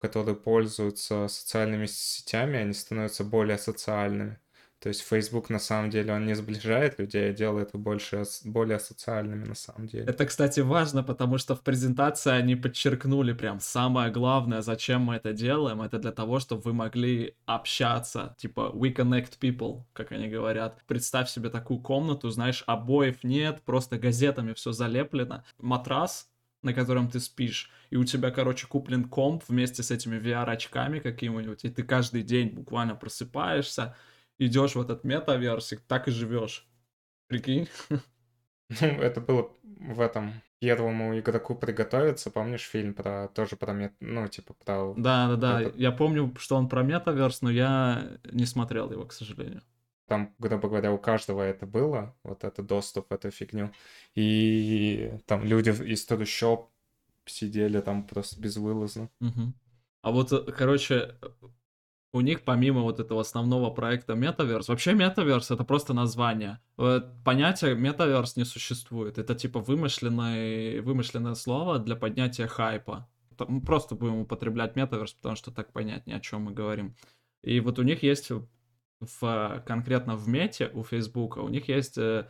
которые 0.00 0.36
пользуются 0.36 1.28
социальными 1.28 1.86
сетями, 1.86 2.58
они 2.58 2.72
становятся 2.74 3.24
более 3.24 3.58
социальными. 3.58 4.40
То 4.78 4.90
есть 4.90 5.00
Facebook, 5.00 5.48
на 5.48 5.58
самом 5.58 5.90
деле, 5.90 6.12
он 6.12 6.26
не 6.26 6.34
сближает 6.34 6.98
людей, 6.98 7.30
а 7.30 7.32
делает 7.32 7.74
их 7.74 7.80
больше 7.80 8.22
более 8.44 8.76
асоциальными, 8.76 9.44
на 9.44 9.54
самом 9.54 9.86
деле. 9.86 10.04
Это, 10.04 10.26
кстати, 10.26 10.60
важно, 10.60 11.02
потому 11.02 11.38
что 11.38 11.56
в 11.56 11.62
презентации 11.62 12.30
они 12.30 12.56
подчеркнули 12.56 13.32
прям 13.32 13.58
самое 13.58 14.10
главное, 14.10 14.60
зачем 14.60 15.02
мы 15.02 15.16
это 15.16 15.32
делаем. 15.32 15.80
Это 15.80 15.98
для 15.98 16.12
того, 16.12 16.40
чтоб 16.40 16.64
вы 16.64 16.72
могли 16.74 17.34
общаться, 17.46 18.36
типа 18.38 18.70
we 18.74 18.94
connect 18.94 19.38
people, 19.40 19.84
как 19.94 20.12
они 20.12 20.28
говорят. 20.28 20.82
Представь 20.86 21.30
себе 21.30 21.48
такую 21.48 21.80
комнату, 21.80 22.28
знаешь, 22.30 22.62
обоев 22.66 23.24
нет, 23.24 23.62
просто 23.64 23.98
газетами 23.98 24.52
всё 24.52 24.72
залеплено, 24.72 25.42
матрас, 25.58 26.28
на 26.62 26.74
котором 26.74 27.08
ты 27.08 27.20
спишь, 27.20 27.70
и 27.90 27.96
у 27.96 28.04
тебя, 28.04 28.30
короче, 28.30 28.66
куплен 28.66 29.04
комп 29.04 29.44
вместе 29.48 29.82
с 29.82 29.90
этими 29.90 30.16
VR-очками 30.16 30.98
какими-нибудь, 30.98 31.64
и 31.64 31.70
ты 31.70 31.82
каждый 31.82 32.22
день 32.22 32.50
буквально 32.50 32.94
просыпаешься, 32.94 33.94
идешь 34.38 34.74
в 34.74 34.80
этот 34.80 35.04
метаверс 35.04 35.72
и 35.72 35.76
так 35.76 36.08
и 36.08 36.10
живешь. 36.10 36.66
Прикинь? 37.28 37.68
Ну, 37.90 37.96
это 39.00 39.20
было 39.20 39.50
в 39.62 40.00
этом 40.00 40.32
первому 40.58 41.18
игроку 41.18 41.54
приготовиться, 41.54 42.30
помнишь 42.30 42.62
фильм 42.62 42.94
про 42.94 43.28
тоже 43.28 43.56
про 43.56 43.72
мет, 43.72 43.92
ну 44.00 44.26
типа 44.28 44.54
про 44.54 44.94
Да, 44.96 45.28
да, 45.28 45.36
да. 45.36 45.60
этот- 45.62 45.76
Я 45.76 45.92
помню, 45.92 46.34
что 46.38 46.56
он 46.56 46.68
про 46.68 46.82
метаверс, 46.82 47.42
но 47.42 47.50
я 47.50 48.18
не 48.32 48.46
смотрел 48.46 48.90
его, 48.90 49.04
к 49.04 49.12
сожалению. 49.12 49.62
там, 50.08 50.34
грубо 50.38 50.68
говоря, 50.68 50.92
у 50.92 50.98
каждого 50.98 51.42
это 51.42 51.66
было, 51.66 52.14
вот 52.22 52.44
это 52.44 52.62
доступ 52.62 53.12
эту 53.12 53.30
фигню, 53.30 53.72
и 54.14 55.12
там 55.26 55.44
люди 55.44 55.70
из 55.70 56.04
трущоб 56.06 56.70
сидели 57.26 57.80
там 57.80 58.04
просто 58.06 58.40
безвылазно. 58.40 59.10
Мгм. 59.20 59.54
А 60.02 60.10
вот, 60.12 60.32
э, 60.32 60.52
короче, 60.52 61.16
у 62.16 62.20
них 62.20 62.42
помимо 62.42 62.80
вот 62.80 62.98
этого 63.00 63.20
основного 63.20 63.70
проекта 63.70 64.14
Metaverse, 64.14 64.64
вообще 64.68 64.92
Metaverse 64.92 65.54
это 65.54 65.64
просто 65.64 65.94
название. 65.94 66.60
Понятие 67.24 67.76
Metaverse 67.76 68.32
не 68.36 68.44
существует. 68.44 69.18
Это 69.18 69.34
типа 69.34 69.60
вымышленное, 69.60 70.82
вымышленное 70.82 71.34
слово 71.34 71.78
для 71.78 71.94
поднятия 71.94 72.46
хайпа. 72.46 73.08
Мы 73.48 73.60
просто 73.60 73.94
будем 73.94 74.20
употреблять 74.20 74.74
Metaverse, 74.76 75.14
потому 75.16 75.36
что 75.36 75.50
так 75.50 75.72
понятнее, 75.72 76.16
о 76.16 76.20
чем 76.20 76.42
мы 76.42 76.52
говорим. 76.52 76.96
И 77.42 77.60
вот 77.60 77.78
у 77.78 77.82
них 77.82 78.02
есть 78.02 78.30
в, 79.00 79.62
конкретно 79.66 80.16
в 80.16 80.26
мете 80.26 80.70
у 80.72 80.82
Фейсбука, 80.82 81.40
у 81.40 81.48
них 81.48 81.68
есть 81.68 81.98
э, 81.98 82.26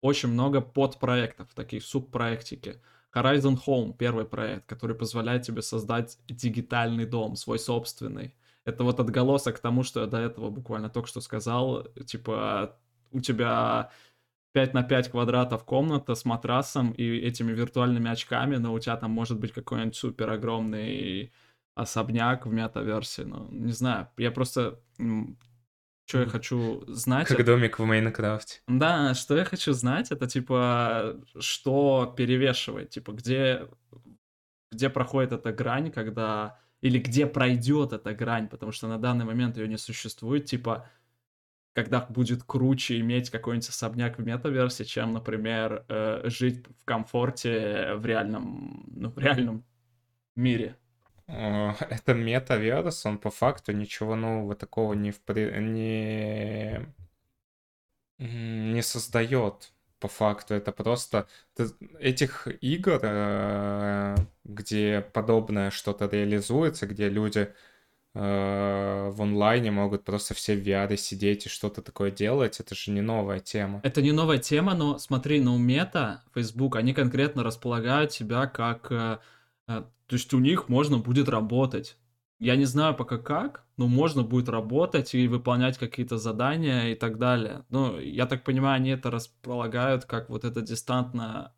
очень 0.00 0.28
много 0.28 0.60
подпроектов, 0.60 1.54
таких 1.54 1.84
субпроектики. 1.84 2.80
Horizon 3.14 3.56
Home, 3.66 3.96
первый 3.96 4.24
проект, 4.24 4.66
который 4.66 4.96
позволяет 4.96 5.42
тебе 5.42 5.62
создать 5.62 6.18
дигитальный 6.26 7.06
дом, 7.06 7.36
свой 7.36 7.60
собственный. 7.60 8.34
Это 8.64 8.84
вот 8.84 9.00
отголосок 9.00 9.58
тому, 9.58 9.82
что 9.82 10.00
я 10.00 10.06
до 10.06 10.18
этого 10.18 10.50
буквально 10.50 10.88
только 10.88 11.08
что 11.08 11.20
сказал. 11.20 11.84
Типа, 12.06 12.78
у 13.10 13.20
тебя 13.20 13.90
5 14.52 14.74
на 14.74 14.82
5 14.82 15.10
квадратов 15.10 15.64
комната 15.64 16.14
с 16.14 16.24
матрасом 16.24 16.92
и 16.92 17.04
этими 17.04 17.52
виртуальными 17.52 18.10
очками, 18.10 18.56
но 18.56 18.72
у 18.72 18.78
тебя 18.78 18.96
там 18.96 19.10
может 19.10 19.38
быть 19.38 19.52
какой-нибудь 19.52 19.96
супер 19.96 20.30
огромный 20.30 21.32
особняк 21.74 22.46
в 22.46 22.52
метаверсии. 22.52 23.22
Ну, 23.22 23.48
не 23.50 23.72
знаю, 23.72 24.08
я 24.16 24.30
просто... 24.30 24.80
Что 26.06 26.20
я 26.20 26.26
хочу 26.26 26.84
знать... 26.86 27.28
Как 27.28 27.44
домик 27.46 27.78
в 27.78 27.84
Майнкрафте. 27.84 28.60
Да, 28.68 29.14
что 29.14 29.36
я 29.36 29.44
хочу 29.44 29.72
знать, 29.72 30.12
это 30.12 30.26
типа, 30.26 31.16
что 31.40 32.14
перевешивает, 32.14 32.90
типа, 32.90 33.12
где, 33.12 33.68
где 34.70 34.90
проходит 34.90 35.32
эта 35.32 35.50
грань, 35.50 35.90
когда, 35.90 36.58
или 36.84 36.98
где 36.98 37.26
пройдет 37.26 37.94
эта 37.94 38.12
грань, 38.14 38.46
потому 38.46 38.70
что 38.70 38.88
на 38.88 38.98
данный 38.98 39.24
момент 39.24 39.56
ее 39.56 39.66
не 39.66 39.78
существует, 39.78 40.44
типа, 40.44 40.86
когда 41.72 42.02
будет 42.10 42.44
круче 42.44 43.00
иметь 43.00 43.30
какой-нибудь 43.30 43.70
особняк 43.70 44.18
в 44.18 44.22
метаверсе, 44.22 44.84
чем, 44.84 45.14
например, 45.14 45.86
э, 45.88 46.28
жить 46.28 46.66
в 46.78 46.84
комфорте 46.84 47.94
в 47.94 48.04
реальном, 48.04 48.84
ну, 48.94 49.08
в 49.08 49.18
реальном 49.18 49.64
мире. 50.36 50.76
Э, 51.26 51.70
Это 51.88 52.12
метаверс, 52.12 53.06
он 53.06 53.16
по 53.16 53.30
факту 53.30 53.72
ничего 53.72 54.14
нового 54.14 54.54
такого 54.54 54.92
не, 54.92 55.10
впри- 55.10 55.58
не... 55.58 56.86
не 58.18 58.82
создает. 58.82 59.72
По 60.00 60.08
факту 60.08 60.54
это 60.54 60.72
просто 60.72 61.26
этих 61.98 62.48
игр, 62.60 63.00
э, 63.02 64.16
где 64.44 65.00
подобное 65.12 65.70
что-то 65.70 66.06
реализуется, 66.06 66.86
где 66.86 67.08
люди 67.08 67.52
э, 68.14 69.10
в 69.10 69.22
онлайне 69.22 69.70
могут 69.70 70.04
просто 70.04 70.34
все 70.34 70.56
в 70.56 70.66
VR 70.66 70.96
сидеть 70.96 71.46
и 71.46 71.48
что-то 71.48 71.80
такое 71.80 72.10
делать, 72.10 72.60
это 72.60 72.74
же 72.74 72.90
не 72.90 73.00
новая 73.00 73.40
тема. 73.40 73.80
Это 73.82 74.02
не 74.02 74.12
новая 74.12 74.38
тема, 74.38 74.74
но 74.74 74.98
смотри, 74.98 75.40
но 75.40 75.54
у 75.54 75.58
Мета, 75.58 76.22
Facebook, 76.34 76.76
они 76.76 76.92
конкретно 76.92 77.42
располагают 77.42 78.12
себя 78.12 78.46
как... 78.46 78.90
э, 78.90 79.18
то 79.66 80.16
есть 80.16 80.34
у 80.34 80.38
них 80.38 80.68
можно 80.68 80.98
будет 80.98 81.28
работать. 81.28 81.96
Я 82.40 82.56
не 82.56 82.64
знаю 82.64 82.94
пока 82.94 83.18
как, 83.18 83.64
но 83.76 83.86
можно 83.86 84.22
будет 84.22 84.48
работать 84.48 85.14
и 85.14 85.28
выполнять 85.28 85.78
какие-то 85.78 86.18
задания 86.18 86.88
и 86.88 86.94
так 86.94 87.18
далее. 87.18 87.64
Ну, 87.70 87.98
я 87.98 88.26
так 88.26 88.44
понимаю, 88.44 88.76
они 88.76 88.90
это 88.90 89.10
располагают 89.10 90.04
как 90.04 90.28
вот 90.28 90.44
эта 90.44 90.60
дистантная 90.60 91.52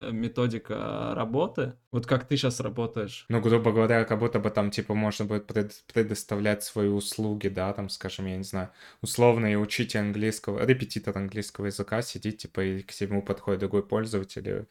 э, 0.00 0.10
методика 0.10 1.12
работы. 1.14 1.74
Вот 1.92 2.06
как 2.06 2.26
ты 2.26 2.36
сейчас 2.36 2.60
работаешь. 2.60 3.26
Ну, 3.28 3.40
грубо 3.40 3.72
говоря, 3.72 4.04
как 4.04 4.18
будто 4.18 4.40
бы 4.40 4.50
там, 4.50 4.70
типа, 4.70 4.94
можно 4.94 5.26
будет 5.26 5.46
пред- 5.46 5.84
предоставлять 5.92 6.62
свои 6.64 6.88
услуги, 6.88 7.48
да, 7.48 7.72
там, 7.72 7.88
скажем, 7.88 8.26
я 8.26 8.36
не 8.36 8.44
знаю, 8.44 8.70
условно 9.00 9.46
и 9.46 9.56
учить 9.56 9.94
английского, 9.96 10.64
репетитор 10.64 11.16
английского 11.16 11.66
языка 11.66 12.02
сидит, 12.02 12.38
типа, 12.38 12.62
и 12.62 12.82
к 12.82 13.00
нему 13.00 13.22
подходит 13.22 13.60
другой 13.60 13.86
пользователь, 13.86 14.48
и 14.48 14.64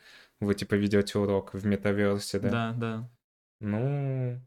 вы, 0.43 0.53
типа, 0.55 0.75
ведете 0.75 1.19
урок 1.19 1.53
в 1.53 1.65
метаверсе, 1.65 2.39
да? 2.39 2.49
Да, 2.49 2.73
да. 2.77 3.09
Ну, 3.59 4.41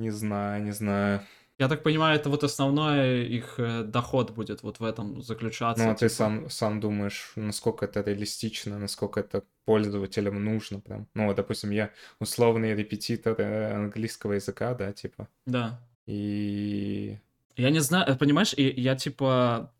не 0.00 0.10
знаю, 0.10 0.62
не 0.62 0.72
знаю. 0.72 1.20
Я 1.58 1.68
так 1.68 1.82
понимаю, 1.82 2.16
это 2.18 2.30
вот 2.30 2.42
основной 2.42 3.26
их 3.26 3.58
э, 3.58 3.82
доход 3.84 4.30
будет 4.30 4.62
вот 4.62 4.80
в 4.80 4.84
этом 4.84 5.20
заключаться. 5.22 5.84
Ну, 5.84 5.90
а 5.90 5.94
ты 5.94 6.08
типа. 6.08 6.14
сам, 6.14 6.50
сам 6.50 6.80
думаешь, 6.80 7.32
насколько 7.36 7.84
это 7.84 8.00
реалистично, 8.00 8.78
насколько 8.78 9.20
это 9.20 9.44
пользователям 9.66 10.42
нужно 10.42 10.80
прям. 10.80 11.06
Ну, 11.14 11.26
вот, 11.26 11.36
допустим, 11.36 11.70
я 11.70 11.90
условный 12.18 12.74
репетитор 12.74 13.38
э, 13.38 13.74
английского 13.74 14.32
языка, 14.34 14.74
да, 14.74 14.92
типа, 14.92 15.28
Да. 15.44 15.78
и 16.06 17.18
Я 17.56 17.70
не 17.70 17.80
знаю, 17.80 18.08
э, 18.08 18.16
понимаешь, 18.16 18.54
и 18.56 18.80
я 18.80 18.96
типа 18.96 19.70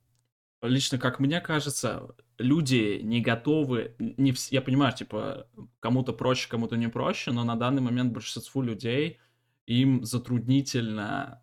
лично, 0.62 0.98
как 0.98 1.18
мне 1.18 1.40
кажется, 1.40 2.14
люди 2.36 3.00
не 3.02 3.22
готовы, 3.22 3.94
не 3.98 4.34
я 4.50 4.60
понимаю, 4.60 4.92
типа 4.94 5.46
кому-то 5.80 6.12
проще, 6.12 6.46
кому-то 6.50 6.76
не 6.76 6.88
проще, 6.88 7.30
но 7.32 7.42
на 7.44 7.56
данный 7.56 7.80
момент 7.80 8.12
большинству 8.12 8.60
людей 8.60 9.18
им 9.78 10.04
затруднительно 10.04 11.42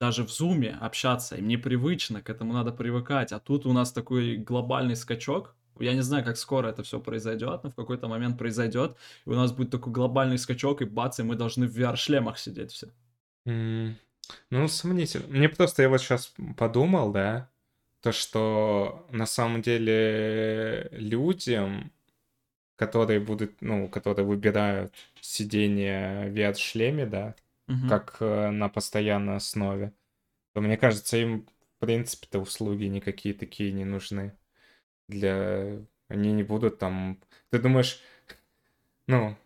даже 0.00 0.24
в 0.24 0.30
зуме 0.30 0.76
общаться, 0.80 1.36
им 1.36 1.48
непривычно, 1.48 2.22
к 2.22 2.30
этому 2.30 2.52
надо 2.52 2.72
привыкать, 2.72 3.32
а 3.32 3.40
тут 3.40 3.66
у 3.66 3.72
нас 3.72 3.92
такой 3.92 4.36
глобальный 4.36 4.96
скачок, 4.96 5.56
я 5.80 5.94
не 5.94 6.02
знаю, 6.02 6.24
как 6.24 6.36
скоро 6.36 6.68
это 6.68 6.82
все 6.82 7.00
произойдет, 7.00 7.64
но 7.64 7.70
в 7.70 7.74
какой-то 7.74 8.08
момент 8.08 8.38
произойдет, 8.38 8.96
и 9.26 9.30
у 9.30 9.34
нас 9.34 9.52
будет 9.52 9.70
такой 9.70 9.92
глобальный 9.92 10.38
скачок, 10.38 10.82
и 10.82 10.84
бац, 10.84 11.18
и 11.20 11.22
мы 11.22 11.36
должны 11.36 11.66
в 11.66 11.76
VR-шлемах 11.76 12.38
сидеть 12.38 12.72
все. 12.72 12.88
М, 13.46 13.96
Ну, 14.50 14.68
сомнительно. 14.68 15.26
Мне 15.28 15.48
просто, 15.48 15.82
я 15.82 15.88
вот 15.88 16.00
сейчас 16.00 16.34
подумал, 16.56 17.12
да, 17.12 17.48
то, 18.02 18.12
что 18.12 19.06
на 19.10 19.26
самом 19.26 19.62
деле 19.62 20.88
людям, 20.92 21.92
которые 22.76 23.20
будут, 23.20 23.62
ну, 23.62 23.88
которые 23.88 24.26
выбирают 24.26 24.94
сидение 25.20 26.30
в 26.30 26.34
VR-шлеме, 26.34 27.06
да, 27.06 27.36
Мгм. 27.66 27.88
как 27.88 28.16
э, 28.20 28.50
на 28.50 28.68
постоянной 28.68 29.36
основе, 29.36 29.92
то 30.54 30.60
мне 30.60 30.76
кажется, 30.78 31.16
им, 31.18 31.48
в 31.76 31.80
принципе-то, 31.80 32.40
услуги 32.40 32.84
никакие 32.86 33.34
такие 33.34 33.72
не 33.72 33.84
нужны. 33.84 34.36
Для... 35.08 35.80
Они 36.08 36.32
не 36.32 36.42
будут 36.44 36.78
там... 36.78 37.20
Ты 37.50 37.60
думаешь, 37.60 38.02
ну, 39.06 39.36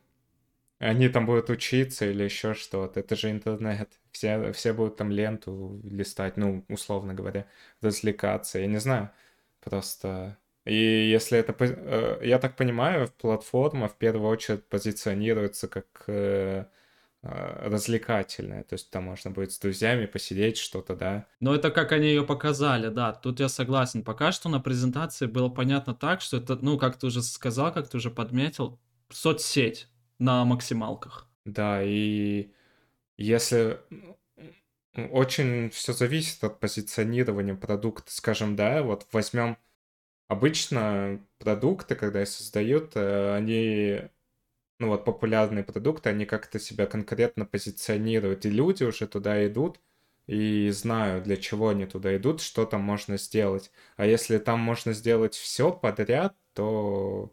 они 0.78 1.08
там 1.08 1.26
будут 1.26 1.50
учиться 1.50 2.06
или 2.10 2.24
еще 2.24 2.54
что-то. 2.54 3.00
Это 3.00 3.16
же 3.16 3.30
интернет. 3.30 4.00
Все, 4.12 4.52
все 4.52 4.72
будут 4.74 4.96
там 4.96 5.10
ленту 5.10 5.80
листать, 5.84 6.36
ну, 6.36 6.64
условно 6.68 7.14
говоря, 7.14 7.46
развлекаться. 7.82 8.60
Я 8.60 8.66
не 8.66 8.78
знаю. 8.80 9.10
Просто... 9.60 10.38
И 10.66 10.74
если 10.74 11.38
это... 11.38 11.54
э, 11.60 12.20
Я 12.26 12.38
так 12.38 12.56
понимаю, 12.56 13.08
платформа 13.18 13.88
в 13.88 13.96
первую 13.96 14.30
очередь 14.30 14.66
позиционируется 14.68 15.68
как 15.68 15.86
э, 16.08 16.66
развлекательная. 17.22 18.64
То 18.64 18.74
есть 18.74 18.90
там 18.90 19.04
можно 19.04 19.30
будет 19.30 19.52
с 19.52 19.58
друзьями 19.58 20.06
посидеть, 20.06 20.56
что-то, 20.56 20.96
да. 20.96 21.26
Но 21.40 21.54
это 21.54 21.70
как 21.70 21.92
они 21.92 22.08
ее 22.08 22.24
показали, 22.24 22.88
да, 22.88 23.12
тут 23.12 23.40
я 23.40 23.48
согласен. 23.48 24.02
Пока 24.02 24.32
что 24.32 24.48
на 24.48 24.60
презентации 24.60 25.26
было 25.26 25.48
понятно 25.48 25.94
так, 25.94 26.20
что 26.22 26.38
это, 26.38 26.56
ну, 26.56 26.78
как 26.78 26.96
ты 26.96 27.06
уже 27.06 27.22
сказал, 27.22 27.72
как 27.72 27.88
ты 27.88 27.98
уже 27.98 28.10
подметил, 28.10 28.80
соцсеть 29.10 29.88
на 30.18 30.44
максималках. 30.44 31.28
Да, 31.44 31.82
и 31.82 32.52
если 33.16 33.80
очень 35.10 35.70
все 35.70 35.92
зависит 35.92 36.42
от 36.42 36.58
позиционирования 36.60 37.54
продукта, 37.54 38.10
скажем, 38.12 38.56
да, 38.56 38.82
вот 38.82 39.06
возьмем 39.12 39.56
обычно 40.28 41.20
продукты, 41.38 41.94
когда 41.94 42.22
их 42.22 42.28
создают, 42.28 42.92
э, 42.94 43.34
они, 43.34 44.02
ну 44.80 44.88
вот 44.88 45.04
популярные 45.04 45.64
продукты, 45.64 46.10
они 46.10 46.26
как-то 46.26 46.58
себя 46.58 46.86
конкретно 46.86 47.46
позиционируют, 47.46 48.46
и 48.46 48.50
люди 48.50 48.84
уже 48.84 49.06
туда 49.06 49.46
идут 49.46 49.80
и 50.26 50.70
знают, 50.70 51.24
для 51.24 51.36
чего 51.36 51.70
они 51.70 51.86
туда 51.86 52.16
идут, 52.16 52.40
что 52.40 52.66
там 52.66 52.82
можно 52.82 53.18
сделать. 53.18 53.70
А 53.96 54.06
если 54.06 54.38
там 54.38 54.60
можно 54.60 54.92
сделать 54.92 55.34
все 55.34 55.72
подряд, 55.72 56.36
то 56.54 57.32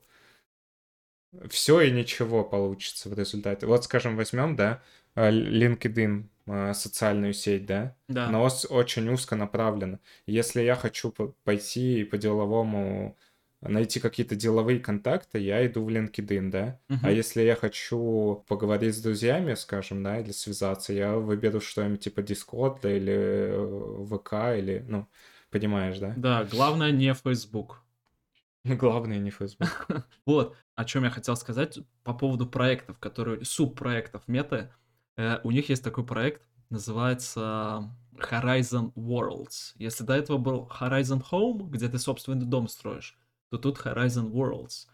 все 1.49 1.81
и 1.81 1.91
ничего 1.91 2.43
получится 2.43 3.09
в 3.09 3.13
результате. 3.17 3.65
Вот, 3.65 3.83
скажем, 3.83 4.15
возьмем, 4.15 4.55
да, 4.55 4.81
э, 5.15 5.29
LinkedIn 5.31 6.25
э, 6.47 6.73
социальную 6.73 7.33
сеть, 7.33 7.65
да? 7.65 7.95
Да. 8.07 8.39
Ос- 8.41 8.65
очень 8.69 9.07
узко 9.09 9.35
направлена. 9.35 9.99
Если 10.25 10.61
я 10.61 10.75
хочу 10.75 11.11
по- 11.11 11.33
пойти 11.43 12.03
по-деловому 12.03 13.17
найти 13.61 13.99
какие-то 13.99 14.35
деловые 14.35 14.79
контакты, 14.79 15.39
я 15.39 15.65
иду 15.65 15.83
в 15.83 15.89
LinkedIn, 15.89 16.49
да? 16.49 16.79
А 16.89 16.93
Мгм. 16.93 17.09
если 17.09 17.41
я 17.41 17.55
хочу 17.55 18.43
поговорить 18.47 18.95
с 18.95 19.01
друзьями, 19.01 19.55
скажем, 19.55 20.03
да, 20.03 20.19
или 20.19 20.31
связаться, 20.31 20.93
я 20.93 21.15
выберу 21.15 21.59
что-нибудь 21.59 22.01
типа 22.01 22.21
Discord 22.21 22.79
да, 22.81 22.91
или 22.91 23.13
э, 23.13 24.05
ВК, 24.05 24.33
или, 24.57 24.85
ну, 24.87 25.07
понимаешь, 25.49 25.97
да? 25.99 26.13
Да, 26.17 26.43
главное 26.43 26.91
не 26.91 27.13
Facebook. 27.13 27.83
Главное 28.63 29.19
не 29.19 29.31
Facebook. 29.31 29.87
Вот, 30.25 30.55
о 30.75 30.85
чем 30.85 31.03
я 31.05 31.09
хотел 31.09 31.35
сказать 31.35 31.79
по 32.03 32.13
поводу 32.13 32.47
проектов, 32.47 32.99
которые, 32.99 33.43
субпроектов 33.45 34.27
меты. 34.27 34.71
Э, 35.15 35.39
у 35.43 35.51
них 35.51 35.69
есть 35.69 35.83
такой 35.83 36.05
проект, 36.05 36.41
называется 36.69 37.89
Horizon 38.13 38.93
Worlds. 38.93 39.73
Если 39.75 40.03
до 40.03 40.13
этого 40.13 40.37
был 40.37 40.69
Horizon 40.79 41.23
Home, 41.31 41.69
где 41.69 41.87
ты 41.87 41.97
собственный 41.97 42.45
дом 42.45 42.67
строишь, 42.67 43.17
то 43.49 43.57
тут 43.57 43.79
Horizon 43.79 44.31
Worlds. 44.31 44.87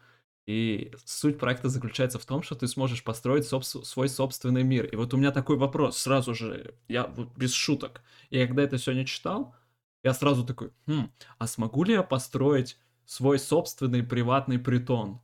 И 0.46 0.92
суть 1.06 1.40
проекта 1.40 1.70
заключается 1.70 2.20
в 2.20 2.26
том, 2.26 2.44
что 2.44 2.56
ты 2.56 2.68
сможешь 2.68 3.04
построить 3.04 3.46
собс- 3.46 3.84
свой 3.86 4.10
собственный 4.10 4.64
мир. 4.64 4.86
И 4.86 4.96
вот 4.96 5.14
у 5.14 5.18
меня 5.18 5.32
такой 5.32 5.58
вопрос 5.58 5.98
сразу 5.98 6.34
же, 6.34 6.76
я 6.90 7.08
вот 7.08 7.36
без 7.38 7.54
шуток. 7.54 8.02
Я 8.30 8.46
когда 8.46 8.64
это 8.64 8.78
сегодня 8.78 9.06
читал, 9.06 9.56
я 10.04 10.14
сразу 10.14 10.46
такой, 10.46 10.72
«Хм, 10.86 11.10
а 11.38 11.48
смогу 11.48 11.86
ли 11.86 11.94
я 11.94 12.04
построить 12.04 12.78
свой 13.06 13.40
собственный 13.40 14.04
приватный 14.04 14.60
притон? 14.60 15.22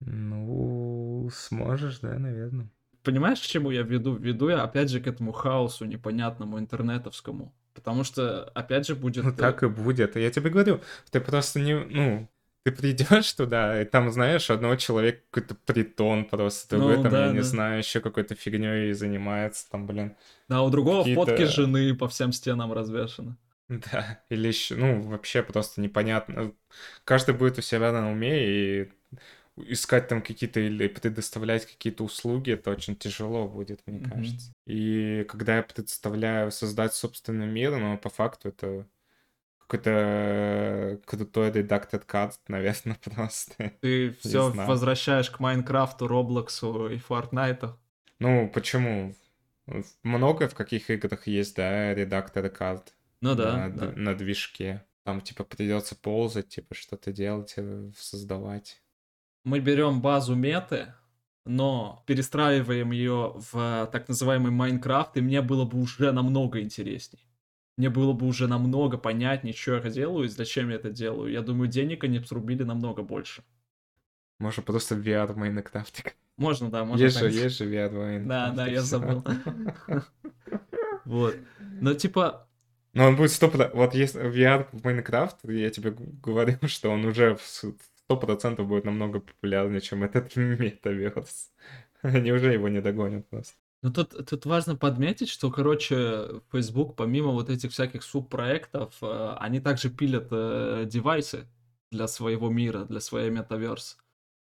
Ну, 0.00 1.28
сможешь, 1.32 1.98
да, 1.98 2.18
наверное. 2.18 2.70
Понимаешь, 3.02 3.40
к 3.40 3.44
чему 3.44 3.70
я 3.70 3.82
веду? 3.82 4.14
Веду 4.14 4.48
я, 4.48 4.62
опять 4.62 4.90
же, 4.90 5.00
к 5.00 5.06
этому 5.06 5.32
хаосу 5.32 5.84
непонятному 5.84 6.58
интернетовскому. 6.58 7.54
Потому 7.74 8.04
что, 8.04 8.44
опять 8.54 8.86
же, 8.86 8.94
будет... 8.94 9.24
Ну, 9.24 9.30
э, 9.30 9.34
так 9.34 9.62
и 9.62 9.68
будет. 9.68 10.16
Я 10.16 10.30
тебе 10.30 10.50
говорю, 10.50 10.80
ты 11.10 11.20
просто 11.20 11.60
не, 11.60 11.78
ну, 11.78 12.28
ты 12.70 12.76
придешь 12.76 13.32
туда, 13.34 13.80
и 13.82 13.84
там, 13.84 14.10
знаешь, 14.10 14.50
одного 14.50 14.76
человека 14.76 15.22
какой-то 15.30 15.54
притон 15.54 16.24
просто, 16.26 16.76
другой 16.76 16.96
Ну, 16.96 17.02
там, 17.02 17.12
да, 17.12 17.26
я 17.26 17.28
не 17.28 17.42
да. 17.42 17.42
знаю, 17.42 17.78
еще 17.78 18.00
какой-то 18.00 18.34
фигней 18.34 18.92
занимается, 18.92 19.68
там, 19.70 19.86
блин. 19.86 20.16
Да, 20.48 20.62
у 20.62 20.68
другого 20.70 21.04
фотки 21.06 21.42
жены 21.46 21.94
по 21.94 22.06
всем 22.08 22.32
стенам 22.32 22.72
развешаны. 22.72 23.36
Да, 23.68 24.24
или 24.30 24.48
еще, 24.48 24.76
ну, 24.76 25.02
вообще 25.02 25.42
просто 25.42 25.80
непонятно. 25.82 26.54
Каждый 27.04 27.34
будет 27.34 27.58
у 27.58 27.62
себя 27.62 27.92
на 27.92 28.10
уме, 28.10 28.46
и 28.46 28.92
искать 29.56 30.08
там 30.08 30.22
какие-то 30.22 30.60
или 30.60 30.88
предоставлять 30.88 31.66
какие-то 31.66 32.04
услуги, 32.04 32.52
это 32.52 32.70
очень 32.70 32.96
тяжело 32.96 33.48
будет, 33.48 33.86
мне 33.86 34.00
Мгм. 34.00 34.00
кажется. 34.00 34.52
И 34.66 35.24
когда 35.28 35.56
я 35.58 35.62
представляю 35.62 36.50
создать 36.52 36.94
собственный 36.94 37.46
мир, 37.46 37.76
но 37.78 37.98
по 37.98 38.08
факту 38.10 38.48
это 38.48 38.86
какой-то 39.68 40.98
крутой 41.04 41.52
редактор 41.52 42.00
карт, 42.00 42.40
наверное, 42.48 42.96
просто. 43.04 43.72
Ты 43.80 44.16
все 44.20 44.50
возвращаешь 44.50 45.30
к 45.30 45.40
Майнкрафту, 45.40 46.08
Роблоксу 46.08 46.88
и 46.88 46.96
Фортнайту. 46.96 47.78
Ну, 48.18 48.48
почему? 48.48 49.14
Много 50.02 50.48
в 50.48 50.54
каких 50.54 50.90
играх 50.90 51.26
есть, 51.26 51.54
да, 51.56 51.94
редакторы 51.94 52.48
карт 52.48 52.94
Ну 53.20 53.34
да, 53.34 53.68
на, 53.68 53.70
да. 53.70 53.92
на 53.94 54.14
движке. 54.14 54.84
Там, 55.04 55.20
типа, 55.20 55.44
придется 55.44 55.94
ползать, 55.94 56.48
типа, 56.48 56.74
что-то 56.74 57.12
делать, 57.12 57.54
э, 57.56 57.90
создавать. 57.96 58.82
Мы 59.44 59.60
берем 59.60 60.00
базу 60.00 60.34
меты, 60.34 60.94
но 61.44 62.02
перестраиваем 62.06 62.90
ее 62.90 63.34
в 63.36 63.88
так 63.92 64.08
называемый 64.08 64.50
Майнкрафт, 64.50 65.16
и 65.16 65.20
мне 65.20 65.40
было 65.40 65.64
бы 65.64 65.80
уже 65.80 66.12
намного 66.12 66.60
интересней. 66.60 67.27
Мне 67.78 67.90
было 67.90 68.12
бы 68.12 68.26
уже 68.26 68.48
намного 68.48 68.98
понятнее, 68.98 69.54
что 69.54 69.76
я 69.76 69.88
делаю 69.88 70.24
и 70.24 70.28
зачем 70.28 70.68
я 70.68 70.74
это 70.74 70.90
делаю. 70.90 71.30
Я 71.30 71.42
думаю, 71.42 71.68
денег 71.68 72.02
они 72.02 72.18
срубили 72.18 72.64
намного 72.64 73.02
больше. 73.02 73.44
Можно 74.40 74.64
просто 74.64 74.96
VR 74.96 75.32
в 75.32 75.36
Майнкрафте. 75.36 76.12
Можно, 76.36 76.70
да, 76.70 76.84
можно. 76.84 77.04
Есть 77.04 77.18
же, 77.18 77.24
так 77.26 77.32
есть 77.32 77.56
же 77.58 77.66
VR 77.66 77.88
в 77.90 77.98
Майнкрафте. 77.98 78.28
Да, 78.28 78.50
да, 78.50 78.66
я 78.66 78.82
забыл. 78.82 79.24
Вот. 81.04 81.36
Но 81.80 81.94
типа, 81.94 82.48
Но 82.94 83.06
он 83.06 83.16
будет 83.16 83.30
сто 83.30 83.48
Вот 83.74 83.94
если 83.94 84.22
VR 84.22 84.68
в 84.72 84.84
Майнкрафт, 84.84 85.38
я 85.44 85.70
тебе 85.70 85.92
г- 85.92 86.04
говорю, 86.20 86.58
что 86.66 86.90
он 86.90 87.04
уже 87.04 87.38
сто 87.40 88.16
процентов 88.16 88.66
будет 88.66 88.84
намного 88.84 89.20
популярнее, 89.20 89.80
чем 89.80 90.02
этот 90.02 90.34
метаверс. 90.36 91.52
Они 92.02 92.32
уже 92.32 92.52
его 92.52 92.68
не 92.68 92.80
догонят 92.80 93.28
просто. 93.28 93.54
Ну 93.82 93.92
тут, 93.92 94.26
тут 94.28 94.44
важно 94.46 94.74
подметить, 94.74 95.28
что, 95.28 95.50
короче, 95.50 96.40
Facebook, 96.50 96.96
помимо 96.96 97.30
вот 97.30 97.48
этих 97.48 97.70
всяких 97.70 98.02
субпроектов, 98.02 98.96
э, 99.02 99.36
они 99.38 99.60
также 99.60 99.88
пилят 99.88 100.28
э, 100.32 100.84
девайсы 100.86 101.46
для 101.92 102.08
своего 102.08 102.48
мира, 102.50 102.84
для 102.84 103.00
своей 103.00 103.30
метаверс. 103.30 103.96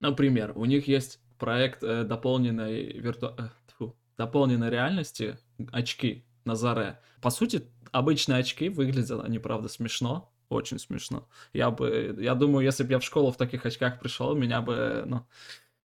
Например, 0.01 0.53
у 0.55 0.67
них 0.67 0.87
есть 0.87 1.21
проект 1.39 1.83
э, 1.83 2.05
дополненной, 2.05 2.93
вирту... 2.93 3.35
э, 3.39 3.49
тьфу, 3.69 3.97
дополненной 4.19 4.69
реальности, 4.69 5.39
очки 5.71 6.27
на 6.45 6.55
заре. 6.55 7.01
По 7.23 7.31
сути, 7.31 7.67
обычные 7.91 8.39
очки 8.39 8.69
выглядят, 8.69 9.25
они, 9.25 9.39
правда, 9.39 9.69
смешно, 9.69 10.31
очень 10.51 10.79
смешно. 10.79 11.27
Я 11.55 11.71
бы, 11.71 12.17
я 12.21 12.35
думаю, 12.35 12.65
если 12.65 12.85
бы 12.85 12.91
я 12.91 12.99
в 12.99 13.05
школу 13.05 13.31
в 13.33 13.37
таких 13.39 13.65
очках 13.65 13.99
пришел, 13.99 14.35
меня 14.35 14.61
бы, 14.61 15.05
ну, 15.07 15.27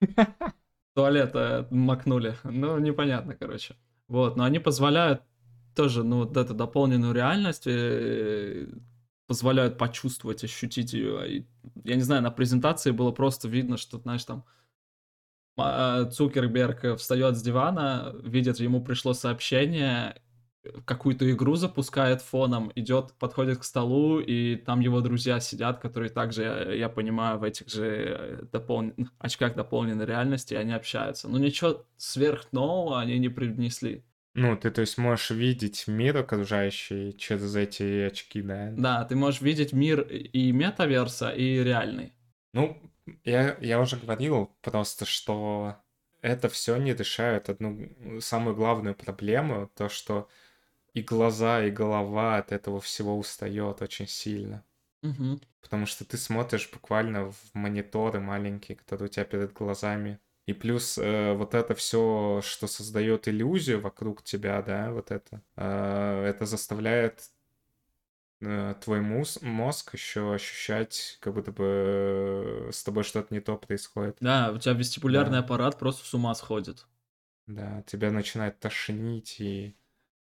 туалета 0.95 1.67
макнули. 1.71 2.37
Ну, 2.45 2.79
непонятно, 2.79 3.35
короче. 3.35 3.77
Вот, 4.09 4.37
но 4.37 4.45
они 4.45 4.59
позволяют 4.59 5.23
тоже, 5.75 6.05
ну, 6.05 6.19
вот 6.19 6.37
эту 6.37 6.55
дополненную 6.55 7.13
реальность, 7.13 7.67
э, 7.67 8.69
позволяют 9.27 9.77
почувствовать, 9.79 10.45
ощутить 10.45 10.93
ее. 10.93 11.29
И, 11.31 11.47
я 11.85 11.97
не 11.97 12.03
знаю, 12.03 12.23
на 12.23 12.31
презентации 12.31 12.91
было 12.91 13.11
просто 13.11 13.49
видно, 13.49 13.77
что, 13.77 13.99
знаешь, 13.99 14.25
там 14.25 14.45
а, 15.57 16.05
Цукерберг 16.07 16.97
встает 16.99 17.37
с 17.37 17.43
дивана, 17.43 18.15
видит, 18.23 18.59
ему 18.61 18.83
пришло 18.85 19.15
сообщение, 19.15 20.21
какую-то 20.85 21.31
игру 21.31 21.57
запускает 21.57 22.23
фоном, 22.23 22.73
идет, 22.75 23.13
подходит 23.19 23.59
к 23.59 23.65
столу, 23.65 24.21
и 24.21 24.57
там 24.57 24.81
его 24.81 25.01
друзья 25.01 25.41
сидят, 25.41 25.81
которые 25.81 26.11
также, 26.11 26.43
я, 26.43 26.73
я 26.73 26.89
понимаю, 26.89 27.39
в 27.39 27.45
этих 27.45 27.69
же 27.69 27.87
э, 27.87 28.45
допол- 28.53 28.95
очках 29.19 29.55
дополненной 29.55 30.07
реальности, 30.07 30.55
и 30.55 30.57
они 30.57 30.73
общаются. 30.73 31.29
Но 31.29 31.39
ничего 31.39 31.85
сверхнового 31.97 33.01
они 33.01 33.19
не 33.19 33.29
привнесли. 33.29 34.05
Ну, 34.35 34.57
ты, 34.57 34.71
то 34.71 34.81
есть, 34.81 34.99
можешь 34.99 35.31
видеть 35.31 35.87
мир 35.87 36.17
окружающий 36.17 37.17
через 37.17 37.55
эти 37.55 38.03
очки, 38.03 38.43
да? 38.43 38.73
Да, 38.77 39.05
ты 39.05 39.15
можешь 39.15 39.41
видеть 39.41 39.73
мир 39.73 40.01
и 40.01 40.51
метаверса, 40.51 41.31
и 41.31 41.63
реальный. 41.63 42.13
Ну, 42.53 42.77
я, 43.25 43.57
я 43.61 43.81
уже 43.81 43.97
говорил 43.97 44.51
просто, 44.61 45.05
что 45.05 45.77
это 46.21 46.49
все 46.49 46.77
не 46.79 46.95
решает 46.95 47.49
одну 47.49 48.21
самую 48.21 48.57
главную 48.57 48.95
проблему, 48.95 49.71
то, 49.77 49.89
что 49.89 50.29
и 50.95 51.03
глаза, 51.03 51.65
и 51.65 51.71
голова 51.71 52.37
от 52.39 52.53
этого 52.53 52.81
всего 52.81 53.19
устает 53.19 53.83
очень 53.83 54.07
сильно. 54.09 54.65
Мгм. 55.03 55.41
Потому 55.61 55.87
что 55.87 56.05
ты 56.05 56.17
смотришь 56.19 56.71
буквально 56.73 57.33
в 57.33 57.37
мониторы 57.55 58.21
маленькие, 58.21 58.77
которые 58.77 59.07
у 59.07 59.11
тебя 59.11 59.25
перед 59.25 59.53
глазами. 59.53 60.21
И 60.47 60.53
плюс 60.53 60.99
э, 60.99 61.33
вот 61.35 61.55
это 61.55 61.75
все, 61.75 62.41
что 62.43 62.67
создает 62.67 63.29
иллюзию 63.29 63.81
вокруг 63.81 64.23
тебя, 64.23 64.61
да, 64.63 64.93
вот 64.93 65.11
это, 65.11 65.43
э, 65.57 66.25
это 66.29 66.45
заставляет 66.47 67.31
э, 68.41 68.75
твой 68.83 69.01
мус- 69.01 69.43
мозг 69.43 69.95
еще 69.95 70.35
ощущать, 70.35 71.19
как 71.21 71.35
будто 71.35 71.53
бы 71.53 71.65
э, 72.69 72.71
с 72.73 72.83
тобой 72.85 73.05
что-то 73.05 73.33
не 73.35 73.41
то 73.41 73.57
происходит. 73.57 74.17
Да, 74.21 74.51
у 74.53 74.59
тебя 74.59 74.75
вестибулярный 74.75 75.39
Да. 75.39 75.45
аппарат 75.45 75.79
просто 75.79 76.05
с 76.05 76.15
ума 76.15 76.35
сходит. 76.35 76.87
Да, 77.47 77.83
тебя 77.87 78.11
начинает 78.11 78.61
тошнить 78.61 79.41
и... 79.41 79.77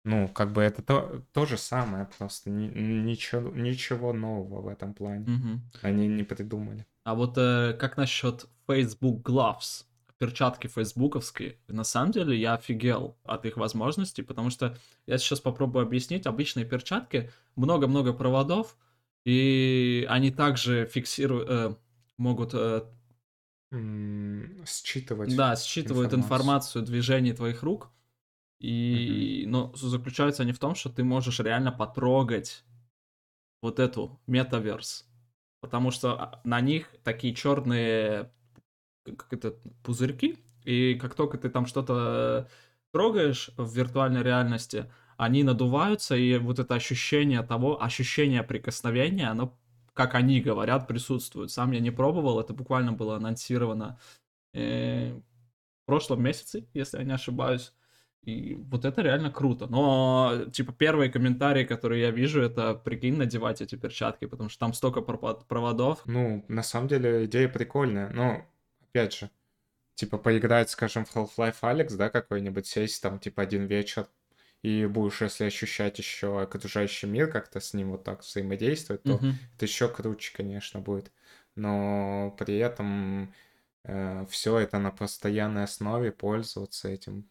Ну, 0.05 0.29
как 0.29 0.53
бы 0.53 0.63
это 0.63 0.83
то, 0.83 1.23
то 1.33 1.45
же 1.45 1.59
самое, 1.59 2.09
просто 2.19 2.49
ни- 2.51 2.69
ничего, 2.69 3.51
ничего 3.51 4.13
нового 4.13 4.63
в 4.63 4.69
этом 4.69 4.95
плане. 4.95 5.27
Мгм. 5.27 5.63
Они 5.83 6.09
не 6.09 6.23
придумали. 6.23 6.87
А 7.05 7.15
вот 7.15 7.37
э, 7.37 7.75
как 7.79 7.97
насчет 7.97 8.47
Facebook 8.67 9.29
Gloves? 9.29 9.85
Перчатки 10.19 10.67
фейсбуковские. 10.67 11.57
На 11.69 11.83
самом 11.85 12.13
деле 12.13 12.39
я 12.39 12.55
офигел 12.55 13.17
от 13.25 13.47
их 13.47 13.57
возможностей, 13.57 14.23
потому 14.23 14.51
что 14.51 14.77
я 15.07 15.17
сейчас 15.17 15.41
попробую 15.41 15.83
объяснить. 15.87 16.27
Обычные 16.27 16.67
перчатки, 16.67 17.31
много-много 17.57 18.13
проводов, 18.13 18.77
и 19.25 20.07
они 20.11 20.31
также 20.31 20.87
фиксируют, 20.87 21.49
э, 21.49 21.75
могут, 22.19 22.51
э, 22.55 22.83
Считывать. 24.67 25.35
да, 25.37 25.57
считывают 25.57 26.13
информацию. 26.13 26.19
информацию 26.19 26.85
движений 26.85 27.33
твоих 27.33 27.63
рук. 27.63 27.91
И, 28.61 29.45
но 29.47 29.73
заключаются 29.75 30.43
они 30.43 30.53
в 30.53 30.59
том, 30.59 30.75
что 30.75 30.91
ты 30.91 31.03
можешь 31.03 31.41
реально 31.41 31.73
потрогать 31.73 32.65
вот 33.63 33.79
эту 33.79 34.21
метаверс. 34.27 35.07
Потому 35.61 35.91
что 35.91 36.13
а, 36.13 36.41
на 36.45 36.61
них 36.61 36.95
такие 37.03 37.35
черные 37.35 38.31
как 39.05 39.33
это, 39.33 39.55
пузырьки, 39.83 40.39
и 40.65 40.95
как 40.95 41.15
только 41.15 41.39
ты 41.39 41.49
там 41.49 41.67
что-то 41.67 42.49
трогаешь 42.93 43.51
в 43.57 43.75
виртуальной 43.75 44.23
реальности, 44.23 44.91
они 45.17 45.43
надуваются, 45.43 46.17
и 46.17 46.39
вот 46.39 46.59
это 46.59 46.75
ощущение 46.75 47.43
того, 47.43 47.83
ощущение 47.83 48.43
прикосновения, 48.43 49.29
оно, 49.29 49.59
как 49.93 50.15
они 50.15 50.41
говорят, 50.41 50.87
присутствует. 50.87 51.51
Сам 51.51 51.73
я 51.73 51.81
не 51.81 51.91
пробовал, 51.91 52.41
это 52.41 52.53
буквально 52.53 52.93
было 52.93 53.17
анонсировано 53.17 53.99
э, 54.55 55.13
в 55.13 55.87
прошлом 55.87 56.23
месяце, 56.23 56.67
если 56.75 56.99
я 56.99 57.05
не 57.05 57.13
ошибаюсь. 57.13 57.73
И 58.23 58.55
вот 58.55 58.85
это 58.85 59.01
реально 59.01 59.31
круто. 59.31 59.67
Но, 59.67 60.45
типа, 60.53 60.73
первые 60.73 61.11
комментарии, 61.11 61.65
которые 61.65 62.03
я 62.03 62.11
вижу, 62.11 62.43
это, 62.43 62.75
прикинь, 62.75 63.17
надевать 63.17 63.63
эти 63.63 63.77
перчатки, 63.77 64.27
потому 64.27 64.51
что 64.51 64.61
там 64.61 64.75
столько 64.75 65.01
проводов. 65.01 66.03
Ну, 66.07 66.45
на 66.49 66.63
самом 66.63 66.89
деле, 66.89 67.25
идея 67.25 67.49
прикольная. 67.49 68.11
Но, 68.11 68.47
опять 68.83 69.15
же, 69.15 69.31
типа, 69.95 70.19
поиграть, 70.19 70.71
скажем, 70.71 71.05
в 71.05 71.17
Half-Life 71.17 71.61
Alex, 71.63 71.97
да, 71.97 72.11
какой-нибудь, 72.11 72.67
сесть 72.67 73.03
там, 73.03 73.19
типа, 73.21 73.43
один 73.43 73.67
вечер, 73.67 74.09
и 74.63 74.87
будешь, 74.87 75.23
если 75.23 75.45
ощущать 75.45 75.99
еще 75.99 76.41
окружающий 76.43 77.07
мир, 77.07 77.31
как-то 77.31 77.61
с 77.61 77.75
ним 77.75 77.93
вот 77.93 78.05
так 78.05 78.23
взаимодействовать, 78.23 79.05
то 79.05 79.23
Мгм. 79.23 79.39
это 79.57 79.65
еще 79.67 79.89
круче, 79.89 80.35
конечно, 80.37 80.81
будет. 80.81 81.13
Но 81.57 82.35
при 82.39 82.59
этом 82.59 83.35
все 84.29 84.59
это 84.59 84.79
на 84.79 84.91
постоянной 84.91 85.65
основе 85.65 86.13
пользоваться 86.13 86.89
этим 86.89 87.31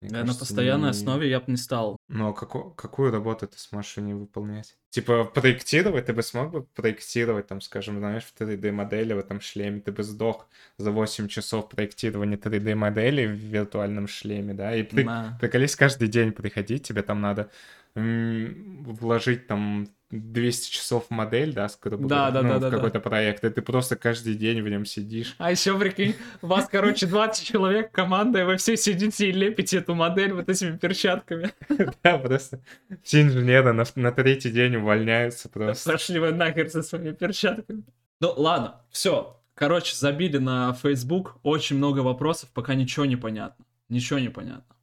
мне 0.00 0.10
Да, 0.10 0.18
на 0.18 0.26
кажется, 0.26 0.40
постоянной 0.40 0.84
не... 0.84 0.90
основе 0.90 1.28
я 1.28 1.40
бы 1.40 1.46
не 1.48 1.56
стал. 1.56 1.96
Но 2.08 2.32
како- 2.32 2.70
какую 2.70 3.10
работу 3.10 3.46
ты 3.48 3.58
сможешь 3.58 3.96
не 3.96 4.14
выполнять? 4.14 4.76
Типа 4.90 5.24
проектировать, 5.24 6.06
ты 6.06 6.12
бы 6.12 6.22
смог 6.22 6.50
бы 6.50 6.62
проектировать, 6.62 7.46
там, 7.48 7.60
скажем, 7.60 7.98
знаешь, 7.98 8.24
в 8.24 8.34
3D-модели 8.34 9.12
в 9.12 9.18
этом 9.18 9.40
шлеме, 9.40 9.80
ты 9.80 9.92
бы 9.92 10.02
сдох 10.02 10.48
за 10.78 10.92
8 10.92 11.28
часов 11.28 11.68
проектирования 11.68 12.36
3D-модели 12.36 13.26
в 13.26 13.32
виртуальном 13.32 14.06
шлеме, 14.06 14.54
да, 14.54 14.74
и 14.74 14.82
при... 14.82 15.02
Да. 15.02 15.36
приколись 15.40 15.76
каждый 15.76 16.08
день 16.08 16.32
приходить, 16.32 16.86
тебе 16.86 17.02
там 17.02 17.20
надо 17.20 17.50
вложить 17.94 19.46
там 19.46 19.88
200 20.10 20.70
часов 20.70 21.10
модель, 21.10 21.52
да, 21.52 21.68
грубо 21.82 22.08
Да, 22.08 22.30
говоря, 22.30 22.32
да, 22.32 22.42
ну, 22.42 22.48
да, 22.48 22.58
да, 22.60 22.70
да. 22.70 22.76
какой-то 22.76 23.00
проект, 23.00 23.44
и 23.44 23.50
ты 23.50 23.60
просто 23.60 23.96
каждый 23.96 24.34
день 24.34 24.62
в 24.62 24.68
нем 24.68 24.86
сидишь. 24.86 25.34
А 25.38 25.50
еще, 25.50 25.78
прикинь, 25.78 26.14
у 26.40 26.46
вас, 26.46 26.66
короче, 26.70 27.06
20 27.06 27.46
человек, 27.46 27.92
команда, 27.92 28.40
и 28.40 28.44
вы 28.44 28.56
все 28.56 28.76
сидите 28.76 29.28
и 29.28 29.32
лепите 29.32 29.78
эту 29.78 29.94
модель 29.94 30.32
вот 30.32 30.48
этими 30.48 30.76
перчатками. 30.76 31.52
Да, 32.02 32.18
просто 32.18 32.60
все 33.02 33.22
инженеры 33.22 33.72
на, 33.72 33.84
на 33.94 34.12
третий 34.12 34.50
день 34.50 34.76
увольняются 34.76 35.48
просто. 35.48 35.92
Пошли 35.92 36.18
вы 36.18 36.32
нахер 36.32 36.70
со 36.70 36.82
своими 36.82 37.12
перчатками. 37.12 37.82
Ну, 38.20 38.32
ладно, 38.36 38.80
все. 38.90 39.40
Короче, 39.54 39.94
забили 39.94 40.38
на 40.38 40.72
Facebook. 40.72 41.36
Очень 41.42 41.76
много 41.76 42.00
вопросов, 42.00 42.50
пока 42.54 42.74
ничего 42.74 43.04
не 43.04 43.16
понятно. 43.16 43.64
Ничего 43.88 44.18
не 44.18 44.28
понятно. 44.28 44.76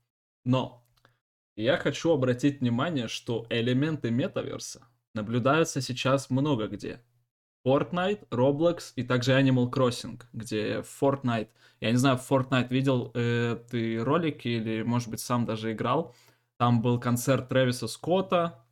Но 0.43 0.85
я 1.55 1.77
хочу 1.77 2.11
обратить 2.11 2.59
внимание, 2.59 3.07
что 3.07 3.45
элементы 3.49 4.11
метаверса 4.11 4.85
наблюдаются 5.15 5.81
сейчас 5.81 6.29
много 6.29 6.67
где. 6.67 7.01
Fortnite, 7.65 8.27
Roblox 8.29 8.93
и 8.95 9.03
также 9.03 9.31
Animal 9.31 9.71
Crossing, 9.71 10.21
где 10.33 10.81
Fortnite, 10.81 11.49
я 11.81 11.91
не 11.91 11.97
знаю, 11.97 12.17
Fortnite 12.17 12.69
видел 12.69 13.11
э, 13.15 13.57
ты 13.69 14.03
ролики 14.03 14.47
или, 14.47 14.83
может 14.83 15.09
быть, 15.09 15.19
сам 15.19 15.45
даже 15.45 15.71
играл, 15.71 16.15
там 16.57 16.81
был 16.81 16.99
концерт 16.99 17.49
Трэвиса 17.49 17.87
Скотта, 17.87 18.63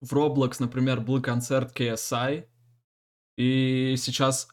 в 0.00 0.12
Roblox, 0.14 0.56
например, 0.60 1.00
был 1.00 1.20
концерт 1.20 1.76
KSI, 1.76 2.46
и 3.36 3.94
сейчас 3.98 4.48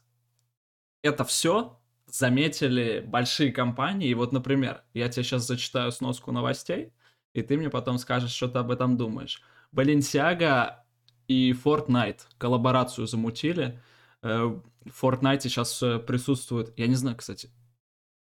это 1.03 1.23
все 1.23 1.79
заметили 2.07 3.03
большие 3.05 3.51
компании, 3.51 4.09
и 4.09 4.15
вот, 4.15 4.31
например, 4.31 4.83
я 4.93 5.07
тебе 5.07 5.23
сейчас 5.23 5.45
зачитаю 5.45 5.91
сноску 5.91 6.31
новостей, 6.31 6.91
и 7.33 7.43
ты 7.43 7.57
мне 7.57 7.69
потом 7.69 7.99
скажешь, 7.99 8.31
что 8.31 8.47
ты 8.47 8.57
об 8.57 8.71
этом 8.71 8.97
думаешь. 8.97 9.43
Balenciaga 9.71 10.86
и 11.27 11.51
Fortnite 11.51 12.21
коллаборацию 12.37 13.07
замутили. 13.07 13.79
Э, 14.21 14.45
В 14.85 15.03
Fortnite 15.03 15.41
сейчас 15.41 15.81
э, 15.83 15.99
присутствует... 15.99 16.73
Я 16.77 16.87
не 16.87 16.95
знаю, 16.95 17.17
кстати, 17.17 17.49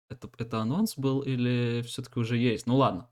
это, 0.10 0.30
это 0.38 0.60
анонс 0.60 0.98
был 0.98 1.22
или 1.22 1.82
все-таки 1.84 2.20
уже 2.20 2.38
есть? 2.38 2.68
Ну 2.68 2.76
ладно. 2.76 3.10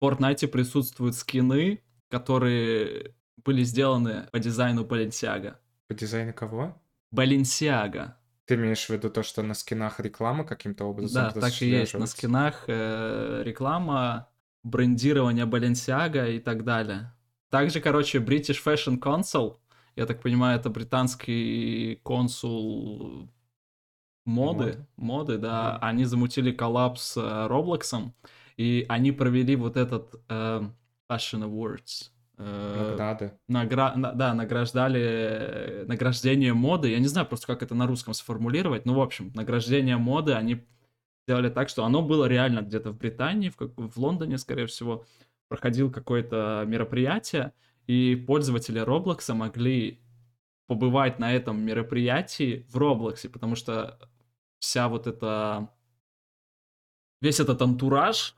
В 0.00 0.04
Fortnite 0.04 0.48
присутствуют 0.48 1.14
скины, 1.14 1.82
которые 2.08 3.14
были 3.44 3.62
сделаны 3.62 4.28
по 4.32 4.38
дизайну 4.38 4.84
Balenciaga. 4.84 5.56
По 5.88 5.94
дизайну 5.94 6.32
кого? 6.32 6.80
Balenciaga. 7.14 8.14
Ты 8.46 8.54
имеешь 8.54 8.86
в 8.86 8.90
виду 8.90 9.10
то, 9.10 9.22
что 9.22 9.42
на 9.42 9.54
скинах 9.54 10.00
реклама 10.00 10.44
каким-то 10.44 10.84
образом 10.84 11.24
Да, 11.24 11.40
так 11.40 11.62
и 11.62 11.66
есть. 11.66 11.94
На 11.94 12.06
скинах 12.06 12.64
э, 12.66 13.42
реклама, 13.44 14.28
брендирование 14.64 15.46
Balenciaga 15.46 16.30
и 16.34 16.40
так 16.40 16.64
далее. 16.64 17.14
Также, 17.52 17.80
короче, 17.80 18.18
British 18.18 18.64
Fashion 18.64 18.98
Council, 18.98 19.58
я 19.94 20.06
так 20.06 20.22
понимаю, 20.22 20.58
это 20.58 20.70
британский 20.70 21.96
консул 22.02 23.28
моды, 24.24 24.64
Моды. 24.64 24.86
моды, 24.96 25.36
да, 25.38 25.74
Мгм. 25.74 25.78
они 25.88 26.04
замутили 26.06 26.50
коллапс 26.50 27.02
с 27.02 27.16
э, 27.18 27.46
Роблоксом, 27.48 28.14
и 28.56 28.86
они 28.88 29.12
провели 29.12 29.54
вот 29.56 29.76
этот 29.76 30.14
э, 30.30 30.62
Fashion 31.10 31.42
Awards. 31.44 32.10
э, 32.38 32.88
Награды. 32.90 33.32
награ... 33.48 33.94
на- 33.96 34.12
да, 34.12 34.32
награждали 34.32 35.02
э, 35.02 35.84
награждение 35.86 36.54
моды. 36.54 36.88
Я 36.90 37.00
не 37.00 37.06
знаю 37.06 37.26
просто, 37.26 37.46
как 37.46 37.62
это 37.62 37.74
на 37.74 37.86
русском 37.86 38.14
сформулировать. 38.14 38.86
Ну, 38.86 38.94
в 38.94 39.00
общем, 39.02 39.30
награждение 39.34 39.98
моды 39.98 40.32
они 40.32 40.64
сделали 41.28 41.50
так, 41.50 41.68
что 41.68 41.84
оно 41.84 42.00
было 42.00 42.24
реально 42.24 42.62
где-то 42.62 42.92
в 42.92 42.96
Британии, 42.96 43.50
в, 43.50 43.56
как- 43.56 43.76
в 43.76 43.98
Лондоне, 44.00 44.38
скорее 44.38 44.66
всего, 44.66 45.04
проходил 45.52 45.92
какое-то 45.92 46.64
мероприятие, 46.66 47.52
и 47.86 48.16
пользователи 48.16 48.78
Роблокса 48.78 49.34
могли 49.34 50.00
побывать 50.66 51.18
на 51.18 51.30
этом 51.30 51.60
мероприятии 51.60 52.64
в 52.70 52.78
Роблоксе, 52.78 53.28
потому 53.28 53.54
что 53.54 53.98
вся 54.60 54.88
вот 54.88 55.06
эта... 55.06 55.68
Весь 57.20 57.38
этот 57.38 57.60
антураж 57.60 58.34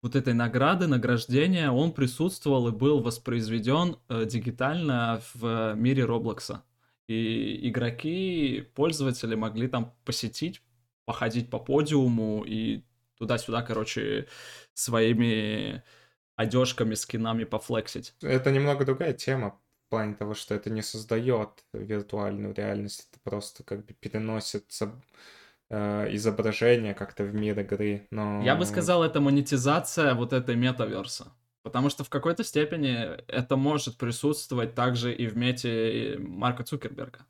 вот 0.00 0.14
этой 0.14 0.32
награды, 0.32 0.86
награждения, 0.86 1.72
он 1.72 1.90
присутствовал 1.90 2.68
и 2.68 2.70
был 2.70 3.00
воспроизведен 3.00 3.96
э, 4.08 4.24
дигитально 4.24 5.20
в 5.34 5.74
мире 5.74 6.04
Роблокса. 6.04 6.62
И 7.08 7.68
игроки, 7.68 8.68
пользователи 8.76 9.34
могли 9.34 9.66
там 9.66 9.92
посетить, 10.04 10.62
походить 11.04 11.50
по 11.50 11.58
подиуму 11.58 12.44
и 12.46 12.84
туда-сюда, 13.18 13.62
короче, 13.62 14.28
своими 14.72 15.82
одежками, 16.42 16.94
скинами 16.94 17.44
пофлексить. 17.44 18.14
Это 18.22 18.50
немного 18.50 18.84
другая 18.84 19.12
тема 19.12 19.58
в 19.86 19.90
плане 19.90 20.14
того, 20.14 20.34
что 20.34 20.54
это 20.54 20.70
не 20.70 20.82
создает 20.82 21.48
виртуальную 21.72 22.54
реальность, 22.54 23.08
это 23.10 23.20
просто 23.22 23.62
как 23.64 23.84
бы 23.86 23.92
переносит 23.94 24.64
соб- 24.70 25.02
э, 25.70 26.08
изображение 26.14 26.94
как-то 26.94 27.24
в 27.24 27.34
мир 27.34 27.58
игры. 27.60 28.06
Но 28.10 28.42
Я 28.42 28.56
бы 28.56 28.64
сказал, 28.64 29.02
это 29.04 29.20
монетизация 29.20 30.14
вот 30.14 30.32
этой 30.32 30.56
метаверса. 30.56 31.32
Потому 31.62 31.90
что 31.90 32.02
в 32.04 32.08
какой-то 32.08 32.42
степени 32.42 32.92
это 33.28 33.56
может 33.56 33.96
присутствовать 33.96 34.74
также 34.74 35.14
и 35.14 35.26
в 35.28 35.36
мете 35.36 36.16
Марка 36.18 36.64
Цукерберга. 36.64 37.20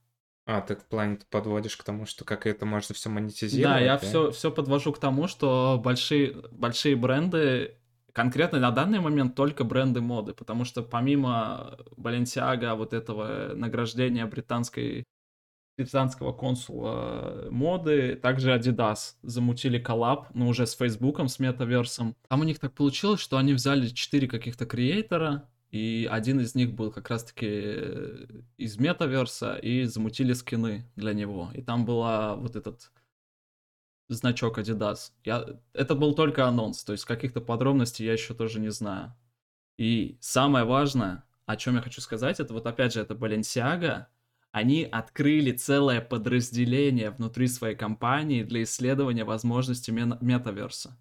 А, 0.47 0.61
ты 0.61 0.75
в 0.75 0.85
плане 0.87 1.19
подводишь 1.31 1.77
к 1.77 1.85
тому, 1.85 2.07
что 2.07 2.25
как 2.25 2.47
это 2.47 2.67
можно 2.67 2.95
все 2.95 3.11
монетизировать, 3.11 3.79
Да, 3.79 3.85
я 3.85 3.93
да? 3.93 3.99
все, 3.99 4.31
все 4.31 4.51
подвожу 4.51 4.93
к 4.93 4.99
тому, 4.99 5.29
что 5.29 5.81
большие, 5.85 6.33
большие 6.51 6.97
бренды, 6.97 7.77
конкретно 8.13 8.59
на 8.59 8.71
данный 8.71 9.01
момент 9.01 9.35
только 9.35 9.65
бренды 9.65 10.01
моды, 10.01 10.35
потому 10.35 10.65
что 10.65 10.83
помимо 10.83 11.79
Balenciaga, 11.97 12.75
вот 12.75 12.93
этого 12.93 13.55
награждения 13.55 14.27
британской 14.27 15.05
британского 15.77 16.33
консула 16.33 17.49
моды, 17.51 18.15
также 18.17 18.55
Adidas 18.55 19.15
замутили 19.23 19.79
коллаб, 19.79 20.29
ну 20.35 20.49
уже 20.49 20.67
с 20.67 20.75
Фейсбуком, 20.75 21.29
с 21.29 21.39
метаверсом. 21.39 22.15
Там 22.29 22.41
у 22.41 22.45
них 22.45 22.59
так 22.59 22.73
получилось, 22.75 23.21
что 23.21 23.39
они 23.39 23.55
взяли 23.55 23.89
четыре 23.89 24.29
каких-то 24.29 24.67
креатора, 24.67 25.49
и 25.71 26.07
один 26.11 26.41
из 26.41 26.55
них 26.55 26.75
был 26.75 26.93
как 26.93 27.09
раз-таки 27.09 27.47
э, 27.49 28.27
из 28.59 28.77
метаверса, 28.79 29.55
и 29.55 29.85
замутили 29.85 30.35
скины 30.35 30.85
для 30.97 31.15
него. 31.15 31.51
И 31.55 31.63
там 31.63 31.87
была 31.87 32.37
вот 32.37 32.57
этот 32.57 32.93
значок 34.15 34.59
Adidas. 34.59 35.13
Я... 35.25 35.61
Это 35.73 35.95
был 35.95 36.15
только 36.15 36.47
анонс, 36.47 36.85
то 36.85 36.93
есть 36.93 37.05
каких-то 37.05 37.41
подробностей 37.41 38.07
я 38.07 38.13
еще 38.13 38.35
тоже 38.35 38.61
не 38.61 38.71
знаю. 38.71 39.15
И 39.79 40.17
самое 40.21 40.65
важное, 40.65 41.25
о 41.47 41.57
чем 41.57 41.77
я 41.77 41.83
хочу 41.83 42.01
сказать, 42.01 42.41
это 42.41 42.55
вот 42.55 42.67
опять 42.67 42.93
же, 42.93 43.01
это 43.01 43.15
Balenciaga. 43.15 44.07
Они 44.51 44.85
открыли 44.85 45.53
целое 45.53 46.01
подразделение 46.01 47.11
внутри 47.11 47.49
своей 47.49 47.75
компании 47.75 48.43
для 48.43 48.63
исследования 48.65 49.25
возможностей 49.25 49.93
метаверса. 49.93 50.97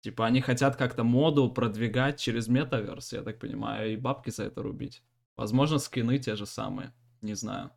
Типа 0.00 0.26
они 0.26 0.40
хотят 0.40 0.76
как-то 0.76 1.04
моду 1.04 1.50
продвигать 1.50 2.18
через 2.18 2.48
метаверс, 2.48 3.12
я 3.12 3.22
так 3.22 3.38
понимаю, 3.38 3.92
и 3.92 3.96
бабки 3.96 4.30
за 4.30 4.44
это 4.44 4.62
рубить. 4.62 5.02
Возможно, 5.36 5.78
скины 5.78 6.18
те 6.18 6.36
же 6.36 6.46
самые, 6.46 6.94
не 7.20 7.34
знаю. 7.34 7.70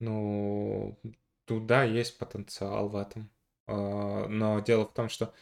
Ну, 0.00 0.98
туда 1.50 1.82
есть 1.82 2.16
потенциал 2.16 2.88
в 2.88 2.94
этом. 2.94 3.28
А, 3.66 4.28
Но 4.28 4.60
дело 4.60 4.86
в 4.86 4.94
том, 4.94 5.08
что 5.08 5.34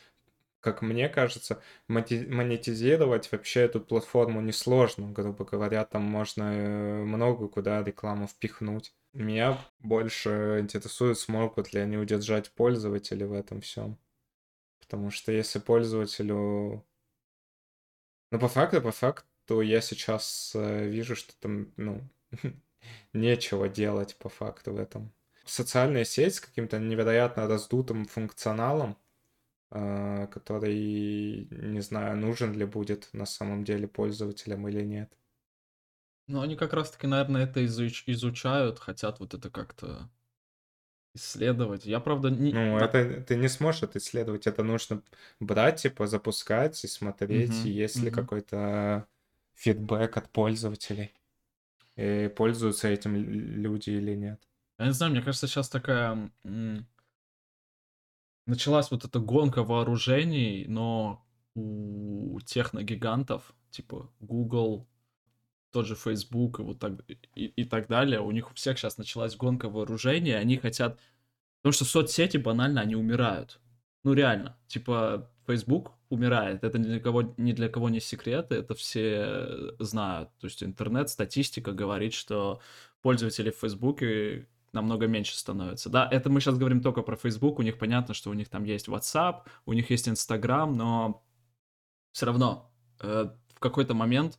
как 0.60 0.80
мне 0.82 1.08
кажется, 1.08 1.62
монетизировать 1.86 3.30
вообще 3.30 3.60
эту 3.60 3.80
платформу 3.80 4.40
несложно, 4.40 5.12
грубо 5.12 5.44
говоря, 5.44 5.84
там 5.84 6.02
можно 6.02 6.42
э, 6.42 7.04
много 7.04 7.48
куда 7.48 7.82
рекламу 7.84 8.26
впихнуть. 8.26 8.94
Меня 9.12 9.58
больше 9.78 10.58
интересует, 10.60 11.18
смогут 11.18 11.72
ли 11.74 11.80
они 11.80 11.98
удержать 11.98 12.50
пользователей 12.52 13.26
в 13.26 13.34
этом 13.34 13.60
всем. 13.60 13.98
Потому 14.80 15.10
что 15.10 15.30
если 15.30 15.58
пользователю... 15.58 16.84
Ну, 18.30 18.38
по 18.40 18.48
факту, 18.48 18.80
по 18.80 18.92
факту, 18.92 19.60
я 19.60 19.80
сейчас 19.82 20.52
э, 20.54 20.88
вижу, 20.88 21.14
что 21.16 21.34
там, 21.40 21.72
ну, 21.76 22.02
нечего 23.12 23.68
делать 23.68 24.16
по 24.16 24.28
факту 24.28 24.72
в 24.72 24.78
этом. 24.78 25.12
Социальная 25.48 26.04
сеть 26.04 26.36
с 26.36 26.40
каким-то 26.40 26.78
невероятно 26.78 27.48
раздутым 27.48 28.04
функционалом, 28.06 28.96
э, 29.72 30.28
который, 30.28 31.46
не 31.50 31.80
знаю, 31.82 32.16
нужен 32.18 32.54
ли 32.54 32.64
будет 32.66 33.10
на 33.14 33.26
самом 33.26 33.64
деле 33.64 33.88
пользователям 33.88 34.68
или 34.68 34.82
нет. 34.84 35.12
Ну, 36.28 36.40
они 36.42 36.54
как 36.54 36.74
раз-таки, 36.74 37.08
наверное, 37.08 37.42
это 37.44 37.64
изуч- 37.64 38.04
изучают, 38.06 38.78
хотят 38.78 39.18
вот 39.18 39.34
это 39.34 39.50
как-то 39.50 40.08
исследовать. 41.14 41.84
Я, 41.86 42.00
правда, 42.00 42.30
не... 42.30 42.52
Ну, 42.52 42.78
это 42.78 43.20
ты 43.22 43.36
не 43.36 43.48
сможешь 43.48 43.82
это 43.82 43.98
исследовать. 43.98 44.46
Это 44.46 44.62
нужно 44.62 45.02
брать, 45.40 45.82
типа, 45.82 46.06
запускать 46.06 46.82
и 46.84 46.88
смотреть, 46.88 47.64
Мгм, 47.64 47.64
есть 47.64 48.02
ли 48.02 48.10
мгм. 48.10 48.10
какой-то 48.10 49.06
фидбэк 49.54 50.16
от 50.16 50.30
пользователей. 50.30 51.14
И 51.96 52.32
пользуются 52.36 52.88
этим 52.88 53.16
люди 53.16 53.90
или 53.90 54.14
нет. 54.16 54.47
Я 54.78 54.86
не 54.86 54.92
знаю, 54.92 55.12
мне 55.12 55.22
кажется, 55.22 55.46
сейчас 55.46 55.68
такая... 55.68 56.30
Началась 58.46 58.90
вот 58.90 59.04
эта 59.04 59.18
гонка 59.18 59.62
вооружений, 59.62 60.64
но 60.68 61.22
у 61.54 62.40
техногигантов, 62.40 63.54
типа 63.70 64.10
Google, 64.20 64.88
тот 65.70 65.86
же 65.86 65.94
Facebook 65.94 66.60
и 66.60 66.62
вот 66.62 66.78
так 66.78 66.92
и, 67.08 67.44
и 67.44 67.64
так 67.64 67.88
далее, 67.88 68.20
у 68.20 68.30
них 68.30 68.50
у 68.50 68.54
всех 68.54 68.78
сейчас 68.78 68.96
началась 68.96 69.36
гонка 69.36 69.68
вооружений, 69.68 70.32
они 70.32 70.56
хотят... 70.56 70.98
Потому 71.60 71.72
что 71.72 71.84
соцсети 71.84 72.38
банально, 72.38 72.80
они 72.80 72.94
умирают. 72.94 73.60
Ну 74.04 74.14
реально, 74.14 74.56
типа 74.68 75.30
Facebook 75.46 75.92
умирает, 76.08 76.64
это 76.64 76.78
ни 76.78 76.84
для 76.84 77.00
кого, 77.00 77.34
ни 77.36 77.52
для 77.52 77.68
кого 77.68 77.90
не 77.90 78.00
секрет, 78.00 78.52
это 78.52 78.74
все 78.74 79.74
знают. 79.78 80.30
То 80.38 80.46
есть 80.46 80.62
интернет, 80.62 81.10
статистика 81.10 81.72
говорит, 81.72 82.14
что 82.14 82.60
пользователи 83.02 83.50
в 83.50 83.56
Facebook 83.56 84.00
намного 84.72 85.06
меньше 85.06 85.36
становится. 85.36 85.90
Да, 85.90 86.08
это 86.10 86.30
мы 86.30 86.40
сейчас 86.40 86.58
говорим 86.58 86.82
только 86.82 87.02
про 87.02 87.16
Facebook, 87.16 87.58
у 87.58 87.62
них 87.62 87.78
понятно, 87.78 88.14
что 88.14 88.30
у 88.30 88.34
них 88.34 88.48
там 88.48 88.64
есть 88.64 88.88
WhatsApp, 88.88 89.42
у 89.66 89.72
них 89.72 89.90
есть 89.90 90.08
Instagram, 90.08 90.76
но 90.76 91.24
все 92.12 92.26
равно 92.26 92.70
э, 93.00 93.28
в 93.54 93.60
какой-то 93.60 93.94
момент 93.94 94.38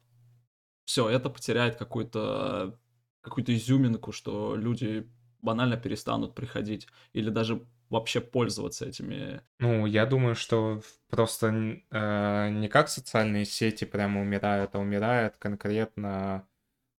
все, 0.85 1.09
это 1.09 1.29
потеряет 1.29 1.75
какую-то 1.75 2.79
какую-то 3.21 3.53
изюминку, 3.53 4.11
что 4.11 4.55
люди 4.55 5.07
банально 5.41 5.77
перестанут 5.77 6.35
приходить 6.35 6.87
или 7.13 7.29
даже 7.29 7.65
вообще 7.89 8.21
пользоваться 8.21 8.85
этими. 8.85 9.41
Ну, 9.59 9.85
я 9.85 10.05
думаю, 10.05 10.35
что 10.35 10.81
просто 11.09 11.47
э, 11.91 12.49
не 12.51 12.67
как 12.67 12.89
социальные 12.89 13.45
сети 13.45 13.85
прямо 13.85 14.21
умирают, 14.21 14.75
а 14.75 14.79
умирает 14.79 15.37
конкретно 15.37 16.47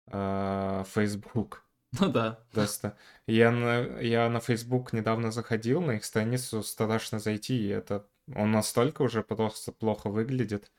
э, 0.07 0.84
Facebook. 0.88 1.63
Ну 1.99 2.09
да. 2.11 2.39
Просто 2.51 2.97
я 3.27 3.51
на, 3.51 3.99
я 3.99 4.29
на 4.29 4.39
Facebook 4.39 4.93
недавно 4.93 5.31
заходил, 5.31 5.81
на 5.81 5.93
их 5.93 6.05
страницу 6.05 6.61
страшно 6.63 7.19
зайти, 7.19 7.55
и 7.59 7.67
это 7.67 8.07
он 8.35 8.51
настолько 8.51 9.01
уже 9.01 9.23
просто 9.23 9.71
плохо 9.71 10.09
выглядит. 10.09 10.71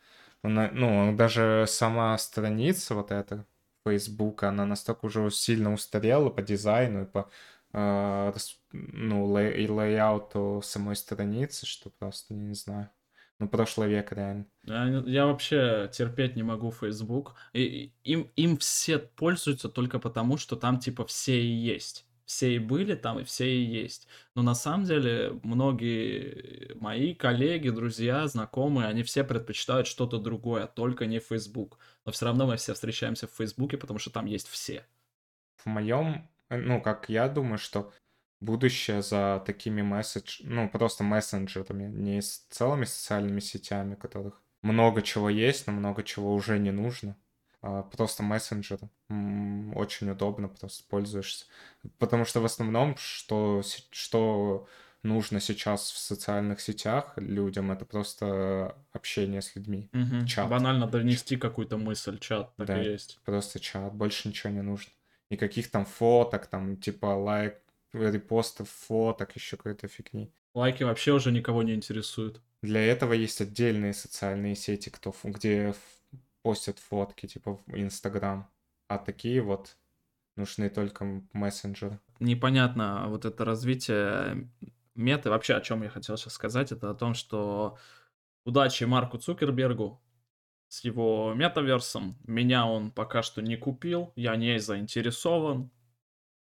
Она, 0.42 0.70
ну, 0.72 1.14
даже 1.16 1.66
сама 1.68 2.16
страница 2.18 2.94
вот 2.94 3.10
эта 3.10 3.44
Facebook, 3.84 4.44
она 4.44 4.66
настолько 4.66 5.06
уже 5.06 5.30
сильно 5.30 5.72
устарела 5.72 6.30
по 6.30 6.42
дизайну 6.42 7.02
и 7.02 7.06
по 7.06 7.30
э, 7.72 8.32
ну, 8.72 9.36
лей, 9.36 9.66
лейауту 9.68 10.60
самой 10.64 10.96
страницы, 10.96 11.66
что 11.66 11.90
просто 11.90 12.34
не 12.34 12.54
знаю. 12.54 12.90
Ну, 13.40 13.48
прошлый 13.48 13.88
век, 13.88 14.12
реально. 14.12 14.46
Я, 14.64 15.26
вообще 15.26 15.90
терпеть 15.92 16.36
не 16.36 16.42
могу 16.42 16.70
Facebook. 16.70 17.34
И, 17.54 17.92
им, 18.04 18.30
им 18.36 18.58
все 18.58 18.98
пользуются 18.98 19.68
только 19.68 19.98
потому, 19.98 20.36
что 20.36 20.56
там 20.56 20.78
типа 20.78 21.06
все 21.06 21.40
и 21.40 21.46
есть 21.46 22.06
все 22.30 22.54
и 22.54 22.58
были 22.60 22.94
там, 22.94 23.18
и 23.18 23.24
все 23.24 23.52
и 23.52 23.64
есть. 23.64 24.06
Но 24.36 24.42
на 24.42 24.54
самом 24.54 24.84
деле 24.84 25.40
многие 25.42 26.76
мои 26.76 27.12
коллеги, 27.12 27.70
друзья, 27.70 28.24
знакомые, 28.28 28.86
они 28.86 29.02
все 29.02 29.24
предпочитают 29.24 29.88
что-то 29.88 30.18
другое, 30.18 30.68
только 30.68 31.06
не 31.06 31.18
Facebook. 31.18 31.78
Но 32.06 32.12
все 32.12 32.26
равно 32.26 32.46
мы 32.46 32.56
все 32.56 32.72
встречаемся 32.72 33.26
в 33.26 33.32
Фейсбуке, 33.32 33.78
потому 33.78 33.98
что 33.98 34.10
там 34.10 34.26
есть 34.26 34.46
все. 34.46 34.86
В 35.56 35.66
моем, 35.66 36.28
ну, 36.50 36.80
как 36.80 37.08
я 37.08 37.28
думаю, 37.28 37.58
что 37.58 37.92
будущее 38.40 39.02
за 39.02 39.42
такими 39.46 39.82
месседж, 39.82 40.40
ну, 40.42 40.68
просто 40.68 41.04
мессенджерами, 41.04 41.84
не 41.88 42.20
с 42.22 42.46
целыми 42.50 42.84
социальными 42.84 43.40
сетями, 43.40 43.94
которых 43.94 44.42
много 44.62 45.02
чего 45.02 45.30
есть, 45.30 45.66
но 45.66 45.72
много 45.72 46.02
чего 46.02 46.34
уже 46.34 46.58
не 46.58 46.70
нужно. 46.70 47.16
А, 47.62 47.82
просто 47.82 48.22
мессенджер. 48.22 48.78
Очень 49.74 50.10
удобно, 50.10 50.48
просто 50.48 50.84
пользуешься. 50.88 51.46
Потому 51.98 52.24
что 52.24 52.40
в 52.40 52.44
основном, 52.44 52.96
что, 52.96 53.62
что 53.90 54.66
нужно 55.02 55.40
сейчас 55.40 55.90
в 55.90 55.98
социальных 55.98 56.60
сетях 56.60 57.12
людям, 57.16 57.70
это 57.70 57.84
просто 57.84 58.76
общение 58.92 59.42
с 59.42 59.54
людьми. 59.54 59.90
Угу. 59.92 60.26
Чат. 60.26 60.48
Банально 60.48 60.86
донести 60.86 61.36
какую-то 61.36 61.76
мысль, 61.76 62.18
чат, 62.18 62.54
так 62.56 62.66
да, 62.66 62.82
и 62.82 62.92
есть. 62.92 63.18
Просто 63.24 63.60
чат, 63.60 63.92
больше 63.94 64.28
ничего 64.28 64.52
не 64.52 64.62
нужно. 64.62 64.92
Никаких 65.30 65.70
там 65.70 65.84
фоток, 65.84 66.46
там 66.46 66.76
типа 66.76 67.06
лайк, 67.06 67.60
репостов 67.92 68.68
фоток, 68.68 69.34
еще 69.36 69.56
какой-то 69.56 69.88
фигни. 69.88 70.32
Лайки 70.54 70.82
вообще 70.82 71.12
уже 71.12 71.32
никого 71.32 71.62
не 71.62 71.74
интересуют. 71.74 72.40
Для 72.62 72.84
этого 72.84 73.12
есть 73.12 73.40
отдельные 73.40 73.94
социальные 73.94 74.54
сети, 74.54 74.90
кто, 74.90 75.14
где 75.24 75.74
постят 76.42 76.78
фотки, 76.78 77.26
типа 77.26 77.58
в 77.66 77.74
Инстаграм. 77.74 78.48
А 78.88 78.98
такие 78.98 79.40
вот 79.40 79.76
нужны 80.36 80.68
только 80.68 81.22
мессенджеры. 81.32 82.00
Непонятно 82.18 83.06
вот 83.08 83.24
это 83.24 83.44
развитие 83.44 84.50
меты. 84.94 85.30
Вообще, 85.30 85.54
о 85.54 85.60
чем 85.60 85.82
я 85.82 85.88
хотел 85.88 86.16
сейчас 86.16 86.34
сказать, 86.34 86.72
это 86.72 86.90
о 86.90 86.94
том, 86.94 87.14
что 87.14 87.78
удачи 88.44 88.84
Марку 88.84 89.18
Цукербергу 89.18 90.00
с 90.68 90.84
его 90.84 91.32
метаверсом. 91.34 92.16
Меня 92.26 92.66
он 92.66 92.90
пока 92.90 93.22
что 93.22 93.42
не 93.42 93.56
купил, 93.56 94.12
я 94.16 94.36
не 94.36 94.58
заинтересован. 94.58 95.70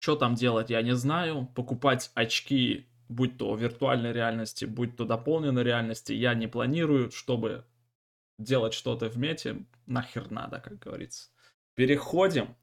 Что 0.00 0.16
там 0.16 0.34
делать, 0.34 0.70
я 0.70 0.80
не 0.82 0.96
знаю. 0.96 1.46
Покупать 1.54 2.10
очки, 2.14 2.86
будь 3.08 3.36
то 3.36 3.54
виртуальной 3.54 4.12
реальности, 4.12 4.64
будь 4.64 4.96
то 4.96 5.04
дополненной 5.04 5.62
реальности, 5.62 6.14
я 6.14 6.32
не 6.32 6.46
планирую, 6.46 7.10
чтобы 7.10 7.66
делать 8.38 8.72
что-то 8.72 9.10
в 9.10 9.18
мете, 9.18 9.66
нахер 9.86 10.30
надо, 10.30 10.58
как 10.58 10.78
говорится. 10.78 11.28
Переходим 11.74 12.56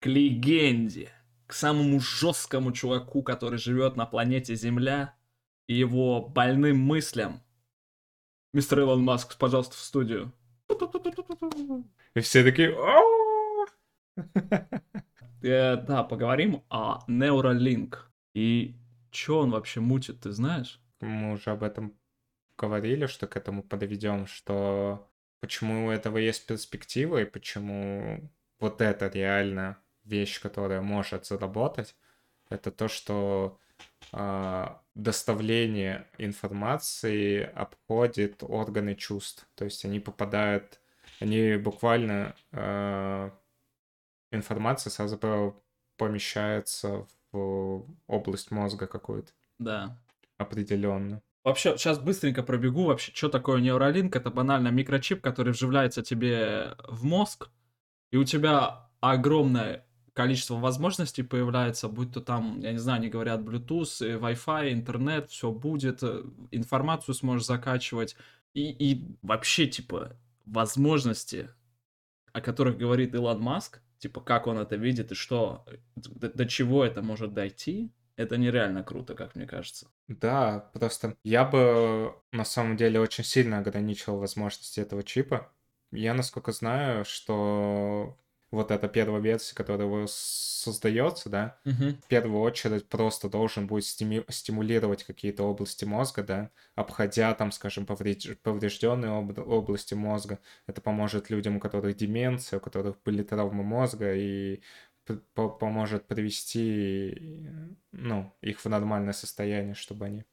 к 0.00 0.06
легенде, 0.06 1.12
к 1.46 1.52
самому 1.52 2.00
жесткому 2.00 2.72
чуваку, 2.72 3.22
который 3.22 3.58
живет 3.58 3.94
на 3.94 4.04
планете 4.04 4.56
Земля, 4.56 5.14
и 5.68 5.74
его 5.74 6.20
больным 6.20 6.78
мыслям. 6.78 7.40
Мистер 8.52 8.80
Илон 8.80 9.04
Маск, 9.04 9.38
пожалуйста, 9.38 9.76
в 9.76 9.80
студию. 9.80 10.32
И 12.14 12.20
все 12.20 12.42
такие... 12.42 12.76
Э, 15.42 15.76
да, 15.76 16.02
поговорим 16.02 16.62
о 16.68 17.00
Neuralink. 17.08 17.96
И 18.34 18.76
что 19.10 19.40
он 19.40 19.50
вообще 19.50 19.80
мутит, 19.80 20.20
ты 20.20 20.32
знаешь? 20.32 20.80
Мы 21.00 21.32
уже 21.32 21.50
об 21.50 21.62
этом 21.62 21.94
говорили, 22.58 23.06
что 23.06 23.26
к 23.26 23.36
этому 23.36 23.62
подведем, 23.62 24.26
что 24.26 25.10
почему 25.40 25.86
у 25.86 25.90
этого 25.90 26.18
есть 26.18 26.46
перспектива 26.46 27.22
и 27.22 27.24
почему 27.24 28.30
вот 28.58 28.82
это 28.82 29.08
реально 29.08 29.78
вещь, 30.04 30.40
которая 30.40 30.82
может 30.82 31.26
заработать, 31.26 31.96
это 32.50 32.70
то, 32.70 32.88
что 32.88 33.58
э, 34.12 34.66
доставление 34.94 36.06
информации 36.18 37.42
обходит 37.54 38.42
органы 38.42 38.94
чувств. 38.94 39.48
То 39.54 39.64
есть 39.64 39.84
они 39.86 40.00
попадают, 40.00 40.80
они 41.20 41.56
буквально 41.56 42.34
э, 42.52 43.30
информация 44.30 44.90
сразу 44.90 45.18
помещается 45.96 47.06
в 47.32 47.84
область 48.06 48.50
мозга 48.50 48.86
какую-то. 48.86 49.32
Да. 49.58 49.98
Определенно. 50.38 51.22
Вообще, 51.44 51.76
сейчас 51.76 51.98
быстренько 51.98 52.42
пробегу. 52.42 52.84
Вообще, 52.84 53.12
что 53.14 53.28
такое 53.28 53.60
нейролинк? 53.60 54.14
Это 54.14 54.30
банально 54.30 54.68
микрочип, 54.68 55.20
который 55.22 55.52
вживляется 55.52 56.02
тебе 56.02 56.74
в 56.88 57.04
мозг, 57.04 57.48
и 58.10 58.16
у 58.16 58.24
тебя 58.24 58.88
огромное 59.00 59.86
количество 60.12 60.56
возможностей 60.56 61.22
появляется, 61.22 61.88
будь 61.88 62.12
то 62.12 62.20
там, 62.20 62.60
я 62.60 62.72
не 62.72 62.78
знаю, 62.78 62.98
они 62.98 63.08
говорят 63.08 63.40
Bluetooth, 63.40 64.20
Wi-Fi, 64.20 64.72
интернет, 64.72 65.30
все 65.30 65.50
будет, 65.50 66.02
э, 66.02 66.24
информацию 66.50 67.14
сможешь 67.14 67.46
закачивать, 67.46 68.16
И, 68.52 68.70
и 68.70 69.06
вообще, 69.22 69.66
типа, 69.68 70.16
возможности, 70.44 71.50
о 72.32 72.40
которых 72.40 72.76
говорит 72.76 73.14
Илон 73.14 73.40
Маск, 73.40 73.80
типа, 74.00 74.20
как 74.20 74.46
он 74.46 74.58
это 74.58 74.76
видит 74.76 75.12
и 75.12 75.14
что, 75.14 75.64
до, 75.94 76.28
до 76.30 76.46
чего 76.46 76.84
это 76.84 77.02
может 77.02 77.32
дойти, 77.32 77.92
это 78.16 78.36
нереально 78.36 78.82
круто, 78.82 79.14
как 79.14 79.34
мне 79.34 79.46
кажется. 79.46 79.86
Да, 80.08 80.70
просто 80.74 81.16
я 81.22 81.44
бы 81.44 82.14
на 82.32 82.44
самом 82.44 82.76
деле 82.76 83.00
очень 83.00 83.24
сильно 83.24 83.58
ограничил 83.58 84.16
возможности 84.16 84.80
этого 84.80 85.02
чипа. 85.02 85.52
Я, 85.92 86.14
насколько 86.14 86.52
знаю, 86.52 87.04
что 87.04 88.18
вот 88.50 88.70
эта 88.70 88.88
первая 88.88 89.20
версия, 89.20 89.54
которая 89.54 90.06
создается, 90.08 91.28
да, 91.28 91.58
угу. 91.64 91.96
в 92.02 92.08
первую 92.08 92.40
очередь 92.40 92.88
просто 92.88 93.28
должен 93.28 93.66
будет 93.66 93.84
стиму- 93.84 94.24
стимулировать 94.28 95.04
какие-то 95.04 95.44
области 95.44 95.84
мозга, 95.84 96.22
да, 96.22 96.50
обходя 96.74 97.32
там, 97.34 97.52
скажем, 97.52 97.84
повреж- 97.84 98.36
поврежденные 98.42 99.12
об- 99.12 99.38
области 99.38 99.94
мозга. 99.94 100.38
Это 100.66 100.80
поможет 100.80 101.30
людям, 101.30 101.56
у 101.56 101.60
которых 101.60 101.96
деменция, 101.96 102.58
у 102.58 102.60
которых 102.60 103.00
были 103.04 103.22
травмы 103.22 103.62
мозга, 103.62 104.14
и 104.14 104.60
поможет 105.34 106.06
привести 106.06 107.48
ну, 107.92 108.32
их 108.40 108.60
в 108.60 108.68
нормальное 108.68 109.12
состояние, 109.12 109.74
чтобы 109.74 110.06
они 110.06 110.24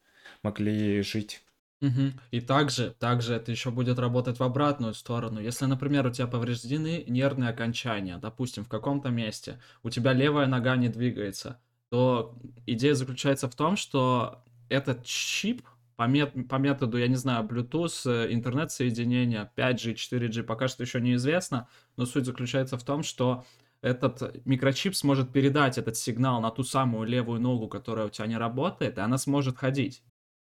могли 0.42 1.02
жить. 1.02 1.42
Угу. 1.80 2.12
И 2.32 2.40
также, 2.40 2.90
также 2.98 3.34
это 3.34 3.52
еще 3.52 3.70
будет 3.70 3.98
работать 3.98 4.38
в 4.38 4.42
обратную 4.42 4.94
сторону. 4.94 5.40
Если, 5.40 5.64
например, 5.66 6.06
у 6.06 6.10
тебя 6.10 6.26
повреждены 6.26 7.04
нервные 7.06 7.50
окончания, 7.50 8.18
допустим, 8.18 8.64
в 8.64 8.68
каком-то 8.68 9.10
месте, 9.10 9.60
у 9.84 9.90
тебя 9.90 10.12
левая 10.12 10.48
нога 10.48 10.76
не 10.76 10.88
двигается, 10.88 11.60
то 11.90 12.36
идея 12.66 12.94
заключается 12.94 13.48
в 13.48 13.54
том, 13.54 13.76
что 13.76 14.42
этот 14.68 15.04
чип 15.04 15.62
по, 15.94 16.04
мет 16.04 16.32
по 16.48 16.56
методу, 16.56 16.98
я 16.98 17.06
не 17.06 17.14
знаю, 17.14 17.46
Bluetooth, 17.46 18.32
интернет-соединения, 18.32 19.50
5G, 19.56 19.94
4G, 19.94 20.42
пока 20.42 20.68
что 20.68 20.82
еще 20.82 21.00
неизвестно, 21.00 21.68
но 21.96 22.06
суть 22.06 22.24
заключается 22.24 22.76
в 22.76 22.84
том, 22.84 23.02
что 23.04 23.44
этот 23.80 24.44
микрочип 24.44 24.96
сможет 24.96 25.32
передать 25.32 25.78
этот 25.78 25.96
сигнал 25.96 26.40
на 26.40 26.50
ту 26.50 26.64
самую 26.64 27.06
левую 27.06 27.40
ногу, 27.40 27.68
которая 27.68 28.06
у 28.06 28.10
тебя 28.10 28.26
не 28.26 28.36
работает, 28.36 28.98
и 28.98 29.00
она 29.00 29.16
сможет 29.16 29.58
ходить. 29.58 30.02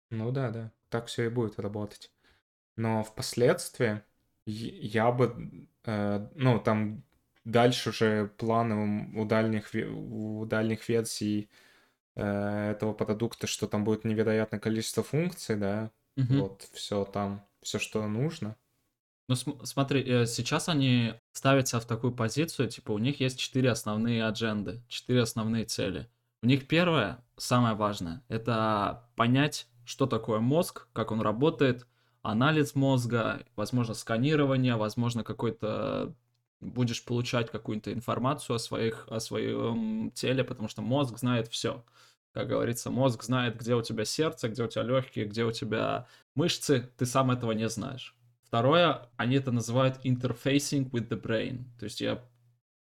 Ну 0.10 0.32
да, 0.32 0.50
да, 0.50 0.72
так 0.92 1.08
все 1.08 1.26
и 1.26 1.30
будет 1.30 1.60
работать. 1.60 2.12
Но 2.76 3.04
впоследствии 3.04 4.02
я 4.46 5.12
бы, 5.12 5.68
э, 5.86 6.28
ну 6.36 6.60
там 6.60 7.04
дальше 7.46 7.90
уже 7.90 8.28
планы 8.38 9.12
у 9.16 9.26
дальних, 9.26 9.72
у 9.74 10.46
дальних 10.46 10.88
версий 10.88 11.50
э, 12.16 12.72
этого 12.72 12.94
продукта, 12.94 13.48
что 13.48 13.68
там 13.68 13.84
будет 13.84 14.06
невероятное 14.06 14.60
количество 14.60 15.04
функций, 15.04 15.56
да, 15.56 15.92
угу. 16.18 16.34
вот 16.42 16.70
все 16.74 17.06
там, 17.06 17.46
все, 17.62 17.80
что 17.80 18.06
нужно. 18.08 18.56
Ну, 19.28 19.36
см- 19.36 19.66
смотри, 19.66 20.04
э, 20.04 20.26
сейчас 20.26 20.68
они 20.70 21.14
ставятся 21.32 21.80
в 21.80 21.86
такую 21.86 22.14
позицию, 22.14 22.68
типа, 22.68 22.92
у 22.92 22.98
них 22.98 23.20
есть 23.22 23.40
четыре 23.40 23.72
основные 23.72 24.26
адженды, 24.26 24.82
четыре 24.88 25.22
основные 25.22 25.66
цели. 25.66 26.10
У 26.44 26.48
них 26.48 26.68
первое, 26.68 27.24
самое 27.38 27.76
важное, 27.76 28.24
это 28.28 29.08
понять, 29.16 29.68
что 29.92 30.08
такое 30.08 30.40
мозг, 30.40 30.88
как 30.94 31.12
он 31.12 31.22
работает, 31.22 31.86
анализ 32.22 32.76
мозга, 32.76 33.44
возможно, 33.56 33.94
сканирование, 33.94 34.78
возможно, 34.78 35.24
какой-то 35.24 36.16
будешь 36.62 37.04
получать 37.04 37.52
какую-то 37.52 37.92
информацию 37.92 38.56
о, 38.56 38.60
своих, 38.60 39.06
о 39.10 39.20
своем 39.20 40.12
теле, 40.12 40.44
потому 40.44 40.70
что 40.70 40.82
мозг 40.82 41.18
знает 41.18 41.48
все. 41.50 41.84
Как 42.32 42.48
говорится, 42.48 42.90
мозг 42.90 43.24
знает, 43.24 43.58
где 43.60 43.76
у 43.76 43.82
тебя 43.82 44.06
сердце, 44.06 44.48
где 44.48 44.64
у 44.64 44.68
тебя 44.68 44.84
легкие, 44.84 45.26
где 45.26 45.44
у 45.44 45.52
тебя 45.52 46.08
мышцы, 46.36 46.90
ты 46.98 47.06
сам 47.06 47.32
этого 47.32 47.52
не 47.52 47.68
знаешь. 47.68 48.16
Второе, 48.44 49.10
они 49.18 49.36
это 49.36 49.52
называют 49.52 50.06
interfacing 50.06 50.90
with 50.92 51.10
the 51.10 51.20
brain. 51.20 51.66
То 51.80 51.86
есть 51.86 52.00
я, 52.00 52.24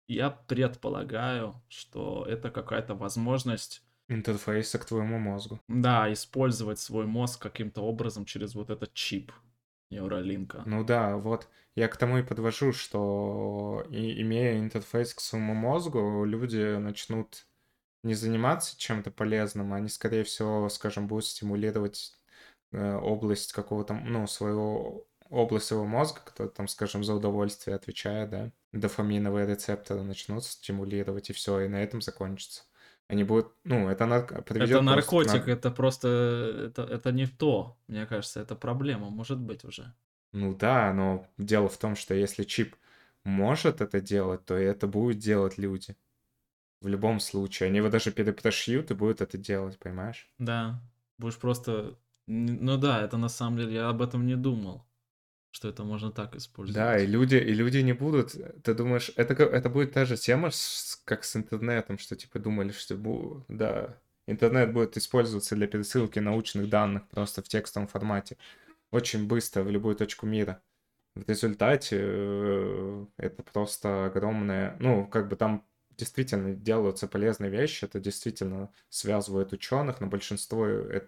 я 0.08 0.30
предполагаю, 0.30 1.56
что 1.70 2.26
это 2.28 2.52
какая-то 2.52 2.94
возможность 2.94 3.82
интерфейса 4.14 4.80
к 4.80 4.86
твоему 4.86 5.20
мозгу. 5.20 5.60
Да, 5.68 6.12
использовать 6.12 6.80
свой 6.80 7.06
мозг 7.06 7.42
каким-то 7.42 7.82
образом 7.82 8.26
через 8.26 8.56
вот 8.56 8.70
этот 8.70 8.94
чип 8.94 9.32
нейролинка. 9.90 10.64
Ну 10.66 10.84
да, 10.84 11.18
вот 11.18 11.48
я 11.76 11.88
к 11.88 11.98
тому 11.98 12.18
и 12.18 12.24
подвожу, 12.24 12.74
что 12.74 13.86
и, 13.90 14.22
имея 14.22 14.60
интерфейс 14.60 15.14
к 15.14 15.20
своему 15.20 15.54
мозгу, 15.54 16.24
люди 16.26 16.78
начнут 16.78 17.48
не 18.04 18.16
заниматься 18.16 18.78
чем-то 18.78 19.12
полезным, 19.12 19.74
они, 19.74 19.88
скорее 19.88 20.24
всего, 20.24 20.68
скажем, 20.70 21.08
будут 21.08 21.26
стимулировать 21.26 22.14
э, 22.72 22.96
область 22.96 23.54
какого-то, 23.54 23.94
ну, 23.94 24.28
своего 24.28 25.08
область 25.30 25.66
своего 25.66 25.86
мозга, 25.86 26.22
который 26.24 26.50
там, 26.50 26.68
скажем, 26.68 27.04
за 27.04 27.16
удовольствие 27.16 27.76
отвечает, 27.76 28.30
да, 28.30 28.52
дофаминовые 28.72 29.48
рецепторы 29.48 30.04
начнут 30.04 30.44
стимулировать, 30.44 31.30
и 31.30 31.34
все, 31.34 31.62
и 31.62 31.68
на 31.68 31.82
этом 31.82 32.02
закончится. 32.02 32.64
Они 33.08 33.24
будут, 33.24 33.54
ну, 33.64 33.90
это 33.90 34.06
нар... 34.06 34.24
Это 34.24 34.82
наркотик, 34.82 35.46
на... 35.46 35.52
это 35.52 35.72
просто, 35.72 36.08
это, 36.68 36.84
это 36.84 37.12
не 37.12 37.28
то, 37.28 37.78
мне 37.88 38.06
кажется, 38.06 38.40
это 38.40 38.56
проблема, 38.56 39.10
может 39.10 39.40
быть 39.40 39.64
уже. 39.66 39.94
Ну 40.32 40.56
да, 40.56 40.94
но 40.94 41.28
дело 41.38 41.70
в 41.70 41.78
том, 41.78 41.96
что 41.96 42.14
если 42.14 42.44
чип 42.44 42.76
может 43.24 43.82
это 43.82 44.02
делать, 44.02 44.46
то 44.46 44.56
это 44.56 44.88
будут 44.88 45.20
делать 45.20 45.58
люди. 45.58 45.96
В 46.82 46.88
любом 46.88 47.20
случае. 47.20 47.68
Они 47.68 47.78
его 47.78 47.90
даже 47.90 48.12
перепрошьют 48.12 48.92
и 48.92 48.96
будут 48.96 49.22
это 49.22 49.38
делать, 49.38 49.80
понимаешь? 49.80 50.28
Да. 50.38 50.82
Будешь 51.18 51.38
просто... 51.38 51.98
Ну 52.28 52.78
да, 52.78 53.02
это 53.02 53.18
на 53.18 53.30
самом 53.30 53.58
деле, 53.58 53.76
я 53.76 53.90
об 53.90 54.02
этом 54.02 54.26
не 54.26 54.36
думал 54.36 54.86
что 55.54 55.70
это 55.70 55.84
можно 55.84 56.12
так 56.12 56.36
использовать. 56.36 56.76
Да, 56.76 56.98
и 56.98 57.06
люди, 57.06 57.36
и 57.36 57.54
люди 57.54 57.78
не 57.78 57.94
будут. 57.94 58.36
Ты 58.64 58.74
думаешь, 58.74 59.12
это, 59.16 59.34
это 59.44 59.70
будет 59.70 59.94
та 59.94 60.04
же 60.04 60.18
тема, 60.18 60.50
как 61.06 61.24
с 61.24 61.36
интернетом, 61.36 62.00
что 62.00 62.16
типа 62.16 62.40
думали, 62.40 62.72
что 62.72 62.96
бу, 62.96 63.46
да, 63.48 63.96
интернет 64.26 64.74
будет 64.74 64.98
использоваться 64.98 65.56
для 65.56 65.68
пересылки 65.68 66.18
научных 66.18 66.70
данных 66.70 67.08
просто 67.08 67.44
в 67.44 67.48
текстовом 67.48 67.88
формате. 67.88 68.38
Очень 68.90 69.28
быстро 69.28 69.62
в 69.62 69.70
любую 69.70 69.96
точку 69.96 70.26
мира. 70.26 70.60
В 71.14 71.30
результате 71.30 71.98
э, 72.02 73.06
это 73.18 73.44
просто 73.44 74.06
огромное... 74.06 74.76
Ну, 74.80 75.06
как 75.06 75.30
бы 75.30 75.36
там 75.36 75.64
действительно 75.92 76.56
делаются 76.56 77.08
полезные 77.08 77.52
вещи, 77.52 77.86
это 77.86 78.00
действительно 78.00 78.72
связывает 78.90 79.54
ученых, 79.54 80.02
но 80.02 80.08
большинство 80.08 80.66
э, 80.66 81.02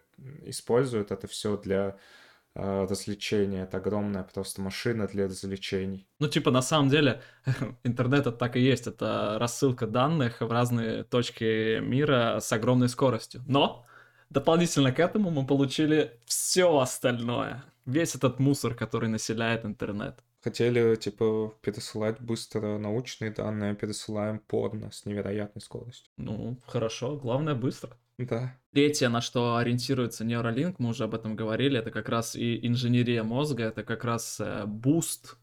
используют 0.43 1.09
это 1.09 1.25
все 1.27 1.57
для 1.57 1.97
э, 1.97 2.24
развлечения. 2.55 3.63
Это 3.63 3.77
огромная 3.77 4.23
просто 4.23 4.61
машина 4.61 5.07
для 5.07 5.25
развлечений. 5.25 6.07
Ну, 6.19 6.27
типа, 6.27 6.51
на 6.51 6.61
самом 6.61 6.89
деле, 6.89 7.21
интернет 7.83 8.21
это 8.21 8.31
так 8.31 8.55
и 8.55 8.61
есть. 8.61 8.87
Это 8.87 9.37
рассылка 9.39 9.87
данных 9.87 10.41
в 10.41 10.51
разные 10.51 11.03
точки 11.03 11.79
мира 11.79 12.39
с 12.39 12.51
огромной 12.53 12.89
скоростью. 12.89 13.43
Но 13.47 13.85
дополнительно 14.29 14.91
к 14.91 14.99
этому 14.99 15.29
мы 15.29 15.45
получили 15.45 16.19
все 16.25 16.79
остальное. 16.79 17.63
Весь 17.85 18.15
этот 18.15 18.39
мусор, 18.39 18.73
который 18.73 19.09
населяет 19.09 19.65
интернет. 19.65 20.23
Хотели, 20.41 20.95
типа, 20.95 21.53
пересылать 21.61 22.21
быстро 22.21 22.77
научные 22.77 23.31
данные, 23.31 23.75
пересылаем 23.75 24.39
порно 24.39 24.91
с 24.91 25.05
невероятной 25.05 25.61
скоростью. 25.61 26.11
Ну, 26.17 26.57
хорошо, 26.67 27.15
главное 27.17 27.55
быстро. 27.55 27.97
Да. 28.17 28.55
Третье, 28.75 29.07
на 29.07 29.21
что 29.21 29.55
ориентируется 29.55 30.25
Neuralink, 30.25 30.75
мы 30.79 30.89
уже 30.89 31.05
об 31.05 31.15
этом 31.15 31.37
говорили, 31.37 31.79
это 31.79 31.91
как 31.91 32.09
раз 32.09 32.35
и 32.35 32.59
инженерия 32.67 33.23
мозга, 33.23 33.63
это 33.63 33.83
как 33.83 34.03
раз 34.03 34.41
э, 34.41 34.65
boost 34.65 35.37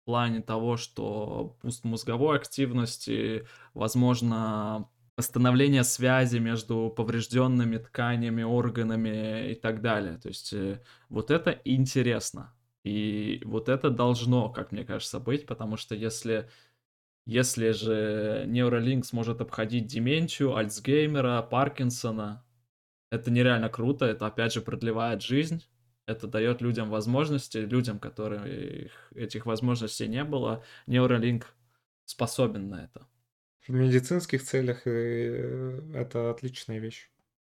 в 0.00 0.06
плане 0.06 0.40
того, 0.40 0.78
что 0.78 1.58
boost 1.62 1.84
мозговой 1.84 2.38
активности, 2.38 3.46
возможно, 3.74 4.88
восстановление 5.18 5.84
связи 5.84 6.38
между 6.38 6.88
поврежденными 6.96 7.76
тканями, 7.76 8.42
органами 8.42 9.50
и 9.50 9.54
так 9.54 9.82
далее. 9.82 10.16
То 10.16 10.28
есть 10.28 10.54
э, 10.54 10.80
вот 11.10 11.30
это 11.30 11.60
интересно. 11.66 12.54
И 12.84 13.42
вот 13.44 13.68
это 13.68 13.90
должно, 13.90 14.48
как 14.48 14.72
мне 14.72 14.84
кажется, 14.84 15.20
быть, 15.20 15.44
потому 15.44 15.76
что 15.76 15.94
если 15.94 16.48
если 17.26 17.72
же 17.72 18.46
Neuralink 18.48 19.02
сможет 19.02 19.42
обходить 19.42 19.86
дементию, 19.88 20.56
Альцгеймера, 20.56 21.42
Паркинсона, 21.42 22.42
это 23.10 23.30
нереально 23.30 23.68
круто, 23.68 24.04
это 24.04 24.26
опять 24.26 24.52
же 24.52 24.60
продлевает 24.60 25.22
жизнь, 25.22 25.64
это 26.06 26.26
дает 26.26 26.60
людям 26.62 26.90
возможности, 26.90 27.58
людям, 27.58 27.98
которых 27.98 28.44
этих 29.14 29.46
возможностей 29.46 30.08
не 30.08 30.24
было, 30.24 30.64
Neuralink 30.86 31.44
способен 32.04 32.68
на 32.68 32.84
это. 32.84 33.06
В 33.66 33.70
медицинских 33.70 34.42
целях 34.42 34.86
э, 34.86 35.80
это 35.94 36.30
отличная 36.30 36.78
вещь. 36.78 37.10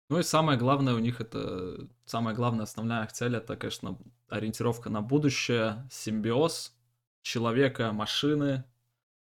Ну 0.08 0.18
и 0.18 0.24
самое 0.24 0.58
главное 0.58 0.94
у 0.94 0.98
них 0.98 1.20
это, 1.20 1.88
самая 2.04 2.34
главная 2.34 2.64
основная 2.64 3.04
их 3.04 3.12
цель, 3.12 3.36
это, 3.36 3.56
конечно, 3.56 3.96
ориентировка 4.28 4.90
на 4.90 5.02
будущее, 5.02 5.88
симбиоз 5.88 6.76
человека, 7.22 7.92
машины, 7.92 8.64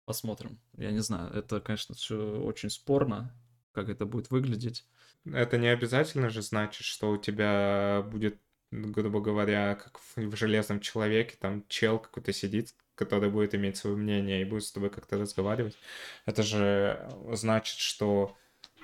Посмотрим. 0.04 0.58
Я 0.76 0.90
не 0.90 0.98
знаю, 0.98 1.32
это, 1.32 1.60
конечно, 1.60 1.94
все 1.94 2.40
очень 2.40 2.70
спорно, 2.70 3.32
как 3.72 3.88
это 3.88 4.04
будет 4.04 4.30
выглядеть. 4.30 4.84
Это 5.24 5.58
не 5.58 5.68
обязательно 5.68 6.30
же 6.30 6.42
значит, 6.42 6.84
что 6.84 7.10
у 7.10 7.16
тебя 7.16 8.04
будет 8.10 8.38
грубо 8.72 9.20
говоря, 9.20 9.74
как 9.74 10.00
в, 10.16 10.36
«Железном 10.36 10.80
человеке», 10.80 11.36
там 11.38 11.64
чел 11.68 11.98
какой-то 11.98 12.32
сидит, 12.32 12.74
который 12.94 13.30
будет 13.30 13.54
иметь 13.54 13.76
свое 13.76 13.96
мнение 13.96 14.40
и 14.40 14.46
будет 14.46 14.64
с 14.64 14.72
тобой 14.72 14.90
как-то 14.90 15.18
разговаривать. 15.18 15.76
Это 16.24 16.42
же 16.42 17.06
значит, 17.32 17.78
что 17.78 18.34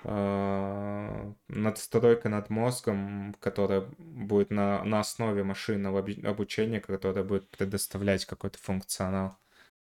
э, 0.05 1.33
надстройка 1.49 2.29
над 2.29 2.51
мозгом, 2.51 3.35
которая 3.41 3.89
будет 3.99 4.51
на, 4.51 4.85
на 4.85 5.01
основе 5.01 5.43
машинного 5.43 6.01
обучения, 6.01 6.81
которая 6.81 7.25
будет 7.25 7.49
предоставлять 7.49 8.27
какой-то 8.27 8.59
функционал. 8.59 9.39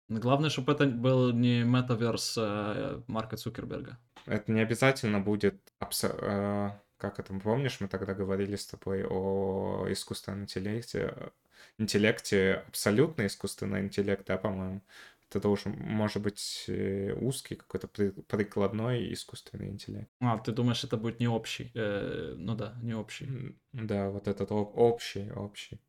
Главное, 0.09 0.49
чтобы 0.49 0.71
это 0.71 0.85
был 0.85 1.33
не 1.33 1.63
метаверс 1.63 2.35
э, 2.37 3.01
Марка 3.07 3.35
Цукерберга. 3.35 3.99
Это 4.27 4.51
не 4.51 4.61
обязательно 4.61 5.19
будет... 5.19 5.55
Абсо- 5.79 6.17
э, 6.21 6.71
как 6.97 7.19
это, 7.19 7.33
помнишь, 7.33 7.79
мы 7.79 7.87
тогда 7.87 8.13
говорили 8.13 8.55
с 8.55 8.65
тобой 8.65 9.05
о 9.05 9.85
искусственном 9.89 10.41
интеллекте, 10.41 11.31
интеллекте, 11.77 12.63
абсолютно 12.67 13.25
искусственный 13.27 13.81
интеллект, 13.81 14.25
да, 14.25 14.37
по-моему? 14.37 14.81
Это 15.29 15.41
должен, 15.41 15.73
может 15.73 16.23
быть, 16.23 16.65
э, 16.67 17.13
узкий 17.13 17.55
какой-то 17.55 17.87
прикладной 17.87 19.11
искусственный 19.13 19.69
интеллект. 19.69 20.09
А, 20.21 20.37
ты 20.37 20.51
думаешь, 20.51 20.83
это 20.83 20.95
будет 20.95 21.19
не 21.19 21.27
общий? 21.27 21.71
Э, 21.75 22.35
ну 22.37 22.55
да, 22.55 22.77
не 22.81 22.93
общий. 22.93 23.57
Да, 23.73 24.09
вот 24.09 24.27
этот 24.27 24.51
общий, 24.51 25.29
общий. 25.31 25.79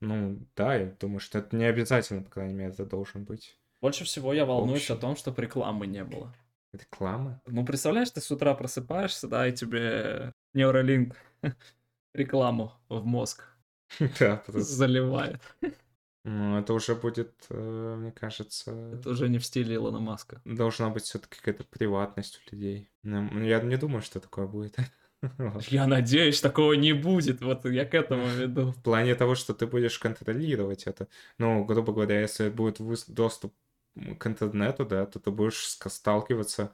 Ну, 0.00 0.38
да, 0.54 0.76
я 0.76 0.86
думаю, 1.00 1.20
что 1.20 1.38
это 1.38 1.56
не 1.56 1.64
обязательно, 1.64 2.22
по 2.22 2.30
крайней 2.30 2.54
мере, 2.54 2.72
это 2.72 2.84
должен 2.86 3.24
быть. 3.24 3.58
Больше 3.80 4.04
всего 4.04 4.32
я 4.32 4.44
волнуюсь 4.44 4.82
общий. 4.82 4.92
о 4.92 4.96
том, 4.96 5.16
чтобы 5.16 5.42
рекламы 5.42 5.86
не 5.86 6.04
было. 6.04 6.32
Реклама? 6.74 7.40
Ну, 7.46 7.64
представляешь, 7.64 8.10
ты 8.10 8.20
с 8.20 8.30
утра 8.30 8.54
просыпаешься, 8.54 9.28
да, 9.28 9.46
и 9.46 9.52
тебе 9.52 10.32
Neuralink 10.54 11.14
рекламу 12.14 12.72
в 12.88 13.04
мозг 13.04 13.44
да, 14.18 14.42
заливает. 14.48 15.40
Ну, 16.24 16.58
это 16.58 16.72
уже 16.72 16.94
будет, 16.94 17.34
э, 17.50 17.96
мне 17.98 18.10
кажется... 18.10 18.72
Это 18.94 19.10
уже 19.10 19.28
не 19.28 19.38
в 19.38 19.44
стиле 19.44 19.74
Илона 19.74 20.00
Маска. 20.00 20.40
Должна 20.46 20.88
быть 20.88 21.04
все-таки 21.04 21.36
какая-то 21.36 21.64
приватность 21.64 22.40
у 22.40 22.54
людей. 22.54 22.90
Я 23.02 23.60
не 23.60 23.76
думаю, 23.76 24.00
что 24.00 24.20
такое 24.20 24.46
будет. 24.46 24.78
Я 25.68 25.86
надеюсь, 25.86 26.40
такого 26.40 26.72
не 26.74 26.92
будет. 26.92 27.42
Вот 27.42 27.64
я 27.64 27.84
к 27.84 27.94
этому 27.94 28.26
веду. 28.26 28.72
В 28.72 28.82
плане 28.82 29.14
того, 29.14 29.34
что 29.34 29.54
ты 29.54 29.66
будешь 29.66 29.98
контролировать 29.98 30.84
это. 30.84 31.08
Ну, 31.38 31.64
грубо 31.64 31.92
говоря, 31.92 32.20
если 32.20 32.50
будет 32.50 32.80
доступ 33.08 33.54
к 34.18 34.26
интернету, 34.26 34.84
да, 34.84 35.06
то 35.06 35.18
ты 35.18 35.30
будешь 35.30 35.66
сталкиваться 35.66 36.72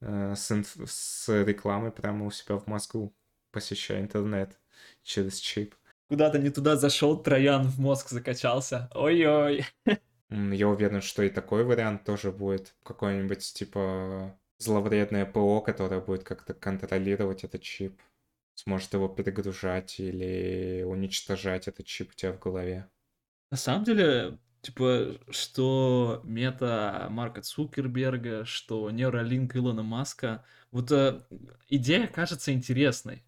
э, 0.00 0.34
с, 0.36 0.50
инф- 0.50 0.86
с 0.86 1.44
рекламой 1.44 1.90
прямо 1.90 2.26
у 2.26 2.30
себя 2.30 2.56
в 2.56 2.66
мозгу, 2.66 3.14
посещая 3.50 4.00
интернет 4.00 4.58
через 5.02 5.38
чип. 5.38 5.74
Куда-то 6.08 6.38
не 6.38 6.50
туда 6.50 6.76
зашел, 6.76 7.22
Троян 7.22 7.68
в 7.68 7.78
мозг 7.78 8.08
закачался. 8.10 8.90
Ой-ой. 8.94 9.64
Я 10.30 10.68
уверен, 10.68 11.02
что 11.02 11.22
и 11.22 11.30
такой 11.30 11.64
вариант 11.64 12.04
тоже 12.04 12.32
будет. 12.32 12.74
Какой-нибудь 12.82 13.40
типа 13.52 14.36
зловредное 14.58 15.24
ПО, 15.24 15.60
которое 15.60 16.00
будет 16.00 16.24
как-то 16.24 16.54
контролировать 16.54 17.44
этот 17.44 17.62
чип. 17.62 18.00
Сможет 18.54 18.92
его 18.92 19.08
перегружать 19.08 19.98
или 19.98 20.82
уничтожать 20.82 21.66
этот 21.66 21.86
чип 21.86 22.10
у 22.10 22.14
тебя 22.14 22.32
в 22.32 22.38
голове. 22.38 22.88
На 23.50 23.56
самом 23.56 23.84
деле, 23.84 24.38
Типа, 24.62 25.18
что 25.30 26.20
мета 26.24 27.06
Марка 27.10 27.40
Цукерберга, 27.40 28.44
что 28.44 28.90
нейролинк 28.90 29.56
Илона 29.56 29.82
Маска. 29.82 30.44
Вот 30.70 30.92
э, 30.92 31.22
идея 31.68 32.06
кажется 32.06 32.52
интересной. 32.52 33.24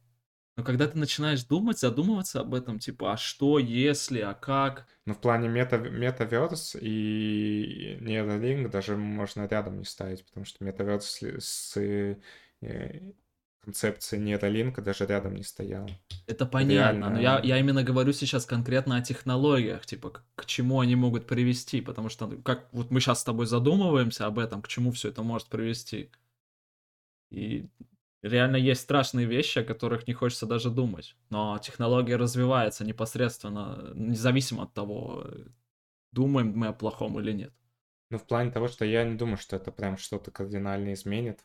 Но 0.57 0.65
когда 0.65 0.87
ты 0.87 0.99
начинаешь 0.99 1.45
думать, 1.45 1.79
задумываться 1.79 2.41
об 2.41 2.55
этом, 2.55 2.79
типа, 2.79 3.15
а 3.15 3.17
что 3.17 3.59
если, 3.59 4.21
а 4.21 4.35
как? 4.35 4.87
Ну, 5.07 5.15
в 5.15 5.19
плане 5.19 5.49
мета, 5.49 5.79
метаверс 5.79 6.77
и 6.79 7.97
нейролинк 8.03 8.71
даже 8.71 8.99
можно 8.99 9.47
рядом 9.47 9.79
не 9.79 9.87
ставить, 9.87 10.27
потому 10.27 10.45
что 10.45 10.63
метаверс 10.63 11.07
с, 11.07 11.41
с 11.41 12.19
концепции 13.63 14.19
нейролинка 14.19 14.83
даже 14.83 15.07
рядом 15.07 15.37
не 15.37 15.45
стояла. 15.45 15.89
Это 16.27 16.47
понятно, 16.47 16.73
Реально... 16.73 17.11
но 17.11 17.21
я, 17.21 17.41
я 17.41 17.59
именно 17.59 17.85
говорю 17.85 18.13
сейчас 18.13 18.45
конкретно 18.45 18.97
о 18.97 19.03
технологиях, 19.03 19.87
типа 19.87 20.11
к, 20.11 20.25
к 20.35 20.47
чему 20.47 20.81
они 20.81 20.97
могут 20.97 21.27
привести, 21.27 21.81
потому 21.81 22.09
что 22.09 22.27
ну, 22.27 22.43
как 22.43 22.69
вот 22.73 22.91
мы 22.91 23.01
сейчас 23.01 23.21
с 23.21 23.25
тобой 23.25 23.47
задумываемся 23.47 24.27
об 24.27 24.39
этом, 24.39 24.63
к 24.63 24.69
чему 24.69 24.91
все 24.91 25.09
это 25.11 25.23
может 25.23 25.49
привести. 25.49 26.11
И 27.31 27.69
реально 28.23 28.57
есть 28.57 28.81
страшные 28.81 29.27
вещи, 29.27 29.61
о 29.61 29.65
которых 29.65 30.09
не 30.09 30.13
хочется 30.13 30.47
даже 30.47 30.71
думать. 30.71 31.17
Но 31.31 31.59
технология 31.59 32.17
развивается 32.17 32.85
непосредственно, 32.85 33.93
независимо 33.95 34.65
от 34.65 34.75
того, 34.75 35.27
думаем 36.11 36.53
мы 36.57 36.67
о 36.69 36.73
плохом 36.73 37.19
или 37.21 37.33
нет. 37.33 37.53
Ну, 38.11 38.19
в 38.19 38.27
плане 38.27 38.51
того, 38.51 38.69
что 38.69 38.85
я 38.85 39.05
не 39.05 39.17
думаю, 39.17 39.39
что 39.39 39.57
это 39.57 39.71
прям 39.71 39.97
что-то 39.97 40.31
кардинально 40.31 40.93
изменит. 40.93 41.45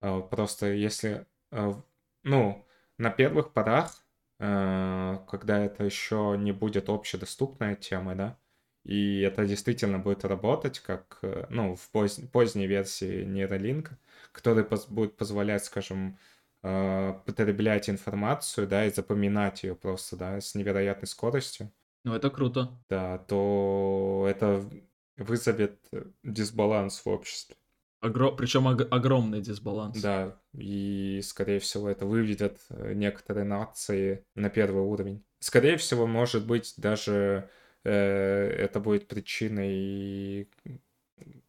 А, 0.00 0.20
просто 0.20 0.72
если 0.72 1.26
ну, 1.50 2.66
на 2.98 3.10
первых 3.10 3.52
порах, 3.52 4.04
э, 4.38 5.18
когда 5.28 5.64
это 5.64 5.84
еще 5.84 6.36
не 6.38 6.52
будет 6.52 6.88
общедоступная 6.88 7.74
тема, 7.76 8.14
да, 8.14 8.38
и 8.84 9.20
это 9.20 9.46
действительно 9.46 9.98
будет 9.98 10.24
работать, 10.24 10.80
как, 10.80 11.18
э, 11.22 11.46
ну, 11.50 11.74
в 11.76 11.90
поз 11.90 12.20
поздней 12.32 12.66
версии 12.66 13.24
нейролинка, 13.24 13.98
который 14.32 14.64
поз 14.64 14.86
будет 14.86 15.16
позволять, 15.16 15.64
скажем, 15.64 16.18
потреблять 16.60 17.88
информацию, 17.88 18.66
да, 18.66 18.84
и 18.84 18.90
запоминать 18.90 19.62
ее 19.62 19.76
просто, 19.76 20.16
да, 20.16 20.40
с 20.40 20.56
невероятной 20.56 21.06
скоростью. 21.06 21.70
Ну, 22.04 22.14
это 22.14 22.30
круто. 22.30 22.70
Да, 22.88 23.18
то 23.18 24.26
это 24.28 24.68
вызовет 25.16 25.78
дисбаланс 26.24 27.04
в 27.04 27.08
обществе. 27.08 27.56
Огро... 28.00 28.32
Причем 28.32 28.66
ог... 28.66 28.86
огромный 28.90 29.40
дисбаланс. 29.40 30.00
Да, 30.00 30.40
и, 30.52 31.20
скорее 31.22 31.58
всего, 31.58 31.88
это 31.88 32.06
выведет 32.06 32.60
э, 32.70 32.92
некоторые 32.94 33.44
нации 33.44 34.24
на 34.34 34.50
первый 34.50 34.82
уровень. 34.82 35.24
Скорее 35.40 35.76
всего, 35.76 36.06
может 36.06 36.46
быть, 36.46 36.74
даже 36.76 37.50
э, 37.84 37.90
это 37.90 38.80
будет 38.80 39.08
причиной 39.08 40.48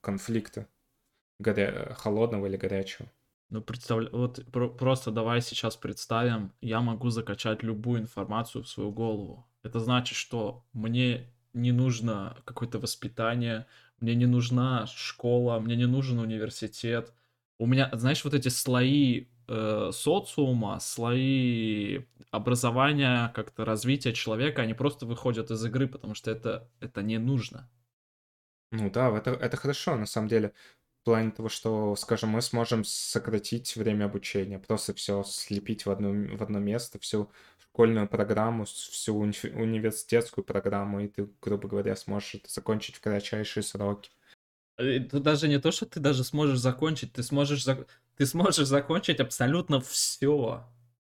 конфликта 0.02 0.68
горя... 1.40 1.94
холодного 1.98 2.48
или 2.48 2.58
горячего. 2.58 3.12
Ну, 3.50 3.62
представля... 3.62 4.10
вот 4.12 4.46
про- 4.52 4.70
просто 4.70 5.12
давай 5.12 5.42
сейчас 5.42 5.76
представим, 5.76 6.52
я 6.62 6.82
могу 6.82 7.10
закачать 7.10 7.64
любую 7.64 8.02
информацию 8.02 8.64
в 8.64 8.68
свою 8.70 8.92
голову. 8.92 9.48
Это 9.64 9.80
значит, 9.80 10.16
что 10.16 10.66
мне 10.74 11.32
не 11.54 11.72
нужно 11.72 12.38
какое-то 12.46 12.80
воспитание, 12.80 13.66
мне 14.02 14.16
не 14.16 14.26
нужна 14.26 14.88
школа, 14.88 15.60
мне 15.60 15.76
не 15.76 15.88
нужен 15.88 16.20
университет. 16.20 17.14
У 17.60 17.66
меня, 17.68 17.90
знаешь, 17.94 18.24
вот 18.24 18.34
эти 18.34 18.48
слои 18.50 19.28
э, 19.48 19.92
социума, 19.94 20.80
слои 20.80 22.06
образования, 22.32 23.32
как-то 23.36 23.66
развития 23.66 24.14
человека, 24.14 24.62
они 24.62 24.74
просто 24.74 25.06
выходят 25.06 25.52
из 25.52 25.64
игры, 25.66 25.88
потому 25.88 26.16
что 26.16 26.32
это, 26.32 26.70
это 26.80 27.02
не 27.02 27.18
нужно. 27.18 27.70
Ну 28.72 28.90
да, 28.92 29.16
это, 29.18 29.32
это 29.32 29.58
хорошо, 29.58 29.96
на 29.96 30.06
самом 30.06 30.28
деле. 30.28 30.54
В 31.02 31.06
плане 31.06 31.32
того, 31.32 31.50
что, 31.50 31.96
скажем, 31.96 32.30
мы 32.30 32.42
сможем 32.42 32.84
сократить 32.84 33.76
время 33.78 34.06
обучения, 34.06 34.60
просто 34.60 34.94
все 34.94 35.24
слепить 35.24 35.86
в 35.86 35.90
одно, 35.90 36.12
в 36.38 36.44
одно 36.44 36.60
место, 36.60 37.00
всю 37.00 37.32
школьную 37.80 38.10
программу, 38.10 38.66
всю 38.66 39.16
уни- 39.16 39.54
университетскую 39.54 40.44
программу, 40.44 41.00
и 41.00 41.08
ты, 41.08 41.30
грубо 41.42 41.70
говоря, 41.70 41.96
сможешь 41.96 42.36
это 42.36 42.52
закончить 42.52 42.98
в 42.98 43.00
кратчайшие 43.00 43.64
сроки. 43.64 44.12
Э, 44.78 45.00
тут 45.00 45.24
даже 45.24 45.48
не 45.48 45.60
то, 45.62 45.72
что 45.72 45.86
ты 45.86 46.02
даже 46.02 46.26
сможешь 46.26 46.60
закончить, 46.60 47.14
ты 47.14 47.24
сможешь, 47.24 47.64
зак... 47.64 47.88
ты 48.18 48.26
сможешь 48.26 48.68
закончить 48.68 49.22
абсолютно 49.22 49.80
все. 49.80 50.68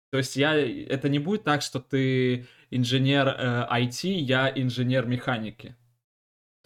То 0.10 0.18
есть 0.18 0.36
я, 0.36 0.56
это 0.58 1.08
не 1.08 1.20
будет 1.20 1.46
так, 1.46 1.62
что 1.62 1.80
ты 1.80 2.48
инженер 2.70 3.30
э, 3.30 3.68
IT, 3.72 4.10
я 4.10 4.52
инженер 4.54 5.06
механики. 5.06 5.74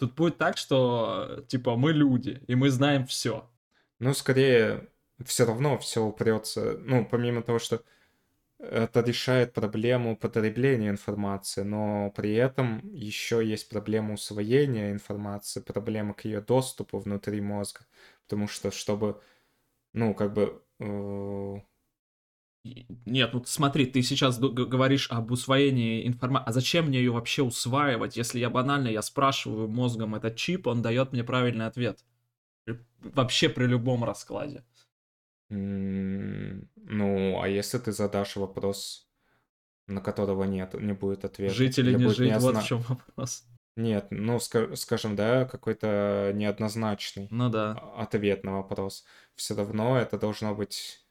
Тут 0.00 0.16
будет 0.16 0.36
так, 0.36 0.56
что 0.56 1.44
типа 1.46 1.76
мы 1.76 1.92
люди, 1.92 2.42
и 2.48 2.56
мы 2.56 2.70
знаем 2.70 3.06
все. 3.06 3.48
Ну, 4.00 4.14
скорее, 4.14 4.88
все 5.24 5.46
равно 5.46 5.78
все 5.78 6.02
упрется. 6.02 6.76
Ну, 6.80 7.06
помимо 7.08 7.42
того, 7.42 7.60
что 7.60 7.84
это 8.62 9.00
решает 9.00 9.54
проблему 9.54 10.16
потребления 10.16 10.90
информации, 10.90 11.62
но 11.62 12.12
при 12.12 12.32
этом 12.34 12.80
еще 12.94 13.44
есть 13.44 13.68
проблема 13.68 14.14
усвоения 14.14 14.92
информации, 14.92 15.60
проблема 15.60 16.14
к 16.14 16.24
ее 16.24 16.40
доступу 16.40 16.98
внутри 16.98 17.40
мозга. 17.40 17.80
Потому 18.24 18.46
что, 18.46 18.70
чтобы, 18.70 19.20
ну, 19.92 20.14
как 20.14 20.32
бы... 20.32 20.62
Э... 20.78 21.56
Нет, 23.06 23.30
ну 23.32 23.42
смотри, 23.44 23.86
ты 23.86 24.02
сейчас 24.02 24.38
говоришь 24.38 25.10
об 25.10 25.32
усвоении 25.32 26.06
информации. 26.06 26.48
А 26.48 26.52
зачем 26.52 26.86
мне 26.86 26.98
ее 26.98 27.10
вообще 27.10 27.42
усваивать, 27.42 28.16
если 28.16 28.38
я 28.38 28.48
банально, 28.48 28.86
я 28.88 29.02
спрашиваю 29.02 29.66
мозгом 29.66 30.14
этот 30.14 30.36
чип, 30.36 30.68
он 30.68 30.82
дает 30.82 31.12
мне 31.12 31.24
правильный 31.24 31.66
ответ. 31.66 32.04
Вообще 33.00 33.48
при 33.48 33.66
любом 33.66 34.04
раскладе. 34.04 34.64
Ну, 35.54 37.42
а 37.42 37.48
если 37.48 37.78
ты 37.78 37.92
задашь 37.92 38.36
вопрос 38.36 39.08
на 39.86 40.00
которого 40.00 40.44
нет, 40.44 40.74
не 40.74 40.92
будет 40.92 41.24
ответа. 41.24 41.54
Жить 41.54 41.78
или 41.78 41.94
не 41.94 42.08
жить, 42.08 42.32
вот 42.34 42.40
в 42.40 42.44
неозна... 42.44 42.62
чем 42.62 42.78
вопрос. 42.80 43.44
Нет, 43.76 44.08
ну, 44.10 44.36
ска- 44.36 44.76
скажем, 44.76 45.16
да, 45.16 45.46
какой-то 45.46 46.32
неоднозначный 46.34 47.28
Ну 47.30 47.48
да. 47.48 47.72
ответ 47.96 48.44
на 48.44 48.56
вопрос. 48.56 49.04
Все 49.34 49.54
равно 49.54 49.98
это 49.98 50.18
должно 50.18 50.54
быть, 50.54 51.06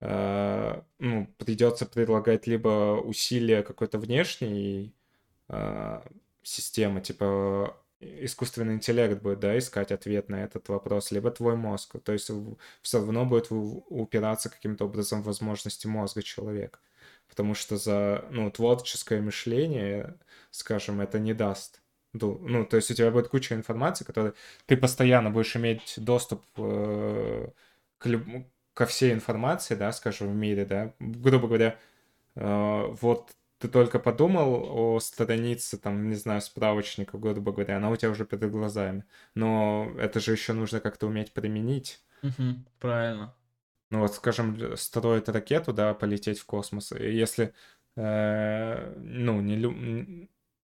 э, 0.00 0.82
ну, 0.98 1.26
придется 1.38 1.86
предлагать 1.86 2.46
либо 2.46 3.00
усилия 3.00 3.62
какой-то 3.62 3.98
внешней 3.98 4.94
э, 5.48 6.00
системы, 6.42 7.00
типа 7.00 7.76
искусственный 8.00 8.74
интеллект 8.74 9.22
будет, 9.22 9.40
да, 9.40 9.58
искать 9.58 9.92
ответ 9.92 10.28
на 10.28 10.42
этот 10.44 10.68
вопрос, 10.68 11.10
либо 11.10 11.30
твой 11.30 11.56
мозг. 11.56 11.96
То 12.02 12.12
есть 12.12 12.30
все 12.82 12.98
равно 12.98 13.24
будет 13.26 13.48
упираться 13.50 14.48
каким-то 14.48 14.86
образом 14.86 15.22
в 15.22 15.26
возможности 15.26 15.86
мозга 15.86 16.22
человека. 16.22 16.78
Потому 17.28 17.54
что 17.54 17.76
за, 17.76 18.24
ну, 18.30 18.50
творческое 18.50 19.20
мышление, 19.20 20.18
скажем, 20.50 21.00
это 21.00 21.18
не 21.18 21.34
даст. 21.34 21.80
Ну, 22.12 22.64
то 22.66 22.76
есть 22.76 22.90
у 22.90 22.94
тебя 22.94 23.10
будет 23.10 23.28
куча 23.28 23.54
информации, 23.54 24.04
которой 24.04 24.32
ты 24.66 24.76
постоянно 24.76 25.30
будешь 25.30 25.54
иметь 25.56 25.94
доступ 25.96 26.44
э, 26.56 27.48
к 27.98 28.06
люб- 28.06 28.46
ко 28.74 28.86
всей 28.86 29.12
информации, 29.12 29.74
да, 29.76 29.92
скажем, 29.92 30.28
в 30.32 30.34
мире, 30.34 30.64
да. 30.64 30.94
Грубо 30.98 31.46
говоря, 31.46 31.78
э, 32.36 32.86
вот 33.00 33.32
ты 33.60 33.68
только 33.68 33.98
подумал 34.00 34.64
о 34.96 35.00
странице, 35.00 35.78
там, 35.78 36.08
не 36.10 36.16
знаю, 36.16 36.40
справочника, 36.42 37.18
грубо 37.18 37.52
говоря, 37.52 37.76
она 37.78 37.90
у 37.90 37.96
тебя 37.96 38.10
уже 38.10 38.26
перед 38.26 38.50
глазами. 38.50 39.04
Но 39.34 39.92
это 39.98 40.20
же 40.20 40.32
еще 40.32 40.52
нужно 40.54 40.80
как-то 40.80 41.06
уметь 41.06 41.32
применить. 41.32 42.02
Мгм, 42.22 42.64
правильно. 42.78 43.34
Ну 43.90 44.00
вот, 44.00 44.14
скажем, 44.14 44.76
строить 44.76 45.28
ракету, 45.28 45.72
да, 45.72 45.94
полететь 45.94 46.38
в 46.38 46.46
космос. 46.46 46.92
И 46.92 47.12
если, 47.12 47.54
э, 47.96 48.94
ну, 48.98 49.40
не 49.40 49.56
лю... 49.56 49.72
н- 49.72 50.28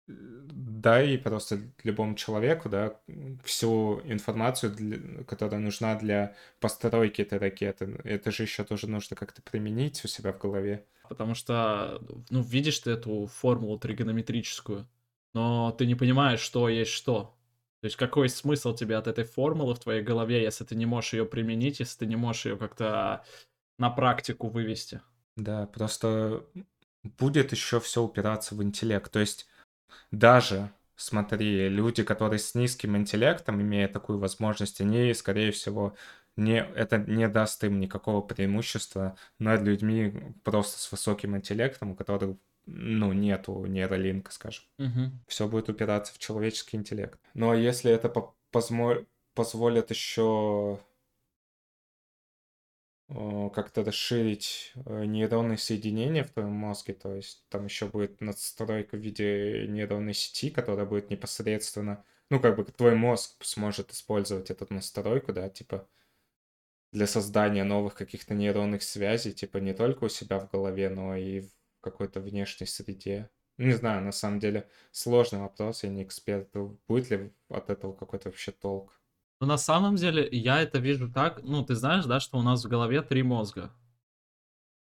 дай 0.07 1.17
просто 1.17 1.59
любому 1.83 2.15
человеку, 2.15 2.69
да, 2.69 2.99
всю 3.43 4.01
информацию, 4.05 4.71
для- 4.73 5.23
которая 5.25 5.59
нужна 5.59 5.95
для 5.95 6.35
постройки 6.59 7.21
этой 7.21 7.37
ракеты. 7.39 7.99
Это 8.05 8.31
же 8.31 8.43
еще 8.43 8.63
тоже 8.63 8.87
нужно 8.87 9.15
как-то 9.15 9.41
применить 9.41 10.03
у 10.05 10.07
себя 10.07 10.31
в 10.33 10.39
голове. 10.39 10.85
Потому 11.09 11.35
что, 11.35 12.01
ну, 12.29 12.41
видишь 12.41 12.79
ты 12.79 12.91
эту 12.91 13.25
формулу 13.27 13.77
тригонометрическую, 13.79 14.87
но 15.33 15.71
ты 15.71 15.85
не 15.85 15.95
понимаешь, 15.95 16.39
что 16.39 16.69
есть 16.69 16.91
что. 16.91 17.35
То 17.81 17.85
есть 17.85 17.95
какой 17.95 18.29
смысл 18.29 18.73
тебе 18.75 18.97
от 18.97 19.07
этой 19.07 19.23
формулы 19.23 19.73
в 19.73 19.79
твоей 19.79 20.01
голове, 20.01 20.43
если 20.43 20.65
ты 20.65 20.75
не 20.75 20.85
можешь 20.85 21.13
ее 21.13 21.25
применить, 21.25 21.79
если 21.79 21.99
ты 21.99 22.05
не 22.05 22.15
можешь 22.15 22.45
ее 22.45 22.57
как-то 22.57 23.25
на 23.77 23.89
практику 23.89 24.49
вывести? 24.49 25.01
Да, 25.35 25.67
просто 25.67 26.45
будет 27.03 27.51
еще 27.51 27.79
все 27.79 28.03
упираться 28.03 28.55
в 28.55 28.61
интеллект. 28.61 29.09
То 29.11 29.19
есть 29.19 29.47
даже, 30.11 30.71
смотри, 30.95 31.69
люди, 31.69 32.03
которые 32.03 32.39
с 32.39 32.55
низким 32.55 32.97
интеллектом, 32.97 33.61
имея 33.61 33.87
такую 33.87 34.19
возможность, 34.19 34.81
они, 34.81 35.13
скорее 35.13 35.51
всего, 35.51 35.95
не, 36.39 36.63
это 36.75 36.97
не 36.97 37.27
даст 37.27 37.63
им 37.63 37.79
никакого 37.79 38.21
преимущества 38.21 39.17
над 39.37 39.61
людьми 39.61 40.33
просто 40.43 40.79
с 40.79 40.91
высоким 40.91 41.37
интеллектом, 41.37 41.91
у 41.91 41.95
которых, 41.95 42.37
ну, 42.65 43.13
нету 43.13 43.65
нейролинка, 43.65 44.31
скажем. 44.31 44.63
Мгм. 44.77 45.19
Все 45.27 45.47
будет 45.47 45.69
упираться 45.69 46.13
в 46.13 46.19
человеческий 46.19 46.77
интеллект. 46.77 47.19
Но 47.33 47.53
если 47.53 47.91
это 47.91 48.09
по- 48.09 48.35
позмо- 48.51 49.05
позволит 49.33 49.89
еще 49.91 50.79
э, 53.09 53.49
как-то 53.53 53.83
расширить 53.83 54.73
э, 54.85 55.05
нейронные 55.05 55.57
соединения 55.57 56.23
в 56.23 56.31
твоем 56.31 56.51
мозге, 56.51 56.93
то 56.93 57.15
есть 57.15 57.45
там 57.49 57.65
еще 57.65 57.87
будет 57.87 58.21
надстройка 58.21 58.97
в 58.97 58.99
виде 58.99 59.65
нейронной 59.67 60.13
сети, 60.13 60.49
которая 60.49 60.85
будет 60.85 61.09
непосредственно, 61.09 62.03
ну, 62.29 62.39
как 62.39 62.55
бы 62.55 62.63
твой 62.65 62.95
мозг 62.95 63.43
сможет 63.43 63.91
использовать 63.91 64.51
эту 64.51 64.71
настройку, 64.73 65.33
да, 65.33 65.49
типа 65.49 65.87
для 66.91 67.07
создания 67.07 67.63
новых 67.63 67.95
каких-то 67.95 68.33
нейронных 68.33 68.83
связей, 68.83 69.31
типа 69.33 69.57
не 69.57 69.73
только 69.73 70.05
у 70.05 70.09
себя 70.09 70.39
в 70.39 70.49
голове, 70.49 70.89
но 70.89 71.15
и 71.15 71.41
в 71.41 71.51
какой-то 71.81 72.19
внешней 72.19 72.67
среде. 72.67 73.29
Не 73.57 73.73
знаю, 73.73 74.01
на 74.03 74.11
самом 74.11 74.39
деле 74.39 74.69
сложный 74.91 75.39
вопрос, 75.39 75.83
я 75.83 75.89
не 75.89 76.03
эксперт. 76.03 76.49
Будет 76.87 77.09
ли 77.09 77.33
от 77.49 77.69
этого 77.69 77.93
какой-то 77.93 78.29
вообще 78.29 78.51
толк? 78.51 78.99
Но 79.41 79.47
на 79.47 79.57
самом 79.57 79.95
деле 79.95 80.27
я 80.31 80.61
это 80.61 80.79
вижу 80.79 81.11
так, 81.11 81.43
ну, 81.43 81.63
ты 81.63 81.75
знаешь, 81.75 82.05
да, 82.05 82.19
что 82.19 82.37
у 82.37 82.41
нас 82.41 82.63
в 82.63 82.69
голове 82.69 83.01
три 83.01 83.23
мозга. 83.23 83.71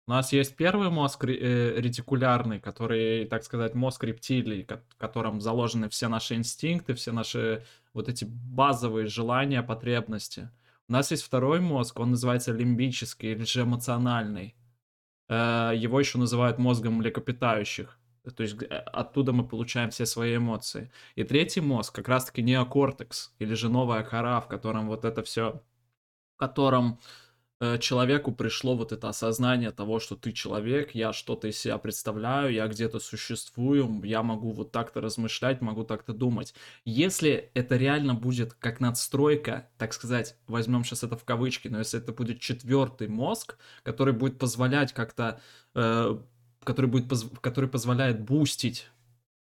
У 0.06 0.10
нас 0.10 0.32
есть 0.32 0.56
первый 0.56 0.88
мозг 0.88 1.24
э, 1.24 1.80
ретикулярный, 1.80 2.60
который, 2.60 3.26
так 3.26 3.44
сказать, 3.44 3.74
мозг 3.74 4.04
рептилий, 4.04 4.66
в 4.66 4.96
котором 4.96 5.42
заложены 5.42 5.90
все 5.90 6.08
наши 6.08 6.34
инстинкты, 6.34 6.94
все 6.94 7.12
наши 7.12 7.66
вот 7.92 8.08
эти 8.08 8.24
базовые 8.24 9.06
желания, 9.06 9.62
потребности. 9.62 10.50
У 10.88 10.92
нас 10.92 11.10
есть 11.10 11.22
второй 11.22 11.60
мозг, 11.60 12.00
он 12.00 12.12
называется 12.12 12.52
лимбический 12.52 13.32
или 13.32 13.44
же 13.44 13.62
эмоциональный. 13.62 14.54
Э, 15.28 15.72
Его 15.76 16.00
еще 16.00 16.18
называют 16.18 16.58
мозгом 16.58 16.94
млекопитающих. 16.94 17.98
То 18.34 18.42
есть 18.42 18.62
э, 18.62 18.66
оттуда 18.66 19.32
мы 19.32 19.46
получаем 19.46 19.90
все 19.90 20.06
свои 20.06 20.36
эмоции. 20.36 20.90
И 21.14 21.24
третий 21.24 21.60
мозг, 21.60 21.94
как 21.94 22.08
раз-таки 22.08 22.42
неокортекс, 22.42 23.34
или 23.38 23.54
же 23.54 23.68
новая 23.68 24.02
кора, 24.02 24.40
в 24.40 24.48
котором 24.48 24.88
вот 24.88 25.04
это 25.04 25.22
все, 25.22 25.62
в 26.36 26.38
котором 26.38 26.98
человеку 27.80 28.30
пришло 28.32 28.76
вот 28.76 28.92
это 28.92 29.08
осознание 29.08 29.72
того, 29.72 29.98
что 29.98 30.14
ты 30.14 30.32
человек, 30.32 30.94
я 30.94 31.12
что-то 31.12 31.48
из 31.48 31.58
себя 31.58 31.76
представляю, 31.78 32.52
я 32.52 32.68
где-то 32.68 33.00
существую, 33.00 34.00
я 34.04 34.22
могу 34.22 34.52
вот 34.52 34.70
так-то 34.70 35.00
размышлять, 35.00 35.60
могу 35.60 35.82
так-то 35.82 36.12
думать. 36.12 36.54
Если 36.84 37.50
это 37.54 37.76
реально 37.76 38.14
будет 38.14 38.54
как 38.54 38.78
надстройка, 38.78 39.68
так 39.76 39.92
сказать, 39.92 40.36
возьмем 40.46 40.84
сейчас 40.84 41.02
это 41.02 41.16
в 41.16 41.24
кавычки, 41.24 41.66
но 41.66 41.78
если 41.78 42.00
это 42.00 42.12
будет 42.12 42.38
четвертый 42.38 43.08
мозг, 43.08 43.56
который 43.82 44.14
будет 44.14 44.38
позволять 44.38 44.92
как-то, 44.92 45.40
э, 45.74 46.16
который 46.62 46.86
будет, 46.86 47.08
поз- 47.08 47.30
который 47.40 47.68
позволяет 47.68 48.20
бустить 48.20 48.88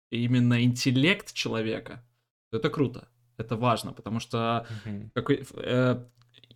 именно 0.10 0.64
интеллект 0.64 1.34
человека, 1.34 2.04
то 2.50 2.58
это 2.58 2.70
круто, 2.70 3.08
это 3.38 3.56
важно, 3.58 3.94
потому 3.94 4.20
что 4.20 4.66
Мгм. 4.86 5.12
какой, 5.14 5.46
э, 5.54 6.04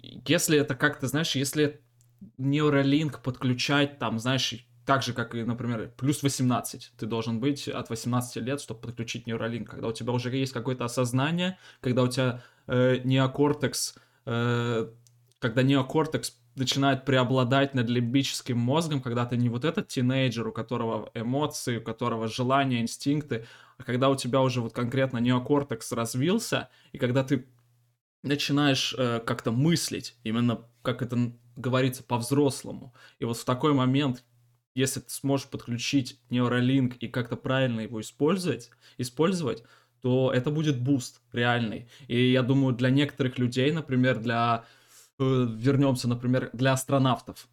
если 0.01 0.57
это 0.57 0.75
как-то, 0.75 1.07
знаешь, 1.07 1.35
если 1.35 1.81
нейролинк 2.37 3.21
подключать 3.21 3.99
там, 3.99 4.19
знаешь, 4.19 4.65
так 4.85 5.03
же, 5.03 5.13
как 5.13 5.35
и, 5.35 5.43
например, 5.43 5.91
плюс 5.97 6.23
18, 6.23 6.93
ты 6.97 7.05
должен 7.05 7.39
быть 7.39 7.67
от 7.67 7.89
18 7.89 8.37
лет, 8.37 8.61
чтобы 8.61 8.81
подключить 8.81 9.27
нейролинк, 9.27 9.69
когда 9.69 9.87
у 9.87 9.93
тебя 9.93 10.11
уже 10.11 10.35
есть 10.35 10.53
какое-то 10.53 10.85
осознание, 10.85 11.57
когда 11.81 12.03
у 12.03 12.07
тебя 12.07 12.41
э, 12.67 12.97
неокортекс, 13.03 13.95
э, 14.25 14.87
когда 15.39 15.63
неокортекс 15.63 16.37
начинает 16.55 17.05
преобладать 17.05 17.73
над 17.73 17.89
лимбическим 17.89 18.57
мозгом, 18.57 19.01
когда 19.01 19.25
ты 19.25 19.37
не 19.37 19.49
вот 19.49 19.63
этот 19.63 19.87
тинейджер, 19.87 20.47
у 20.47 20.51
которого 20.51 21.09
эмоции, 21.13 21.77
у 21.77 21.81
которого 21.81 22.27
желания, 22.27 22.81
инстинкты, 22.81 23.45
а 23.77 23.83
когда 23.83 24.09
у 24.09 24.15
тебя 24.15 24.41
уже 24.41 24.61
вот 24.61 24.73
конкретно 24.73 25.19
неокортекс 25.19 25.91
развился, 25.91 26.69
и 26.91 26.97
когда 26.97 27.23
ты 27.23 27.45
начинаешь 28.23 28.93
э, 28.97 29.19
как-то 29.25 29.51
мыслить, 29.51 30.15
именно 30.23 30.65
как 30.81 31.01
это 31.01 31.33
говорится 31.55 32.03
по-взрослому. 32.03 32.93
И 33.19 33.25
вот 33.25 33.37
в 33.37 33.45
такой 33.45 33.73
момент, 33.73 34.23
если 34.73 34.99
ты 34.99 35.09
сможешь 35.09 35.47
подключить 35.47 36.19
нейролинк 36.29 36.95
и 36.97 37.07
как-то 37.07 37.35
правильно 37.35 37.81
его 37.81 37.99
использовать, 38.01 38.69
использовать, 38.97 39.63
то 40.01 40.31
это 40.33 40.49
будет 40.49 40.79
boost 40.79 41.21
реальный. 41.31 41.87
И 42.07 42.31
я 42.31 42.41
думаю, 42.41 42.75
для 42.75 42.89
некоторых 42.89 43.37
людей, 43.37 43.71
например, 43.71 44.19
для... 44.19 44.65
э, 45.19 45.47
вернемся, 45.55 46.07
например, 46.07 46.49
для 46.53 46.73
астронавтов, 46.73 47.47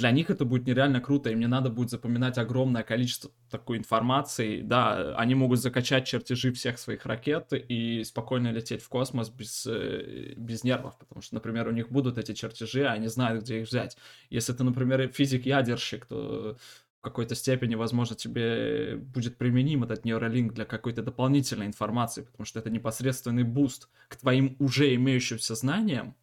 для 0.00 0.10
них 0.10 0.30
это 0.30 0.46
будет 0.46 0.66
нереально 0.66 1.00
круто, 1.00 1.30
им 1.30 1.38
не 1.40 1.46
надо 1.46 1.68
будет 1.68 1.90
запоминать 1.90 2.38
огромное 2.38 2.82
количество 2.82 3.30
такой 3.50 3.76
информации. 3.76 4.62
Да, 4.62 5.14
они 5.16 5.34
могут 5.34 5.60
закачать 5.60 6.06
чертежи 6.06 6.52
всех 6.52 6.78
своих 6.78 7.04
ракет 7.04 7.52
и 7.52 8.02
спокойно 8.04 8.50
лететь 8.50 8.82
в 8.82 8.88
космос 8.88 9.28
без, 9.28 9.66
э, 9.66 10.32
без 10.36 10.64
нервов, 10.64 10.98
потому 10.98 11.20
что, 11.20 11.34
например, 11.34 11.68
у 11.68 11.72
них 11.72 11.90
будут 11.90 12.16
эти 12.16 12.32
чертежи, 12.32 12.84
а 12.84 12.92
они 12.92 13.08
знают, 13.08 13.44
где 13.44 13.60
их 13.60 13.68
взять. 13.68 13.98
Если 14.30 14.54
ты, 14.54 14.64
например, 14.64 15.06
физик-ядерщик, 15.08 16.06
то 16.06 16.56
в 16.98 17.02
какой-то 17.02 17.34
степени, 17.34 17.74
возможно, 17.74 18.16
тебе 18.16 18.96
будет 18.96 19.36
применим 19.36 19.84
этот 19.84 20.04
Neuralink 20.06 20.54
для 20.54 20.64
какой-то 20.64 21.02
дополнительной 21.02 21.66
информации, 21.66 22.22
потому 22.22 22.46
что 22.46 22.58
это 22.58 22.70
непосредственный 22.70 23.44
boost 23.44 23.88
к 24.08 24.16
твоим 24.16 24.56
уже 24.58 24.94
имеющимся 24.94 25.54
знаниям, 25.54 26.16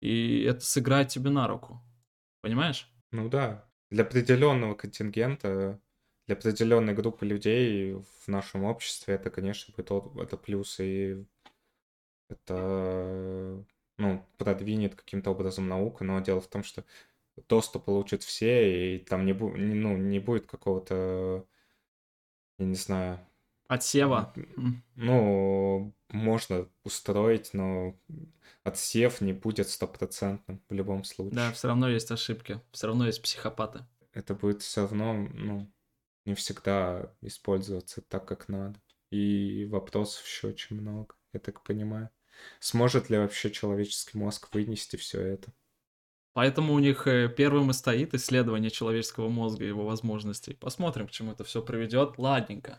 и 0.00 0.42
это 0.42 0.60
сыграет 0.60 1.08
тебе 1.08 1.30
на 1.30 1.48
руку. 1.48 1.82
Понимаешь? 2.46 2.88
Ну 3.10 3.28
да, 3.28 3.68
для 3.90 4.04
определенного 4.04 4.76
контингента, 4.76 5.80
для 6.28 6.36
определенной 6.36 6.94
группы 6.94 7.26
людей 7.26 7.94
в 7.94 8.28
нашем 8.28 8.62
обществе 8.62 9.14
это, 9.14 9.30
конечно, 9.30 9.74
будет 9.74 10.16
это 10.20 10.36
плюс, 10.36 10.78
и 10.78 11.26
это, 12.28 13.64
ну, 13.98 14.24
продвинет 14.38 14.94
каким-то 14.94 15.32
образом 15.32 15.66
науку, 15.66 16.04
но 16.04 16.20
дело 16.20 16.40
в 16.40 16.46
том, 16.46 16.62
что 16.62 16.84
доступ 17.48 17.86
получат 17.86 18.22
все, 18.22 18.94
и 18.94 18.98
там 19.00 19.26
не, 19.26 19.32
бу- 19.32 19.56
ну, 19.56 19.96
не 19.96 20.20
будет 20.20 20.46
какого-то, 20.46 21.44
я 22.58 22.64
не 22.64 22.76
знаю, 22.76 23.18
Отсева. 23.68 24.32
ну, 24.94 25.94
можно 26.10 26.68
устроить, 26.84 27.50
но 27.52 27.98
отсев 28.64 29.20
не 29.20 29.32
будет 29.32 29.68
стопроцентным 29.68 30.62
в 30.68 30.74
любом 30.74 30.98
Да, 31.00 31.06
случае. 31.06 31.52
все 31.52 31.68
равно 31.68 31.88
есть 31.88 32.10
ошибки, 32.10 32.60
все 32.72 32.86
равно 32.86 33.06
есть 33.06 33.22
психопаты. 33.22 33.84
Это 34.12 34.34
будет 34.34 34.62
все 34.62 34.82
равно, 34.82 35.12
ну, 35.14 35.70
не 36.24 36.34
всегда 36.34 37.14
использоваться 37.20 38.02
так, 38.02 38.26
как 38.26 38.48
надо. 38.48 38.80
И 39.10 39.66
вопросов 39.70 40.24
еще 40.26 40.48
очень 40.48 40.80
много, 40.80 41.14
я 41.32 41.40
так 41.40 41.62
понимаю. 41.62 42.10
Сможет 42.60 43.10
ли 43.10 43.18
вообще 43.18 43.50
человеческий 43.50 44.18
мозг 44.18 44.52
вынести 44.54 44.96
все 44.96 45.20
это? 45.22 45.52
Поэтому 46.34 46.74
у 46.74 46.78
них 46.78 47.06
э, 47.06 47.28
первым 47.34 47.70
и 47.70 47.72
стоит 47.72 48.14
исследование 48.14 48.70
человеческого 48.70 49.28
мозга 49.28 49.64
и 49.64 49.68
его 49.68 49.86
возможностей. 49.86 50.52
Посмотрим, 50.54 51.08
к 51.08 51.10
чему 51.10 51.32
это 51.32 51.44
все 51.44 51.62
приведет. 51.62 52.18
Ладненько. 52.18 52.78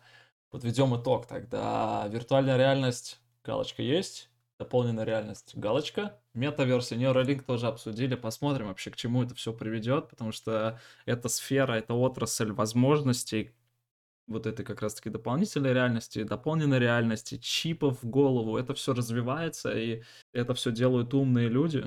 Подведем 0.50 0.96
итог 0.96 1.28
тогда. 1.28 2.08
Виртуальная 2.10 2.58
реальность, 2.58 3.20
галочка 3.44 3.82
есть. 3.82 4.30
Дополненная 4.60 5.04
реальность, 5.04 5.56
галочка. 5.56 6.20
Метаверсия, 6.34 6.98
Neuralink 6.98 7.44
тоже 7.44 7.68
обсудили. 7.68 8.16
Посмотрим 8.16 8.68
вообще, 8.68 8.90
к 8.90 8.96
чему 8.96 9.24
это 9.24 9.36
все 9.36 9.54
приведет, 9.54 10.10
потому 10.10 10.32
что 10.32 10.80
эта 11.06 11.30
сфера, 11.30 11.74
эта 11.74 11.94
отрасль 11.94 12.52
возможностей, 12.52 13.52
вот 14.28 14.48
этой 14.48 14.66
как 14.66 14.82
раз-таки 14.82 15.10
дополнительной 15.10 15.74
реальности, 15.74 16.24
дополненной 16.24 16.80
реальности, 16.80 17.38
чипов 17.38 18.04
в 18.04 18.10
голову, 18.10 18.58
это 18.58 18.74
все 18.74 18.94
развивается, 18.94 19.78
и 19.78 20.04
это 20.34 20.54
все 20.54 20.72
делают 20.72 21.14
умные 21.14 21.50
люди. 21.50 21.86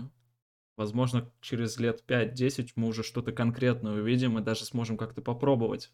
Возможно, 0.76 1.30
через 1.40 1.78
лет 1.78 2.04
5-10 2.06 2.72
мы 2.76 2.88
уже 2.88 3.02
что-то 3.02 3.32
конкретное 3.32 3.94
увидим 3.94 4.38
и 4.38 4.42
даже 4.42 4.64
сможем 4.64 4.96
как-то 4.96 5.22
попробовать. 5.22 5.90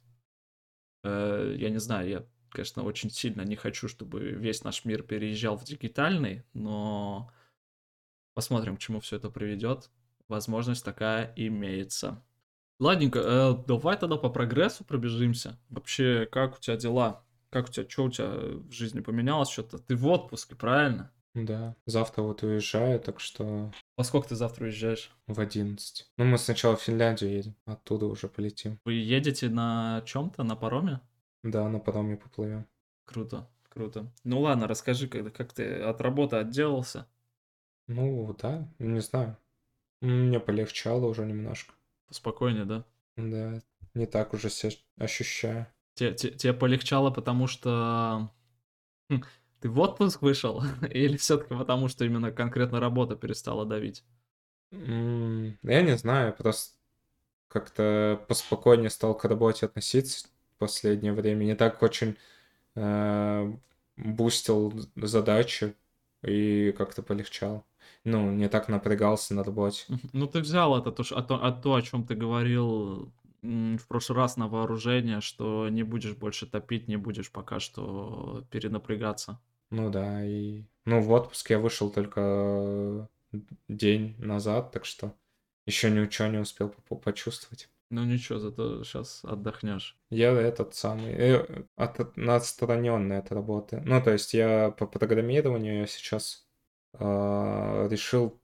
Э, 1.05 1.55
Я 1.59 1.71
не 1.71 1.79
знаю, 1.79 2.09
я, 2.09 2.27
конечно, 2.57 2.83
очень 2.85 3.11
сильно 3.11 3.43
не 3.43 3.55
хочу, 3.55 3.87
чтобы 3.87 4.21
весь 4.31 4.65
наш 4.65 4.85
мир 4.87 5.03
переезжал 5.03 5.57
в 5.59 5.65
дигитальный, 5.65 6.43
но 6.55 7.31
посмотрим, 8.35 8.77
к 8.77 8.81
чему 8.81 9.01
все 9.01 9.17
это 9.17 9.31
приведет. 9.31 9.91
Возможность 10.29 10.85
такая 10.85 11.33
имеется. 11.37 12.23
Ладненько, 12.81 13.19
э, 13.21 13.55
давай 13.67 13.97
тогда 13.99 14.17
по 14.17 14.31
прогрессу 14.31 14.85
пробежимся. 14.85 15.59
Вообще, 15.69 16.27
как 16.31 16.57
у 16.57 16.61
тебя 16.61 16.77
дела? 16.77 17.25
Как 17.51 17.69
у 17.69 17.73
тебя, 17.73 17.89
что 17.89 18.05
у 18.05 18.11
тебя 18.11 18.29
в 18.29 18.73
жизни 18.73 19.01
поменялось 19.01 19.51
что-то? 19.51 19.79
Ты 19.79 19.95
в 19.95 20.07
отпуске, 20.09 20.55
правильно? 20.57 21.13
Да, 21.35 21.77
завтра 21.85 22.23
вот 22.23 22.43
уезжаю, 22.43 22.99
так 22.99 23.21
что 23.21 23.71
Во 23.99 24.05
сколько 24.05 24.29
ты 24.29 24.37
завтра 24.37 24.65
уезжаешь? 24.65 25.11
в 25.27 25.39
11. 25.39 26.07
Ну, 26.17 26.25
мы 26.25 26.39
сначала 26.39 26.77
в 26.77 26.83
Финляндию 26.83 27.31
едем, 27.31 27.55
оттуда 27.67 28.07
уже 28.07 28.29
полетим. 28.29 28.79
Вы 28.87 28.95
едете 28.95 29.51
на 29.51 30.03
чем-то, 30.07 30.43
на 30.45 30.57
пароме? 30.57 31.01
Да, 31.43 31.68
на 31.68 31.78
пароме 31.78 32.16
поплывем. 32.16 32.66
Круто, 33.07 33.49
круто. 33.70 34.12
Ну 34.24 34.41
ладно, 34.41 34.66
расскажи, 34.66 35.09
как, 35.09 35.32
как 35.32 35.53
ты 35.55 35.80
от 35.80 36.01
работы 36.03 36.37
отделался? 36.37 37.07
Ну, 37.89 38.34
да, 38.39 38.68
не 38.78 39.01
знаю. 39.01 39.37
Мне 40.01 40.41
полегчало 40.41 41.07
уже 41.07 41.26
немножко. 41.26 41.74
Спокойнее, 42.11 42.64
да? 42.64 42.84
Да, 43.16 43.62
не 43.95 44.07
так 44.07 44.34
уже 44.34 44.51
себя 44.51 44.72
ощущаю. 44.99 45.66
Те- 45.95 46.12
те- 46.14 46.30
Тебе 46.30 46.53
полегчало, 46.53 47.11
потому 47.11 47.47
что 47.47 48.30
хм, 49.11 49.22
ты 49.61 49.70
в 49.70 49.78
отпуск 49.80 50.22
вышел? 50.22 50.62
Или 50.91 51.16
все-таки 51.16 51.55
потому, 51.57 51.89
что 51.89 52.05
именно 52.05 52.32
конкретно 52.32 52.80
работа 52.80 53.16
перестала 53.16 53.66
давить? 53.66 54.05
Я 54.70 55.82
не 55.82 55.97
знаю, 55.97 56.34
просто 56.37 56.76
как-то 57.49 58.24
поспокойнее 58.28 58.91
стал 58.91 59.16
к 59.16 59.24
работе 59.24 59.66
относиться 59.66 60.28
в 60.57 60.59
последнее 60.59 61.13
время. 61.13 61.45
Не 61.45 61.55
так 61.55 61.83
очень 61.83 62.17
э, 62.75 63.53
бустил 63.97 64.73
задачи 64.97 65.75
и 66.23 66.73
как-то 66.77 67.03
полегчал. 67.03 67.65
Ну, 68.05 68.31
не 68.33 68.49
так 68.49 68.69
напрягался 68.69 69.35
на 69.35 69.45
работе. 69.45 69.85
Ну, 70.13 70.27
ты 70.27 70.41
взял 70.41 70.77
это, 70.79 70.91
то, 70.93 71.05
а 71.11 71.23
то, 71.23 71.45
а 71.45 71.53
то, 71.53 71.75
о 71.75 71.83
чем 71.83 72.07
ты 72.07 72.15
говорил 72.15 73.13
в 73.43 73.87
прошлый 73.87 74.17
раз 74.17 74.37
на 74.37 74.49
вооружение, 74.49 75.21
что 75.21 75.69
не 75.69 75.83
будешь 75.83 76.15
больше 76.15 76.47
топить, 76.47 76.89
не 76.89 76.97
будешь 76.97 77.31
пока 77.31 77.61
что 77.61 78.45
перенапрягаться. 78.51 79.41
Ну 79.71 79.91
да, 79.91 80.25
и... 80.25 80.65
Ну, 80.85 81.01
в 81.01 81.11
отпуск 81.13 81.51
я 81.51 81.59
вышел 81.59 81.91
только 81.91 83.09
день 83.69 84.15
назад, 84.19 84.73
так 84.73 84.85
что 84.85 85.13
еще 85.67 85.91
ничего 85.91 86.29
не 86.29 86.39
успел 86.39 86.75
по- 86.89 86.97
почувствовать. 86.97 87.69
Ну 87.91 88.05
ничего, 88.05 88.39
зато 88.41 88.82
сейчас 88.84 89.24
отдохнешь. 89.24 89.97
Я 90.11 90.32
этот 90.32 90.74
самый, 90.74 91.12
э, 91.12 91.64
от, 91.76 92.01
отстраненный 92.18 93.18
от 93.18 93.30
работы. 93.30 93.80
Ну, 93.84 94.03
то 94.03 94.11
есть 94.12 94.34
я 94.34 94.70
по 94.70 94.87
программированию 94.87 95.80
я 95.80 95.87
сейчас 95.87 96.49
э, 96.95 97.89
решил 97.91 98.41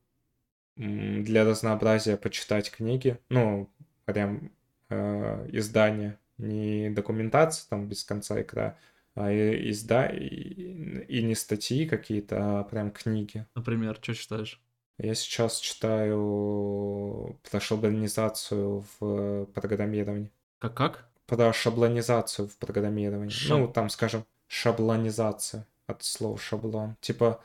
для 0.76 1.44
разнообразия 1.44 2.16
почитать 2.16 2.70
книги. 2.70 3.18
Ну, 3.30 3.70
прям 4.04 4.52
э, 4.88 5.48
издания, 5.52 6.18
не 6.38 6.90
документация 6.90 7.68
там 7.68 7.88
без 7.88 8.04
конца 8.04 8.40
икра, 8.40 8.78
а 9.14 9.30
и- 9.30 9.70
изда... 9.70 10.06
и, 10.06 11.04
и 11.08 11.22
не 11.22 11.34
статьи 11.34 11.86
какие-то, 11.86 12.60
а 12.60 12.64
прям 12.64 12.90
книги. 12.90 13.46
Например, 13.54 13.98
что 14.00 14.14
читаешь? 14.14 14.60
Я 14.98 15.14
сейчас 15.14 15.58
читаю 15.58 17.38
про 17.50 17.60
шаблонизацию 17.60 18.84
в 19.00 19.46
программировании. 19.46 20.30
Как-как? 20.58 21.08
Про 21.26 21.52
шаблонизацию 21.52 22.48
в 22.48 22.56
программировании. 22.58 23.30
Шаб- 23.30 23.58
Ну, 23.58 23.68
там, 23.68 23.88
скажем, 23.88 24.24
шаблонизация 24.48 25.66
от 25.86 26.02
слова 26.02 26.36
шаблон. 26.38 26.96
Типа, 27.00 27.42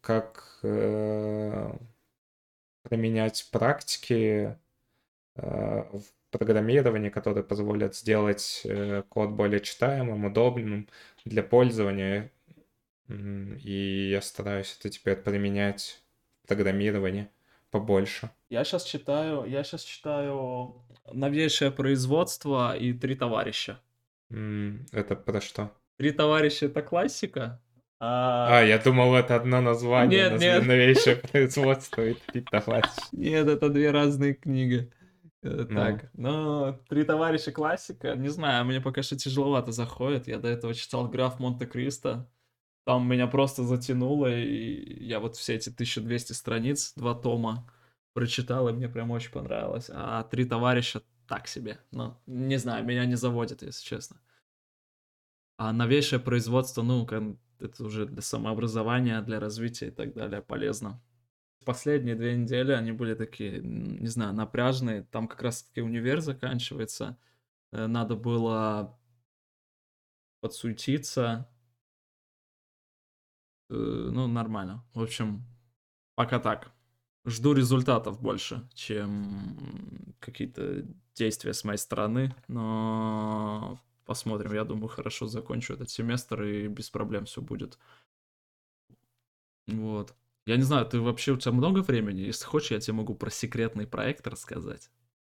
как 0.00 0.58
э, 0.62 1.72
применять 2.82 3.48
практики 3.52 4.56
э, 5.36 5.82
в 5.92 6.02
программировании, 6.30 7.10
которые 7.10 7.44
позволят 7.44 7.94
сделать 7.94 8.62
э, 8.64 9.02
код 9.08 9.30
более 9.30 9.60
читаемым, 9.60 10.24
удобным 10.24 10.88
для 11.24 11.42
пользования. 11.42 12.30
И 13.08 14.08
я 14.10 14.20
стараюсь 14.20 14.76
это 14.80 14.88
теперь 14.90 15.16
применять 15.16 16.02
в 16.46 16.48
программировании 16.48 17.28
побольше. 17.70 18.30
Я 18.50 18.64
сейчас 18.64 18.84
читаю, 18.84 19.44
я 19.46 19.64
сейчас 19.64 19.82
читаю 19.82 20.76
новейшее 21.12 21.70
производство 21.72 22.76
и 22.76 22.92
три 22.92 23.16
товарища. 23.16 23.80
М, 24.30 24.86
Это 24.92 25.16
про 25.16 25.40
что? 25.40 25.72
Три 25.98 26.12
товарища 26.12 26.66
это 26.66 26.82
классика. 26.82 27.60
А, 27.98 28.58
А, 28.58 28.62
я 28.62 28.78
думал, 28.78 29.14
это 29.16 29.34
одно 29.36 29.60
название, 29.60 30.24
Нет, 30.30 30.32
назв- 30.34 30.40
нет. 30.40 30.66
новейшее 30.66 31.16
производство 31.32 32.02
и 32.06 32.14
три 32.14 32.42
товарища. 32.42 32.92
нет, 33.12 33.48
это 33.48 33.68
две 33.68 33.90
разные 33.90 34.34
книги. 34.34 34.92
Э, 35.42 35.66
Ну. 35.68 35.74
Так, 35.76 36.10
но 36.14 36.78
три 36.88 37.04
товарища 37.04 37.50
классика, 37.52 38.14
не 38.14 38.28
знаю, 38.28 38.64
мне 38.66 38.80
пока 38.80 39.02
что 39.02 39.16
тяжеловато 39.16 39.72
заходит. 39.72 40.28
Я 40.28 40.38
до 40.38 40.48
этого 40.48 40.74
читал 40.74 41.08
Граф 41.08 41.40
Монте-Кристо. 41.40 42.28
Там 42.86 43.08
меня 43.08 43.26
просто 43.26 43.64
затянуло, 43.64 44.32
и 44.32 45.04
я 45.04 45.18
вот 45.18 45.34
все 45.34 45.56
эти 45.56 45.70
1200 45.70 46.34
страниц, 46.34 46.92
два 46.94 47.16
тома 47.16 47.68
прочитал, 48.12 48.68
и 48.68 48.72
мне 48.72 48.88
прям 48.88 49.10
очень 49.10 49.32
понравилось. 49.32 49.90
А 49.92 50.22
три 50.22 50.44
товарища 50.44 51.02
так 51.26 51.48
себе. 51.48 51.80
Ну, 51.90 52.16
не 52.26 52.58
знаю, 52.58 52.84
меня 52.84 53.04
не 53.04 53.16
заводит, 53.16 53.62
если 53.62 53.84
честно. 53.84 54.18
А 55.58 55.72
новейшее 55.72 56.20
производство, 56.20 56.82
ну, 56.82 57.04
это 57.58 57.84
уже 57.84 58.06
для 58.06 58.22
самообразования, 58.22 59.20
для 59.20 59.40
развития 59.40 59.88
и 59.88 59.90
так 59.90 60.14
далее 60.14 60.40
полезно. 60.40 61.02
Последние 61.64 62.14
две 62.14 62.36
недели 62.36 62.70
они 62.70 62.92
были 62.92 63.14
такие, 63.14 63.60
не 63.62 64.06
знаю, 64.06 64.32
напряжные. 64.32 65.02
Там 65.10 65.26
как 65.26 65.42
раз-таки 65.42 65.80
универ 65.80 66.20
заканчивается. 66.20 67.18
Э, 67.72 67.88
Надо 67.88 68.14
было 68.14 68.96
подсуетиться. 70.40 71.48
Э, 73.70 73.74
Ну, 74.12 74.26
нормально. 74.28 74.84
В 74.94 75.02
общем, 75.02 75.44
пока 76.14 76.38
так. 76.38 76.72
Жду 77.24 77.54
результатов 77.54 78.20
больше, 78.20 78.68
чем 78.74 80.14
какие-то 80.20 80.84
действия 81.14 81.52
с 81.52 81.64
моей 81.64 81.78
стороны. 81.78 82.34
Но 82.48 83.80
посмотрим. 84.04 84.52
Я 84.54 84.64
думаю, 84.64 84.88
хорошо 84.88 85.26
закончу 85.26 85.74
этот 85.74 85.90
семестр 85.90 86.42
и 86.44 86.68
без 86.68 86.90
проблем 86.90 87.24
все 87.24 87.42
будет. 87.42 87.78
Вот. 89.66 90.14
Я 90.46 90.56
не 90.56 90.62
знаю, 90.62 90.86
ты 90.86 91.00
вообще, 91.00 91.32
у 91.32 91.36
тебя 91.36 91.52
много 91.52 91.80
времени? 91.80 92.20
Если 92.20 92.44
хочешь, 92.44 92.70
я 92.70 92.78
тебе 92.78 92.94
могу 92.94 93.14
про 93.16 93.30
секретный 93.30 93.86
проект 93.86 94.26
рассказать. 94.28 94.90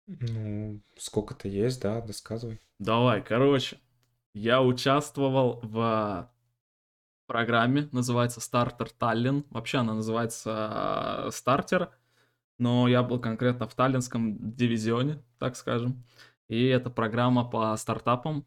Ну, 0.07 0.81
сколько-то 0.97 1.47
есть, 1.47 1.81
да, 1.81 2.01
рассказывай. 2.01 2.59
Давай, 2.79 3.23
короче. 3.23 3.77
Я 4.33 4.63
участвовал 4.63 5.59
в 5.61 6.32
программе, 7.27 7.89
называется 7.91 8.41
Стартер 8.41 8.89
Таллин. 8.89 9.45
Вообще 9.49 9.79
она 9.79 9.93
называется 9.93 11.25
э, 11.27 11.31
Стартер. 11.31 11.91
но 12.57 12.87
я 12.87 13.03
был 13.03 13.19
конкретно 13.19 13.67
в 13.67 13.75
таллинском 13.75 14.55
дивизионе, 14.55 15.23
так 15.39 15.55
скажем. 15.55 16.03
И 16.49 16.65
это 16.67 16.89
программа 16.89 17.49
по 17.49 17.75
стартапам. 17.77 18.45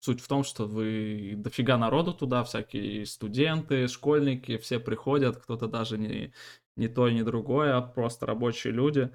Суть 0.00 0.20
в 0.20 0.28
том, 0.28 0.42
что 0.44 0.66
вы 0.66 1.34
дофига 1.36 1.78
народу 1.78 2.12
туда, 2.12 2.42
всякие 2.42 3.06
студенты, 3.06 3.86
школьники, 3.86 4.58
все 4.58 4.80
приходят, 4.80 5.36
кто-то 5.36 5.68
даже 5.68 5.96
не, 5.96 6.32
не 6.76 6.88
то, 6.88 7.08
ни 7.08 7.22
другое, 7.22 7.76
а 7.76 7.82
просто 7.82 8.26
рабочие 8.26 8.72
люди 8.72 9.10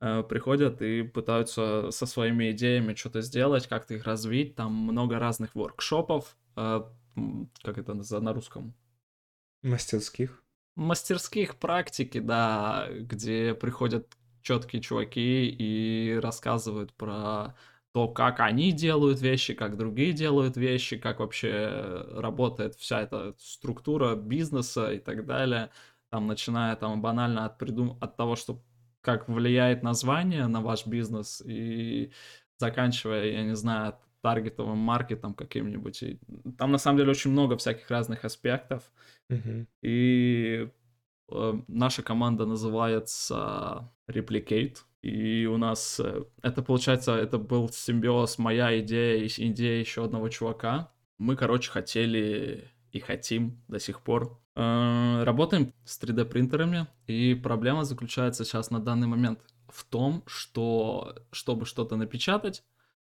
э, 0.00 0.22
приходят 0.22 0.80
и 0.80 1.02
пытаются 1.02 1.90
со 1.90 2.06
своими 2.06 2.52
идеями 2.52 2.94
что-то 2.94 3.20
сделать, 3.20 3.66
как-то 3.68 3.94
их 3.94 4.04
развить. 4.04 4.54
Там 4.56 4.72
много 4.72 5.18
разных 5.18 5.54
воркшопов, 5.54 6.36
э, 6.56 6.82
как 7.62 7.78
это 7.78 7.94
на 7.94 8.32
русском? 8.32 8.74
Мастерских. 9.62 10.42
Мастерских 10.76 11.56
практики, 11.56 12.18
да, 12.18 12.88
где 12.90 13.54
приходят 13.54 14.16
четкие 14.42 14.80
чуваки 14.80 15.48
и 15.48 16.18
рассказывают 16.22 16.92
про 16.94 17.54
то, 17.92 18.08
как 18.08 18.40
они 18.40 18.72
делают 18.72 19.20
вещи, 19.20 19.54
как 19.54 19.76
другие 19.76 20.12
делают 20.12 20.56
вещи, 20.56 20.96
как 20.96 21.18
вообще 21.18 22.06
работает 22.12 22.76
вся 22.76 23.02
эта 23.02 23.34
структура 23.38 24.14
бизнеса 24.14 24.92
и 24.92 24.98
так 24.98 25.26
далее. 25.26 25.70
Там, 26.10 26.26
начиная 26.26 26.76
там 26.76 27.02
банально 27.02 27.46
от, 27.46 27.58
придум... 27.58 27.98
от 28.00 28.16
того, 28.16 28.36
что 28.36 28.62
как 29.00 29.28
влияет 29.28 29.82
название 29.82 30.46
на 30.46 30.60
ваш 30.60 30.86
бизнес 30.86 31.42
и 31.44 32.12
заканчивая, 32.58 33.32
я 33.32 33.42
не 33.42 33.56
знаю, 33.56 33.96
таргетовым 34.22 34.78
маркетом 34.78 35.34
каким-нибудь. 35.34 36.02
И 36.02 36.20
там 36.58 36.72
на 36.72 36.78
самом 36.78 36.98
деле 36.98 37.10
очень 37.10 37.30
много 37.30 37.56
всяких 37.56 37.90
разных 37.90 38.24
аспектов. 38.24 38.90
Мгм. 39.28 39.66
И 39.82 40.68
э, 41.30 41.52
наша 41.68 42.02
команда 42.02 42.46
называется 42.46 43.90
Replicate. 44.08 44.76
И 45.02 45.46
у 45.46 45.56
нас 45.56 46.00
э, 46.00 46.24
это 46.42 46.62
получается, 46.62 47.14
это 47.16 47.38
был 47.38 47.70
симбиоз 47.70 48.38
моя 48.38 48.78
идея 48.80 49.24
и 49.24 49.26
идея 49.26 49.80
еще 49.80 50.04
одного 50.04 50.28
чувака. 50.28 50.92
Мы, 51.18 51.36
короче, 51.36 51.70
хотели 51.70 52.70
и 52.92 53.00
хотим 53.00 53.62
до 53.68 53.78
сих 53.78 54.02
пор. 54.02 54.38
Э, 54.56 55.22
работаем 55.24 55.72
с 55.84 56.00
3D 56.02 56.24
принтерами, 56.26 56.86
и 57.06 57.34
проблема 57.34 57.84
заключается 57.84 58.44
сейчас 58.44 58.70
на 58.70 58.80
данный 58.80 59.06
момент 59.06 59.40
в 59.68 59.84
том, 59.84 60.22
что 60.26 61.14
чтобы 61.30 61.64
что-то 61.64 61.96
напечатать, 61.96 62.62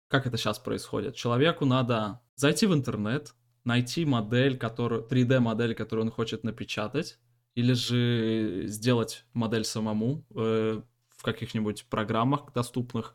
как 0.09 0.27
это 0.27 0.37
сейчас 0.37 0.59
происходит? 0.59 1.17
Человеку 1.17 1.65
надо 1.65 2.21
зайти 2.37 2.67
в 2.67 2.75
интернет, 2.75 3.35
найти 3.65 4.05
модель, 4.05 4.57
которую, 4.59 5.07
3D 5.07 5.41
модель, 5.41 5.75
которую 5.75 6.07
он 6.07 6.13
хочет 6.13 6.45
напечатать, 6.45 7.19
или 7.55 7.73
же 7.73 8.65
сделать 8.67 9.25
модель 9.33 9.65
самому 9.65 10.25
э, 10.35 10.81
в 11.09 11.23
каких-нибудь 11.23 11.87
программах 11.89 12.53
доступных. 12.53 13.15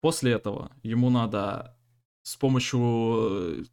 После 0.00 0.32
этого 0.32 0.72
ему 0.82 1.10
надо 1.10 1.76
с 2.22 2.36
помощью 2.36 2.80
э, 2.80 3.64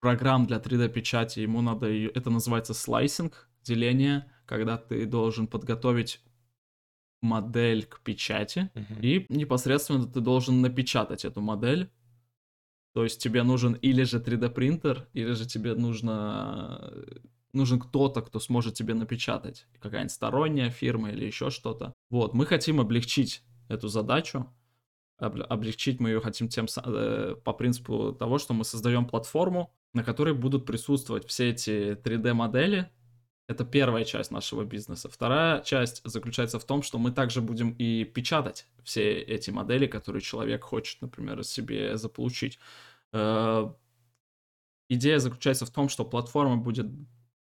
программ 0.00 0.46
для 0.46 0.56
3D-печати, 0.56 1.40
ему 1.40 1.60
надо, 1.60 1.86
это 1.86 2.30
называется 2.30 2.74
слайсинг, 2.74 3.48
деление, 3.62 4.30
когда 4.46 4.76
ты 4.76 5.06
должен 5.06 5.46
подготовить 5.46 6.20
модель 7.22 7.84
к 7.86 8.00
печати, 8.00 8.70
Мгм. 8.74 9.00
и 9.00 9.26
непосредственно 9.30 10.06
ты 10.06 10.20
должен 10.20 10.60
напечатать 10.60 11.24
эту 11.24 11.40
модель. 11.40 11.88
То 12.94 13.04
есть 13.04 13.22
тебе 13.22 13.42
нужен 13.42 13.72
или 13.74 14.02
же 14.02 14.18
3D 14.20 14.50
принтер, 14.50 15.08
или 15.14 15.32
же 15.32 15.46
тебе 15.46 15.74
нужно 15.74 16.92
нужен 17.54 17.78
кто-то, 17.78 18.22
кто 18.22 18.40
сможет 18.40 18.74
тебе 18.74 18.94
напечатать. 18.94 19.66
Какая-нибудь 19.80 20.12
сторонняя 20.12 20.70
фирма 20.70 21.10
или 21.10 21.26
еще 21.26 21.50
что-то. 21.50 21.92
Вот, 22.10 22.32
мы 22.34 22.46
хотим 22.46 22.80
облегчить 22.80 23.42
эту 23.68 23.88
задачу. 23.88 24.46
Об- 25.18 25.42
облегчить 25.48 26.00
мы 26.00 26.08
ее 26.10 26.20
хотим 26.20 26.48
тем, 26.48 26.66
э, 26.84 27.36
по 27.44 27.52
принципу 27.52 28.12
того, 28.18 28.38
что 28.38 28.54
мы 28.54 28.64
создаем 28.64 29.04
платформу, 29.06 29.70
на 29.92 30.02
которой 30.02 30.32
будут 30.34 30.64
присутствовать 30.64 31.26
все 31.28 31.50
эти 31.50 31.94
3D-модели, 32.02 32.90
это 33.52 33.64
первая 33.64 34.04
часть 34.04 34.30
нашего 34.30 34.64
бизнеса. 34.64 35.08
Вторая 35.08 35.62
часть 35.62 36.02
заключается 36.04 36.58
в 36.58 36.64
том, 36.64 36.82
что 36.82 36.98
мы 36.98 37.12
также 37.12 37.40
будем 37.40 37.70
и 37.78 38.04
печатать 38.04 38.66
все 38.82 39.20
эти 39.20 39.50
модели, 39.50 39.86
которые 39.86 40.22
человек 40.22 40.64
хочет, 40.64 41.00
например, 41.00 41.44
себе 41.44 41.96
заполучить. 41.96 42.58
Э, 43.12 43.70
Идея 44.88 45.20
заключается 45.20 45.64
в 45.64 45.70
том, 45.70 45.88
что 45.88 46.04
платформа 46.04 46.58
будет 46.58 46.86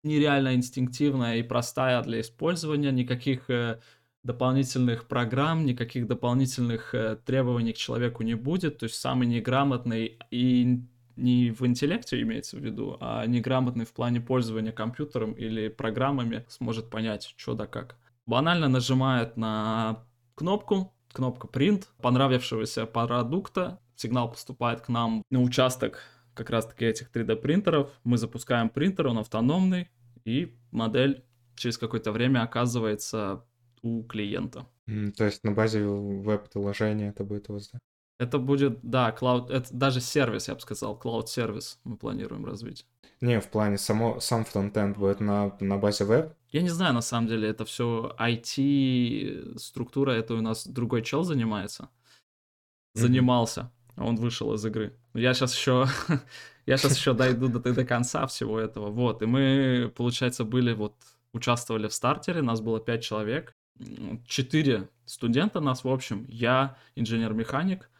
нереально 0.05 0.55
инстинктивная 0.55 1.39
и 1.39 1.43
простая 1.43 2.01
для 2.03 2.21
использования, 2.21 2.93
никаких 2.93 3.51
э, 3.51 3.81
дополнительных 4.23 5.09
программ, 5.09 5.67
никаких 5.67 6.07
дополнительных 6.07 6.95
э, 6.95 7.17
требований 7.25 7.73
к 7.73 7.77
человеку 7.77 8.23
не 8.23 8.35
будет, 8.35 8.79
то 8.79 8.85
есть 8.85 8.97
самый 8.97 9.27
неграмотный 9.27 10.17
и 10.31 10.81
не 11.17 11.51
в 11.51 11.67
интеллекте 11.67 12.21
имеется 12.23 12.57
в 12.57 12.61
виду, 12.61 12.97
а 13.01 13.25
неграмотный 13.27 13.85
в 13.85 13.93
плане 13.93 14.21
пользования 14.21 14.73
компьютером 14.73 15.33
или 15.33 15.69
программами 15.69 16.45
сможет 16.49 16.91
понять, 16.91 17.35
что 17.37 17.55
да 17.55 17.67
как. 17.67 17.97
Банально 18.27 18.69
нажимает 18.69 19.37
на 19.37 20.05
кнопку, 20.35 20.93
кнопка 21.13 21.47
print 21.47 21.85
понравившегося 22.01 22.87
продукта, 22.87 23.81
сигнал 23.97 24.31
поступает 24.31 24.81
к 24.81 24.89
нам 24.89 25.23
на 25.31 25.41
участок 25.41 26.01
как 26.35 26.51
раз-таки 26.51 26.85
этих 26.85 27.11
3D 27.11 27.37
принтеров, 27.37 27.91
мы 28.03 28.19
запускаем 28.19 28.69
принтер, 28.69 29.07
он 29.07 29.19
автономный, 29.19 29.89
и 30.25 30.57
модель 30.73 31.25
через 31.55 31.79
какое-то 31.79 32.11
время 32.13 32.43
оказывается 32.43 33.45
у 33.83 34.03
клиента. 34.03 34.67
То 35.17 35.25
есть 35.25 35.45
на 35.45 35.53
базе 35.53 35.85
веб-приложения 35.85 37.11
это 37.11 37.25
будет 37.25 37.49
у 37.51 37.55
вас, 37.55 37.71
да? 37.71 37.79
Это 38.25 38.39
будет, 38.39 38.79
да, 38.83 39.13
клауд, 39.13 39.51
это 39.51 39.69
даже 39.71 40.01
сервис, 40.01 40.49
я 40.49 40.55
бы 40.55 40.61
сказал, 40.61 40.97
клауд-сервис 40.97 41.79
мы 41.85 41.97
планируем 41.97 42.47
развить. 42.47 42.87
Не, 43.21 43.39
в 43.41 43.49
плане 43.49 43.77
само, 43.79 44.19
сам 44.21 44.45
фронтенд 44.45 44.97
будет 44.97 45.21
на, 45.21 45.55
на 45.61 45.77
базе 45.77 46.05
веб. 46.05 46.33
Я 46.51 46.63
не 46.63 46.71
знаю, 46.71 46.95
на 46.95 47.03
самом 47.03 47.29
деле, 47.29 47.49
это 47.49 47.65
все 47.65 48.15
IT-структура, 48.19 50.13
это 50.13 50.35
у 50.35 50.41
нас 50.41 50.67
другой 50.67 51.03
чел 51.03 51.23
занимается. 51.25 51.83
Мгм. 52.95 53.03
Занимался, 53.03 53.71
а 53.97 54.05
он 54.05 54.17
вышел 54.17 54.55
из 54.55 54.65
игры. 54.65 54.97
Я 55.13 55.35
сейчас 55.35 55.55
еще, 55.55 55.87
я 56.67 56.77
сейчас 56.79 56.97
еще 56.97 57.13
дойду 57.15 57.49
до, 57.49 57.61
до 57.61 57.85
конца 57.85 58.27
всего 58.27 58.59
этого. 58.59 58.91
Вот, 58.91 59.23
и 59.23 59.27
мы, 59.27 59.93
получается, 59.95 60.45
были 60.45 60.73
вот, 60.73 60.95
участвовали 61.35 61.89
в 61.89 61.95
стартере, 61.95 62.41
нас 62.41 62.63
было 62.63 62.81
пять 62.81 63.03
человек, 63.03 63.55
М, 63.81 64.23
четыре 64.27 64.89
студента 65.05 65.61
нас, 65.61 65.85
в 65.85 65.89
общем, 65.89 66.27
я 66.29 66.77
инженер-механик, 66.95 67.91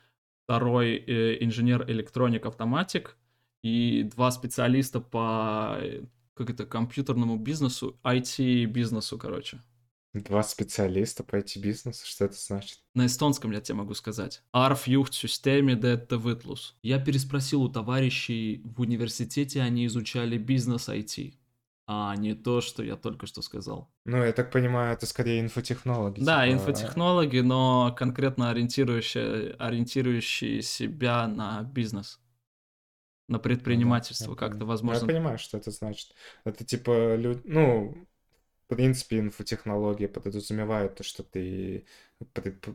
второй 0.45 0.97
э, 0.97 1.43
инженер-электроник-автоматик 1.45 3.17
и 3.63 4.03
два 4.15 4.31
специалиста 4.31 5.01
по 5.01 5.77
э, 5.81 6.05
как 6.35 6.51
это, 6.51 6.67
компьютерному 6.67 7.37
бизнесу, 7.39 7.99
IT-бизнесу, 8.05 9.19
короче. 9.19 9.61
Два 10.13 10.43
специалиста 10.43 11.25
по 11.25 11.37
IT-бизнесу. 11.37 12.07
Что 12.07 12.27
это 12.27 12.37
значит? 12.37 12.79
На 12.95 13.07
эстонском 13.07 13.51
я 13.51 13.61
тебе 13.61 13.77
могу 13.77 13.95
сказать. 13.95 14.43
Арф 14.53 14.87
юхт 14.87 15.15
системе 15.15 15.75
вытлус. 16.19 16.77
Я 16.83 17.01
переспросил 17.01 17.63
у 17.63 17.69
товарищей 17.69 18.63
в 18.65 18.81
университете, 18.81 19.61
они 19.63 19.87
изучали 19.87 20.39
бизнес 20.39 20.89
IT, 20.89 21.35
а 21.87 22.15
не 22.17 22.35
то, 22.35 22.61
что 22.61 22.83
я 22.83 22.97
только 22.97 23.27
что 23.27 23.43
сказал. 23.43 23.89
Ну, 24.07 24.23
я 24.23 24.33
так 24.33 24.51
понимаю, 24.53 24.95
это 24.95 25.07
скорее 25.07 25.41
инфотехнологи. 25.41 26.21
Да, 26.21 26.45
типа, 26.47 26.53
инфотехнологи, 26.53 27.39
но 27.41 27.95
конкретно 27.97 28.51
ориентирующие, 28.51 29.55
ориентирующие 29.59 30.63
себя 30.63 31.27
на 31.27 31.63
бизнес, 31.63 32.21
на 33.29 33.37
ну 33.37 33.39
да, 33.39 33.43
предпринимательство, 33.43 34.35
как-то 34.35 34.67
возможно. 34.67 35.01
Я 35.01 35.07
понимаю, 35.07 35.39
что 35.39 35.57
это 35.59 35.71
значит. 35.71 36.15
Это 36.45 36.65
типа, 36.65 37.17
лю- 37.17 37.41
ну, 37.45 37.95
в 38.69 38.69
принципе, 38.69 39.19
инфотехнология 39.21 40.09
подразумевает 40.09 40.97
то, 40.97 41.05
что 41.05 41.23
ты 41.23 41.87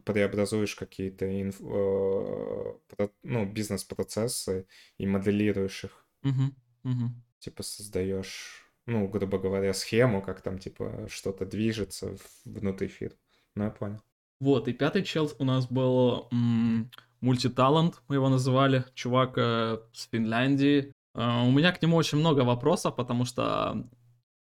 преобразуешь 0.06 0.76
какие-то 0.76 1.26
инф- 1.26 2.78
э, 2.98 3.08
ну, 3.24 3.46
бизнес-процессы 3.46 4.68
и 4.98 5.08
моделируешь 5.08 5.86
их. 5.86 6.06
Мгм, 6.24 6.56
мгм. 6.84 7.24
Типа 7.40 7.64
создаешь, 7.64 8.69
ну, 8.90 9.08
грубо 9.08 9.38
говоря, 9.38 9.74
схему, 9.74 10.22
как 10.22 10.42
там, 10.42 10.58
типа, 10.58 11.08
что-то 11.10 11.46
движется 11.46 12.16
внутри 12.44 12.88
фирмы. 12.88 13.18
Ну, 13.56 13.64
я 13.66 13.70
понял. 13.70 14.02
Вот, 14.40 14.68
и 14.68 14.74
пятый 14.74 15.04
чел 15.04 15.32
у 15.38 15.44
нас 15.44 15.68
был 15.68 16.28
м, 16.32 16.90
мультиталант, 17.22 18.02
мы 18.08 18.16
его 18.16 18.30
называли, 18.30 18.86
чувак 18.94 19.38
э, 19.38 19.80
с 19.94 20.10
Финляндии. 20.10 20.94
Э, 21.14 21.44
у 21.44 21.52
меня 21.52 21.72
к 21.72 21.82
нему 21.82 21.98
очень 21.98 22.18
много 22.18 22.42
вопросов, 22.42 22.96
потому 22.96 23.26
что 23.26 23.88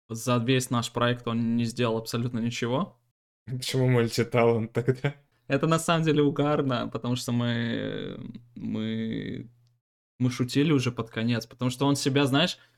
за 0.08 0.36
весь 0.38 0.70
наш 0.70 0.92
проект 0.92 1.26
он 1.28 1.56
не 1.56 1.64
сделал 1.64 1.98
абсолютно 1.98 2.38
ничего. 2.38 2.96
Почему 3.46 3.88
мультиталант 3.88 4.72
тогда? 4.72 5.14
Это 5.46 5.66
на 5.66 5.78
самом 5.78 6.04
деле 6.04 6.22
угарно, 6.22 6.88
потому 6.88 7.16
что 7.16 7.32
мы, 7.32 8.18
мы, 8.54 9.50
мы 10.18 10.30
шутили 10.30 10.72
уже 10.72 10.92
под 10.92 11.10
конец, 11.10 11.46
потому 11.46 11.70
что 11.70 11.86
он 11.86 11.96
себя, 11.96 12.26
знаешь, 12.26 12.56
э, 12.56 12.77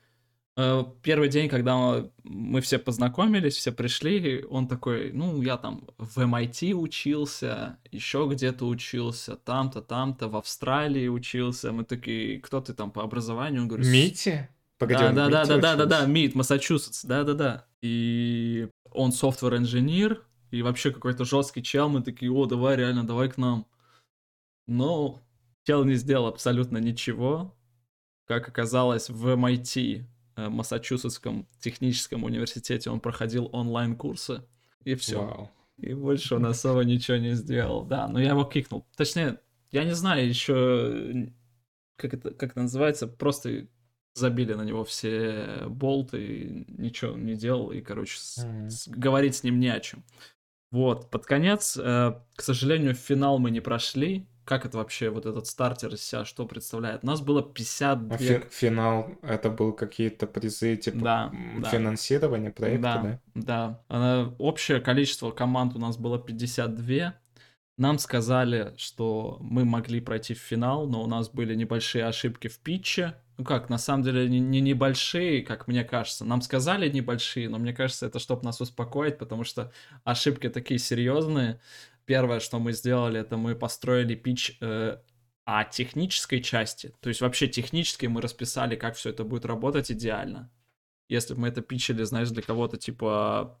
первый 1.01 1.29
день, 1.29 1.49
когда 1.49 2.05
мы 2.23 2.61
все 2.61 2.77
познакомились, 2.79 3.55
все 3.55 3.71
пришли, 3.71 4.43
он 4.49 4.67
такой, 4.67 5.11
ну, 5.13 5.41
я 5.41 5.57
там 5.57 5.87
в 5.97 6.17
MIT 6.19 6.73
учился, 6.73 7.77
еще 7.91 8.27
где-то 8.29 8.65
учился, 8.67 9.35
там-то, 9.35 9.81
там-то, 9.81 10.27
в 10.27 10.35
Австралии 10.35 11.07
учился. 11.07 11.71
Мы 11.71 11.83
такие, 11.83 12.39
кто 12.39 12.59
ты 12.61 12.73
там 12.73 12.91
по 12.91 13.03
образованию? 13.03 13.61
Он 13.61 13.67
говорит, 13.67 13.87
Мити? 13.87 14.49
Погоди, 14.77 14.99
да, 15.01 15.11
да, 15.11 15.29
да, 15.29 15.45
да, 15.45 15.57
да, 15.57 15.75
да, 15.75 15.85
да, 15.85 16.05
МИТ, 16.05 16.35
Массачусетс, 16.35 17.05
да, 17.05 17.23
да, 17.23 17.33
да. 17.33 17.65
И 17.81 18.67
он 18.91 19.11
софтвер 19.11 19.57
инженер 19.57 20.25
и 20.49 20.61
вообще 20.61 20.91
какой-то 20.91 21.23
жесткий 21.23 21.63
чел. 21.63 21.87
Мы 21.87 22.01
такие, 22.01 22.31
о, 22.31 22.45
давай, 22.45 22.77
реально, 22.77 23.05
давай 23.05 23.29
к 23.29 23.37
нам. 23.37 23.67
Но 24.67 25.21
чел 25.65 25.83
не 25.85 25.95
сделал 25.95 26.27
абсолютно 26.27 26.77
ничего. 26.77 27.55
Как 28.27 28.47
оказалось, 28.47 29.09
в 29.09 29.27
MIT 29.27 30.05
Э, 30.05 30.20
Массачусетском 30.35 31.47
техническом 31.59 32.23
университете 32.23 32.89
он 32.89 32.99
проходил 32.99 33.49
онлайн-курсы, 33.51 34.43
и 34.83 34.95
все. 34.95 35.19
Wow. 35.19 35.49
И 35.77 35.93
больше 35.93 36.35
он 36.35 36.45
особо 36.45 36.83
ничего 36.83 37.17
не 37.17 37.33
сделал. 37.33 37.83
Да, 37.85 38.07
но 38.07 38.19
я 38.19 38.29
его 38.29 38.43
кикнул. 38.43 38.85
Точнее, 38.95 39.39
я 39.71 39.83
не 39.83 39.93
знаю 39.95 40.27
еще, 40.27 41.31
как 41.95 42.13
это, 42.13 42.31
как 42.31 42.51
это 42.51 42.61
называется, 42.61 43.07
просто 43.07 43.67
забили 44.13 44.53
на 44.53 44.63
него 44.63 44.83
все 44.83 45.63
болты, 45.67 46.25
и 46.25 46.65
ничего 46.67 47.17
не 47.17 47.35
делал, 47.35 47.71
и, 47.71 47.81
короче, 47.81 48.17
mm-hmm. 48.17 48.69
с, 48.69 48.87
говорить 48.89 49.35
с 49.35 49.43
ним 49.43 49.59
не 49.59 49.69
о 49.69 49.79
чем. 49.79 50.03
Вот, 50.69 51.09
под 51.09 51.25
конец, 51.25 51.77
э, 51.77 52.13
к 52.35 52.41
сожалению, 52.41 52.93
в 52.93 52.97
финал 52.97 53.39
мы 53.39 53.51
не 53.51 53.59
прошли, 53.59 54.27
как 54.45 54.65
это 54.65 54.77
вообще, 54.77 55.09
вот 55.09 55.25
этот 55.25 55.47
стартер 55.47 55.93
из 55.93 56.03
себя, 56.03 56.25
что 56.25 56.45
представляет? 56.45 57.03
У 57.03 57.07
нас 57.07 57.21
было 57.21 57.41
52... 57.41 58.15
А 58.15 58.17
фи- 58.17 58.43
финал, 58.49 59.09
это 59.21 59.49
был 59.49 59.73
какие-то 59.73 60.27
призы, 60.27 60.75
типа 60.75 60.99
да, 60.99 61.31
финансирования 61.69 62.49
да. 62.49 62.53
проекта, 62.53 62.81
да? 63.03 63.19
Да, 63.35 63.81
да. 63.89 64.33
Общее 64.39 64.79
количество 64.79 65.31
команд 65.31 65.75
у 65.75 65.79
нас 65.79 65.97
было 65.97 66.19
52. 66.19 67.15
Нам 67.77 67.97
сказали, 67.97 68.73
что 68.77 69.37
мы 69.41 69.65
могли 69.65 70.01
пройти 70.01 70.33
в 70.33 70.39
финал, 70.39 70.87
но 70.87 71.01
у 71.01 71.07
нас 71.07 71.29
были 71.29 71.55
небольшие 71.55 72.05
ошибки 72.05 72.47
в 72.47 72.59
питче. 72.59 73.15
Ну 73.37 73.45
как, 73.45 73.69
на 73.69 73.79
самом 73.79 74.03
деле 74.03 74.29
не, 74.29 74.39
не 74.39 74.61
небольшие, 74.61 75.41
как 75.41 75.67
мне 75.67 75.83
кажется. 75.83 76.25
Нам 76.25 76.41
сказали 76.41 76.89
небольшие, 76.89 77.49
но 77.49 77.57
мне 77.57 77.73
кажется, 77.73 78.05
это 78.05 78.19
чтобы 78.19 78.43
нас 78.43 78.61
успокоить, 78.61 79.17
потому 79.17 79.43
что 79.43 79.71
ошибки 80.03 80.47
такие 80.49 80.79
серьезные 80.79 81.59
первое, 82.11 82.41
что 82.41 82.59
мы 82.59 82.73
сделали, 82.73 83.21
это 83.21 83.37
мы 83.37 83.55
построили 83.55 84.15
пич 84.15 84.57
э, 84.59 84.97
о 85.45 85.63
технической 85.63 86.41
части. 86.41 86.93
То 86.99 87.07
есть 87.07 87.21
вообще 87.21 87.47
технически 87.47 88.07
мы 88.07 88.19
расписали, 88.19 88.75
как 88.75 88.95
все 88.95 89.11
это 89.11 89.23
будет 89.23 89.45
работать 89.45 89.89
идеально. 89.91 90.51
Если 91.07 91.33
бы 91.33 91.39
мы 91.39 91.47
это 91.47 91.61
пичили, 91.61 92.03
знаешь, 92.03 92.29
для 92.29 92.41
кого-то 92.41 92.75
типа 92.75 93.57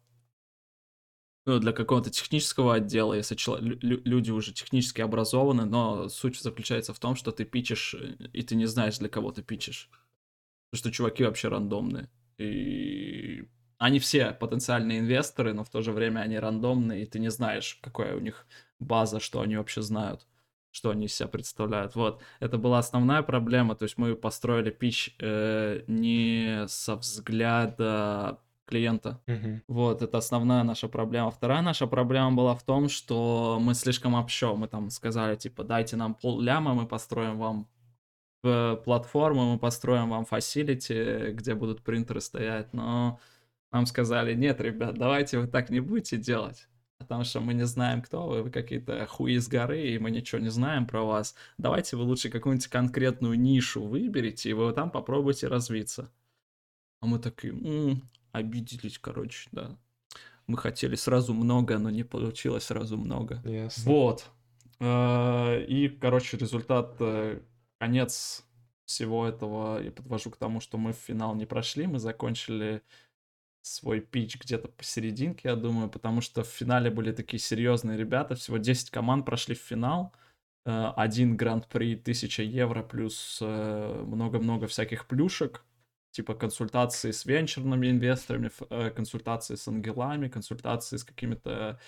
ну, 1.45 1.59
для 1.59 1.71
какого-то 1.71 2.09
технического 2.09 2.75
отдела, 2.75 3.13
если 3.13 3.35
чел- 3.35 3.57
люди 3.61 4.31
уже 4.31 4.51
технически 4.51 4.99
образованы, 4.99 5.63
но 5.63 6.09
суть 6.09 6.37
заключается 6.37 6.93
в 6.93 6.99
том, 6.99 7.15
что 7.15 7.31
ты 7.31 7.45
пичешь, 7.45 7.93
э, 7.93 8.15
и 8.33 8.41
ты 8.41 8.55
не 8.55 8.65
знаешь, 8.65 8.97
для 8.97 9.07
кого 9.07 9.31
ты 9.31 9.43
пичешь. 9.43 9.89
Потому 10.71 10.79
что 10.79 10.91
чуваки 10.91 11.23
вообще 11.23 11.47
рандомные. 11.47 12.09
И 12.37 13.47
они 13.81 13.97
все 13.97 14.31
потенциальные 14.31 14.99
инвесторы, 14.99 15.53
но 15.53 15.63
в 15.63 15.69
то 15.69 15.81
же 15.81 15.91
время 15.91 16.19
они 16.19 16.37
рандомные, 16.37 17.01
и 17.01 17.05
ты 17.07 17.17
не 17.17 17.31
знаешь, 17.31 17.79
какая 17.81 18.15
у 18.15 18.19
них 18.19 18.45
база, 18.79 19.19
что 19.19 19.41
они 19.41 19.57
вообще 19.57 19.81
знают, 19.81 20.27
что 20.69 20.91
они 20.91 21.05
из 21.05 21.15
себя 21.15 21.27
представляют. 21.27 21.95
Вот, 21.95 22.21
это 22.39 22.59
была 22.59 22.77
основная 22.77 23.23
проблема, 23.23 23.73
то 23.73 23.83
есть 23.83 23.97
мы 23.97 24.15
построили 24.15 24.69
пич 24.69 25.15
э, 25.19 25.81
не 25.87 26.67
со 26.67 26.95
взгляда 26.95 28.37
клиента. 28.65 29.19
Uh-huh. 29.25 29.61
Вот, 29.67 30.03
это 30.03 30.19
основная 30.19 30.61
наша 30.61 30.87
проблема. 30.87 31.31
Вторая 31.31 31.63
наша 31.63 31.87
проблема 31.87 32.33
была 32.33 32.53
в 32.53 32.61
том, 32.61 32.87
что 32.87 33.57
мы 33.59 33.73
слишком 33.73 34.13
общо. 34.13 34.55
Мы 34.55 34.67
там 34.67 34.91
сказали, 34.91 35.35
типа, 35.35 35.63
дайте 35.63 35.95
нам 35.95 36.13
пол 36.13 36.39
ляма, 36.39 36.75
мы 36.75 36.85
построим 36.85 37.39
вам 37.39 37.67
платформу, 38.43 39.53
мы 39.53 39.59
построим 39.59 40.11
вам 40.11 40.25
фасилити, 40.25 41.31
где 41.31 41.55
будут 41.55 41.81
принтеры 41.81 42.21
стоять, 42.21 42.73
но 42.73 43.19
нам 43.71 43.85
сказали, 43.85 44.33
нет, 44.33 44.59
ребят, 44.61 44.97
давайте 44.97 45.39
вы 45.39 45.47
так 45.47 45.69
не 45.69 45.79
будете 45.79 46.17
делать, 46.17 46.67
потому 46.97 47.23
что 47.23 47.39
мы 47.39 47.53
не 47.53 47.65
знаем, 47.65 48.01
кто 48.01 48.27
вы, 48.27 48.43
вы 48.43 48.51
какие-то 48.51 49.05
хуи 49.07 49.37
с 49.37 49.47
горы, 49.47 49.89
и 49.89 49.99
мы 49.99 50.11
ничего 50.11 50.39
не 50.41 50.49
знаем 50.49 50.85
про 50.85 51.03
вас. 51.03 51.35
Давайте 51.57 51.95
вы 51.95 52.03
лучше 52.03 52.29
какую-нибудь 52.29 52.67
конкретную 52.67 53.39
нишу 53.39 53.83
выберете, 53.83 54.49
и 54.49 54.53
вы 54.53 54.71
там 54.73 54.91
попробуйте 54.91 55.47
развиться. 55.47 56.11
А 56.99 57.07
мы 57.07 57.19
такие, 57.19 57.53
м-м, 57.53 58.09
обиделись, 58.31 58.99
короче, 58.99 59.49
да. 59.51 59.77
Мы 60.47 60.57
хотели 60.57 60.95
сразу 60.95 61.33
много, 61.33 61.77
но 61.77 61.89
не 61.89 62.03
получилось 62.03 62.65
сразу 62.65 62.97
много. 62.97 63.41
Yes. 63.45 63.83
Вот. 63.85 64.25
А, 64.79 65.59
и, 65.59 65.87
короче, 65.87 66.37
результат, 66.37 66.95
э, 66.99 67.39
конец 67.79 68.45
всего 68.85 69.27
этого 69.27 69.81
я 69.81 69.91
подвожу 69.91 70.31
к 70.31 70.37
тому, 70.37 70.59
что 70.59 70.77
мы 70.77 70.91
в 70.91 70.97
финал 70.97 71.35
не 71.35 71.45
прошли, 71.45 71.87
мы 71.87 71.99
закончили 71.99 72.81
свой 73.61 74.01
пич 74.01 74.39
где-то 74.39 74.67
посерединке, 74.69 75.49
я 75.49 75.55
думаю, 75.55 75.89
потому 75.89 76.21
что 76.21 76.43
в 76.43 76.47
финале 76.47 76.89
были 76.89 77.11
такие 77.11 77.39
серьезные 77.39 77.97
ребята, 77.97 78.35
всего 78.35 78.57
10 78.57 78.89
команд 78.89 79.25
прошли 79.25 79.55
в 79.55 79.59
финал, 79.59 80.13
э, 80.65 80.91
один 80.95 81.37
гран-при 81.37 81.95
1000 81.95 82.43
евро 82.43 82.83
плюс 82.83 83.39
э, 83.41 84.03
много-много 84.05 84.67
всяких 84.67 85.07
плюшек, 85.07 85.63
типа 86.11 86.33
консультации 86.33 87.11
с 87.11 87.25
венчурными 87.25 87.89
инвесторами, 87.89 88.51
э, 88.69 88.89
консультации 88.89 89.55
с 89.55 89.67
ангелами, 89.67 90.27
консультации 90.27 90.97
с 90.97 91.03
какими-то 91.03 91.79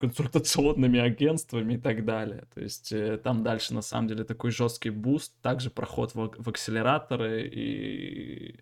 консультационными 0.00 1.00
агентствами 1.00 1.74
и 1.74 1.78
так 1.78 2.04
далее. 2.04 2.46
То 2.54 2.60
есть 2.60 2.94
там 3.24 3.42
дальше 3.42 3.74
на 3.74 3.82
самом 3.82 4.06
деле 4.06 4.22
такой 4.22 4.52
жесткий 4.52 4.90
boost, 4.90 5.34
также 5.42 5.68
проход 5.68 6.14
в, 6.14 6.32
в 6.38 6.48
акселераторы 6.48 7.48
и 7.52 8.60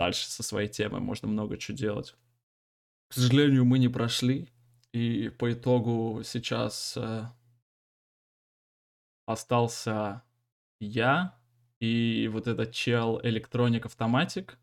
дальше 0.00 0.30
со 0.30 0.42
своей 0.42 0.68
темой 0.68 1.02
можно 1.02 1.28
много 1.28 1.58
чего 1.58 1.76
делать. 1.76 2.16
К 3.08 3.14
сожалению, 3.14 3.66
мы 3.66 3.78
не 3.78 3.90
прошли, 3.90 4.48
и 4.92 5.28
по 5.28 5.52
итогу 5.52 6.22
сейчас 6.24 6.96
э, 6.96 7.24
остался 9.26 10.22
я 10.80 11.38
и 11.80 12.30
вот 12.32 12.46
этот 12.46 12.72
чел 12.72 13.20
Electronic 13.20 13.82
Automatic. 13.82 14.54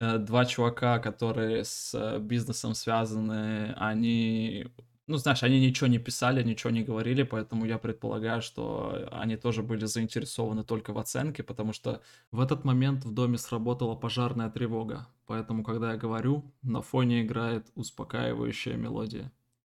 Э, 0.00 0.18
два 0.18 0.44
чувака, 0.46 0.98
которые 0.98 1.62
с 1.64 1.94
э, 1.94 2.18
бизнесом 2.18 2.74
связаны, 2.74 3.72
они 3.76 4.66
ну, 5.06 5.18
знаешь, 5.18 5.42
они 5.42 5.60
ничего 5.60 5.86
не 5.86 5.98
писали, 5.98 6.42
ничего 6.42 6.70
не 6.70 6.82
говорили, 6.82 7.24
поэтому 7.24 7.66
я 7.66 7.78
предполагаю, 7.78 8.40
что 8.40 9.06
они 9.12 9.36
тоже 9.36 9.62
были 9.62 9.84
заинтересованы 9.84 10.64
только 10.64 10.92
в 10.92 10.98
оценке, 10.98 11.42
потому 11.42 11.72
что 11.74 12.00
в 12.30 12.40
этот 12.40 12.64
момент 12.64 13.04
в 13.04 13.12
доме 13.12 13.36
сработала 13.36 13.94
пожарная 13.94 14.50
тревога. 14.50 15.06
Поэтому, 15.26 15.62
когда 15.62 15.92
я 15.92 15.98
говорю, 15.98 16.54
на 16.62 16.80
фоне 16.80 17.22
играет 17.22 17.66
успокаивающая 17.74 18.76
мелодия. 18.76 19.30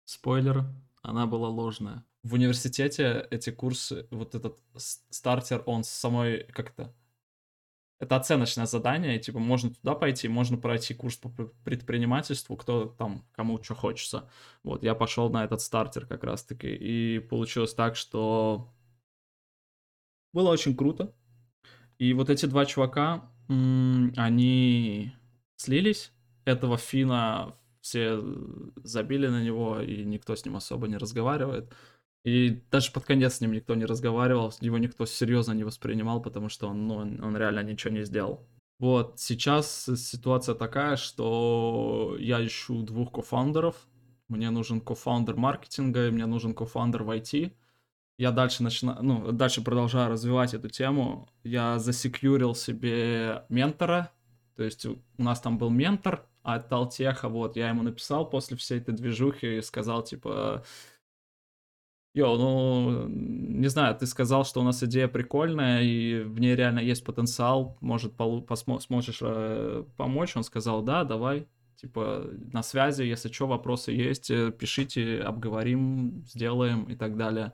Спойлер, 0.05 0.65
она 1.03 1.27
была 1.27 1.49
ложная. 1.49 2.05
В 2.23 2.35
университете 2.35 3.27
эти 3.31 3.51
курсы, 3.51 4.07
вот 4.11 4.35
этот 4.37 4.59
стартер, 4.77 5.63
он 5.67 5.83
с 5.83 5.89
самой, 5.89 6.45
как-то, 6.53 6.93
это 7.99 8.17
оценочное 8.17 8.67
задание, 8.67 9.19
типа 9.19 9.39
можно 9.39 9.71
туда 9.71 9.95
пойти, 9.95 10.29
можно 10.29 10.59
пройти 10.59 10.95
курс 10.95 11.17
по 11.17 11.29
предпринимательству, 11.65 12.57
кто 12.57 12.87
там, 12.87 13.25
кому 13.33 13.63
что 13.63 13.75
хочется. 13.75 14.29
Вот, 14.63 14.83
я 14.83 14.95
пошел 14.95 15.31
на 15.31 15.45
этот 15.45 15.61
стартер 15.61 16.07
как 16.07 16.25
раз-таки, 16.25 16.69
и 16.69 17.19
получилось 17.21 17.75
так, 17.75 17.97
что 17.97 18.73
было 20.33 20.51
очень 20.51 20.77
круто. 20.77 21.15
И 21.99 22.13
вот 22.13 22.29
эти 22.29 22.45
два 22.47 22.67
чувака, 22.67 23.31
они 23.49 25.13
слились, 25.57 26.13
этого 26.45 26.77
Фина 26.77 27.57
все 27.81 28.21
забили 28.83 29.29
на 29.29 29.43
него, 29.43 29.81
и 29.81 30.05
никто 30.05 30.37
с 30.37 30.45
ним 30.45 30.57
особо 30.57 30.89
не 30.89 30.99
разговаривает. 30.99 31.73
И 32.27 32.61
даже 32.73 32.91
под 32.91 33.05
конец 33.05 33.35
с 33.35 33.41
ним 33.41 33.53
никто 33.53 33.77
не 33.77 33.85
разговаривал, 33.85 34.53
его 34.61 34.79
никто 34.79 35.07
серьезно 35.07 35.53
не 35.53 35.63
воспринимал, 35.63 36.21
потому 36.21 36.49
что 36.49 36.67
он, 36.67 36.89
ну, 36.89 36.97
он 36.97 37.37
реально 37.37 37.63
ничего 37.63 37.95
не 37.95 38.05
сделал. 38.05 38.45
Вот, 38.81 39.21
сейчас 39.21 39.89
ситуация 39.97 40.57
такая, 40.57 40.97
что 40.97 42.17
я 42.19 42.45
ищу 42.45 42.83
двух 42.83 43.13
co-founder 43.13 43.62
ов. 43.62 43.77
Мне 44.27 44.51
нужен 44.51 44.81
co-founder 44.81 45.37
маркетинга, 45.37 46.09
и 46.09 46.11
мне 46.11 46.27
нужен 46.27 46.53
co-founder 46.53 47.05
в 47.05 47.11
IT. 47.11 47.53
Я 48.19 48.33
дальше 48.33 48.65
начинаю, 48.65 49.05
ну, 49.05 49.31
дальше 49.31 49.63
продолжаю 49.63 50.11
развивать 50.11 50.53
эту 50.53 50.69
тему. 50.69 51.29
Я 51.45 51.79
засекьюрил 51.79 52.57
себе 52.57 53.45
ментора, 53.49 54.11
то 54.57 54.65
есть 54.65 54.85
у 54.85 54.99
нас 55.17 55.41
там 55.41 55.59
был 55.59 55.71
ментор 55.71 56.27
от 56.43 56.69
TalTech 56.69 57.16
а, 57.16 57.29
вот, 57.29 57.57
я 57.57 57.69
ему 57.69 57.85
написал 57.85 58.29
после 58.29 58.57
всей 58.57 58.79
этой 58.79 58.95
движухи 58.95 59.59
и 59.59 59.63
сказал, 59.63 60.03
типа, 60.03 60.65
Yo, 62.17 62.39
ну, 62.39 63.09
не 63.09 63.69
знаю, 63.69 63.95
ты 63.95 64.07
сказал, 64.07 64.47
что 64.47 64.61
у 64.61 64.65
нас 64.65 64.83
идея 64.83 65.07
прикольная, 65.07 65.83
и 65.83 66.23
в 66.23 66.41
ней 66.41 66.57
реально 66.57 66.79
есть 66.79 67.05
потенциал, 67.05 67.77
может, 67.83 68.15
полу- 68.15 68.43
посмо- 68.43 68.81
сможешь 68.81 69.19
э, 69.21 69.85
помочь. 69.99 70.35
Он 70.35 70.43
сказал, 70.43 70.81
да, 70.81 71.05
давай, 71.05 71.47
типа, 71.77 72.25
на 72.55 72.63
связи, 72.63 73.03
если 73.03 73.31
что, 73.31 73.47
вопросы 73.47 73.93
есть, 73.93 74.31
э, 74.31 74.51
пишите, 74.51 75.21
обговорим, 75.21 76.25
сделаем 76.27 76.85
и 76.85 76.97
так 76.97 77.19
далее. 77.19 77.53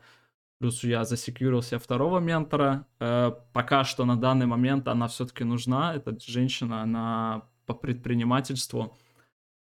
Плюс 0.61 0.85
я 0.85 1.05
засекьюрил 1.05 1.63
себе 1.63 1.81
второго 1.81 2.21
ментора. 2.21 2.87
Э, 3.01 3.33
пока 3.53 3.83
что 3.83 4.05
на 4.05 4.15
данный 4.15 4.47
момент 4.47 4.87
она 4.87 5.09
все-таки 5.09 5.43
нужна. 5.43 5.93
Эта 5.97 6.17
женщина, 6.21 6.83
она 6.83 7.49
по 7.67 7.75
предпринимательству. 7.75 8.97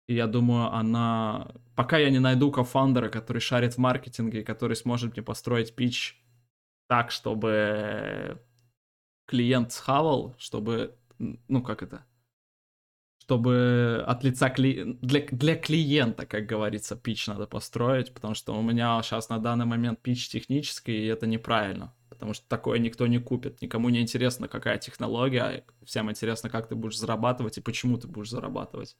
И 0.09 0.15
я 0.15 0.25
думаю, 0.25 0.73
она... 0.73 1.51
Пока 1.75 1.99
я 1.99 2.09
не 2.09 2.17
найду 2.17 2.51
кофаундера, 2.51 3.09
который 3.09 3.37
шарит 3.37 3.75
в 3.75 3.77
маркетинге, 3.77 4.43
который 4.43 4.75
сможет 4.75 5.13
мне 5.13 5.21
построить 5.21 5.75
пич 5.75 6.19
так, 6.87 7.11
чтобы 7.11 8.41
клиент 9.27 9.71
схавал, 9.71 10.33
чтобы... 10.39 10.95
Ну, 11.19 11.61
как 11.61 11.83
это? 11.83 12.07
Чтобы 13.21 14.03
от 14.07 14.23
лица 14.23 14.49
кли... 14.49 14.97
для, 14.99 15.27
для 15.27 15.55
клиента, 15.55 16.25
как 16.25 16.47
говорится, 16.47 16.95
пич 16.95 17.27
надо 17.27 17.45
построить, 17.45 18.11
потому 18.11 18.33
что 18.33 18.57
у 18.57 18.63
меня 18.63 18.99
сейчас 19.03 19.29
на 19.29 19.37
данный 19.37 19.65
момент 19.65 20.01
пич 20.01 20.27
технический, 20.27 21.03
и 21.03 21.05
это 21.05 21.27
неправильно. 21.27 21.93
Потому 22.09 22.33
что 22.33 22.49
такое 22.49 22.79
никто 22.79 23.05
не 23.05 23.19
купит. 23.19 23.61
Никому 23.61 23.89
не 23.89 24.01
интересно, 24.01 24.47
какая 24.47 24.79
технология. 24.79 25.65
Всем 25.85 26.09
интересно, 26.09 26.49
как 26.49 26.67
ты 26.67 26.73
будешь 26.73 26.97
зарабатывать 26.97 27.59
и 27.59 27.61
почему 27.61 27.99
ты 27.99 28.07
будешь 28.07 28.31
зарабатывать. 28.31 28.97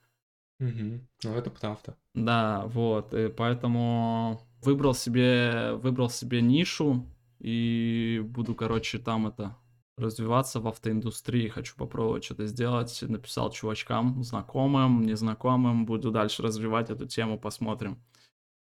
Угу. 0.60 1.00
Ну, 1.24 1.34
это 1.36 1.50
правда. 1.50 1.96
Да, 2.14 2.66
вот, 2.68 3.14
и 3.14 3.30
поэтому 3.30 4.42
выбрал 4.62 4.94
себе, 4.94 5.74
выбрал 5.74 6.10
себе 6.10 6.42
нишу 6.42 7.06
и 7.40 8.22
буду, 8.26 8.56
короче, 8.56 9.00
там 9.00 9.28
это 9.28 9.56
развиваться 9.98 10.60
в 10.60 10.68
автоиндустрии, 10.68 11.48
хочу 11.50 11.76
попробовать 11.76 12.24
что-то 12.24 12.46
сделать, 12.46 13.02
написал 13.02 13.52
чувачкам, 13.52 14.24
знакомым, 14.24 15.02
незнакомым, 15.02 15.86
буду 15.86 16.12
дальше 16.12 16.42
развивать 16.42 16.90
эту 16.90 17.06
тему, 17.06 17.40
посмотрим. 17.40 18.02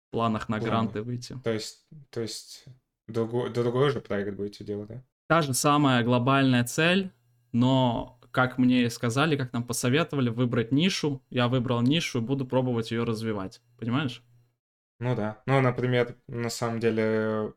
В 0.08 0.12
планах 0.12 0.50
на 0.50 0.58
Планы. 0.58 0.70
гранты 0.70 1.02
выйти. 1.04 1.38
То 1.44 1.52
есть, 1.52 1.86
то 2.10 2.22
есть 2.22 2.66
другой, 3.08 3.52
другой 3.52 3.92
же 3.92 4.02
проект 4.02 4.36
будете 4.36 4.64
делать, 4.64 4.88
да? 4.88 5.04
Та 5.28 5.42
же 5.44 5.54
самая 5.54 6.04
глобальная 6.04 6.64
цель, 6.64 7.12
но 7.52 8.19
как 8.32 8.58
мне 8.58 8.90
сказали, 8.90 9.36
как 9.36 9.54
нам 9.54 9.64
посоветовали, 9.64 10.30
выбрать 10.30 10.72
нишу. 10.72 11.24
Я 11.30 11.48
выбрал 11.48 11.82
нишу 11.82 12.20
и 12.20 12.22
буду 12.22 12.46
пробовать 12.46 12.92
ее 12.92 13.04
развивать. 13.04 13.62
Понимаешь? 13.78 14.24
Ну 15.00 15.16
да. 15.16 15.42
Ну, 15.46 15.62
например, 15.62 16.16
на 16.28 16.50
самом 16.50 16.80
деле, 16.80 17.54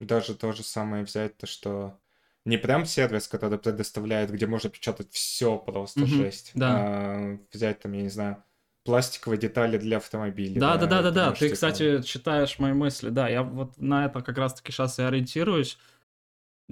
даже 0.00 0.34
то 0.34 0.52
же 0.52 0.62
самое 0.62 1.04
взять, 1.04 1.36
то 1.36 1.46
что 1.46 1.98
не 2.44 2.56
прям 2.56 2.84
сервис, 2.84 3.28
который 3.28 3.58
предоставляет, 3.58 4.30
где 4.30 4.46
можно 4.46 4.70
печатать 4.70 5.12
все 5.12 5.58
просто 5.58 6.00
Мгм, 6.00 6.08
жесть. 6.08 6.52
да. 6.54 6.68
а 6.68 7.38
взять 7.52 7.80
там, 7.80 7.92
я 7.92 8.02
не 8.02 8.08
знаю, 8.08 8.42
пластиковые 8.84 9.38
детали 9.38 9.78
для 9.78 9.98
автомобиля. 9.98 10.60
Да, 10.60 10.76
да, 10.76 10.86
да, 10.86 11.02
да, 11.02 11.10
да. 11.10 11.32
Ты, 11.32 11.50
кстати, 11.50 12.02
читаешь 12.02 12.58
мои 12.58 12.72
мысли. 12.72 13.10
Да, 13.10 13.28
я 13.28 13.42
вот 13.42 13.78
на 13.78 14.06
это 14.06 14.20
как 14.22 14.38
раз-таки 14.38 14.72
сейчас 14.72 14.98
и 14.98 15.02
ориентируюсь. 15.02 15.78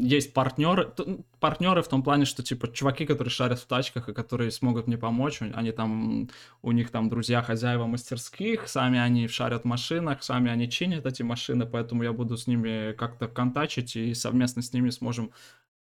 Есть 0.00 0.32
партнеры, 0.32 0.94
партнеры 1.40 1.82
в 1.82 1.88
том 1.88 2.04
плане, 2.04 2.24
что 2.24 2.44
типа 2.44 2.72
чуваки, 2.72 3.04
которые 3.04 3.32
шарят 3.32 3.58
в 3.58 3.66
тачках 3.66 4.08
и 4.08 4.14
которые 4.14 4.52
смогут 4.52 4.86
мне 4.86 4.96
помочь, 4.96 5.40
они 5.40 5.72
там, 5.72 6.28
у 6.62 6.70
них 6.70 6.90
там 6.90 7.08
друзья 7.08 7.42
хозяева 7.42 7.86
мастерских, 7.86 8.68
сами 8.68 9.00
они 9.00 9.26
шарят 9.26 9.62
в 9.62 9.64
машинах, 9.64 10.22
сами 10.22 10.52
они 10.52 10.70
чинят 10.70 11.04
эти 11.04 11.24
машины, 11.24 11.66
поэтому 11.66 12.04
я 12.04 12.12
буду 12.12 12.36
с 12.36 12.46
ними 12.46 12.92
как-то 12.92 13.26
контачить 13.26 13.96
и 13.96 14.14
совместно 14.14 14.62
с 14.62 14.72
ними 14.72 14.90
сможем, 14.90 15.32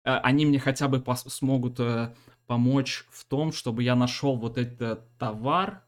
э, 0.04 0.10
они 0.10 0.48
мне 0.48 0.58
хотя 0.58 0.88
бы 0.88 0.98
пос- 0.98 1.30
смогут 1.30 1.80
э, 1.80 2.16
помочь 2.48 3.06
в 3.12 3.24
том, 3.26 3.52
чтобы 3.52 3.84
я 3.84 3.96
нашел 3.96 4.36
вот 4.36 4.58
этот 4.58 5.16
товар, 5.20 5.84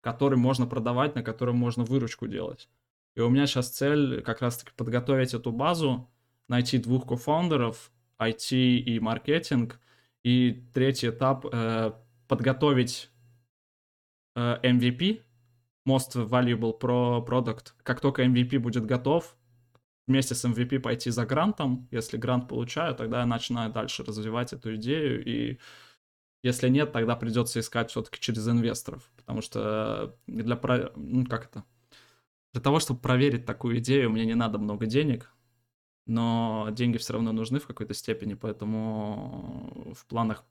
который 0.00 0.38
можно 0.38 0.66
продавать, 0.66 1.14
на 1.14 1.22
котором 1.22 1.56
можно 1.56 1.84
выручку 1.84 2.26
делать. 2.26 2.70
И 3.16 3.20
у 3.20 3.28
меня 3.28 3.46
сейчас 3.46 3.68
цель 3.68 4.22
как 4.22 4.40
раз-таки 4.40 4.70
подготовить 4.76 5.34
эту 5.34 5.52
базу, 5.52 6.08
найти 6.48 6.78
двух 6.78 7.06
кофаундеров, 7.06 7.90
IT 8.18 8.52
и 8.56 9.00
маркетинг, 9.00 9.80
и 10.22 10.64
третий 10.74 11.10
этап 11.10 11.46
э, 11.52 11.92
подготовить 12.28 13.10
э, 14.34 14.58
MVP, 14.62 15.22
Most 15.86 16.14
Valuable 16.28 16.78
Pro 16.78 17.24
Product. 17.24 17.72
Как 17.82 18.00
только 18.00 18.24
MVP 18.24 18.58
будет 18.58 18.86
готов, 18.86 19.36
вместе 20.06 20.34
с 20.34 20.44
MVP 20.44 20.80
пойти 20.80 21.10
за 21.10 21.26
грантом. 21.26 21.88
Если 21.90 22.16
грант 22.16 22.48
получаю, 22.48 22.94
тогда 22.94 23.20
я 23.20 23.26
начинаю 23.26 23.72
дальше 23.72 24.04
развивать 24.04 24.52
эту 24.52 24.76
идею. 24.76 25.24
И 25.24 25.58
если 26.42 26.68
нет, 26.68 26.92
тогда 26.92 27.16
придется 27.16 27.60
искать 27.60 27.90
все-таки 27.90 28.20
через 28.20 28.48
инвесторов. 28.48 29.10
Потому 29.16 29.42
что 29.42 30.16
для... 30.26 30.56
про- 30.56 30.92
Ну, 30.96 31.24
как 31.26 31.46
это? 31.46 31.64
Для 32.52 32.62
того, 32.62 32.80
чтобы 32.80 33.00
проверить 33.00 33.44
такую 33.46 33.78
идею, 33.78 34.10
мне 34.10 34.24
не 34.24 34.34
надо 34.34 34.58
много 34.58 34.86
денег. 34.86 35.32
Но 36.06 36.68
деньги 36.70 36.98
все 36.98 37.14
равно 37.14 37.32
нужны 37.32 37.58
в 37.58 37.66
какой-то 37.66 37.94
степени, 37.94 38.34
поэтому 38.34 39.92
в 39.94 40.06
планах 40.06 40.44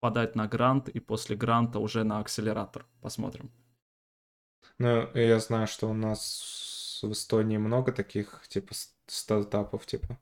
подать 0.00 0.36
на 0.36 0.46
грант 0.46 0.88
и 0.88 1.00
после 1.00 1.36
гранта 1.36 1.78
уже 1.78 2.04
на 2.04 2.20
акселератор. 2.20 2.86
Посмотрим. 3.00 3.50
Ну, 4.78 5.08
я 5.14 5.38
знаю, 5.38 5.66
что 5.66 5.88
у 5.88 5.94
нас 5.94 7.00
в 7.02 7.12
Эстонии 7.12 7.56
много 7.56 7.92
таких, 7.92 8.42
типа, 8.48 8.74
стартапов, 9.06 9.86
типа. 9.86 10.18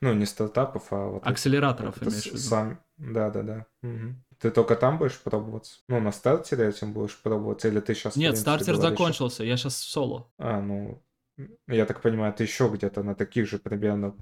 Ну, 0.00 0.14
не 0.14 0.26
стартапов, 0.26 0.92
а 0.92 1.08
вот... 1.08 1.26
Акселераторов 1.26 1.96
это, 1.96 2.10
имеешь 2.10 2.24
в 2.24 2.26
виду? 2.26 2.38
Сам... 2.38 2.80
Да, 2.96 3.30
да, 3.30 3.42
да. 3.42 3.66
Мгм. 3.82 4.24
Ты 4.38 4.50
только 4.50 4.76
там 4.76 4.98
будешь 4.98 5.18
пробоваться? 5.18 5.80
Ну, 5.88 6.00
на 6.00 6.12
стартере 6.12 6.68
этим 6.68 6.92
будешь 6.92 7.16
пробоваться? 7.20 7.68
Или 7.68 7.80
ты 7.80 7.94
сейчас, 7.94 8.16
Нет, 8.16 8.36
стартер 8.38 8.76
закончился, 8.76 9.44
я 9.44 9.56
сейчас 9.56 9.74
в 9.74 9.88
соло. 9.88 10.30
А, 10.38 10.60
ну, 10.60 11.02
я 11.66 11.86
так 11.86 12.00
понимаю, 12.02 12.32
ты 12.32 12.44
еще 12.44 12.68
где-то 12.68 13.02
на 13.02 13.14
таких 13.14 13.48
же 13.48 13.58
примерно 13.58 14.14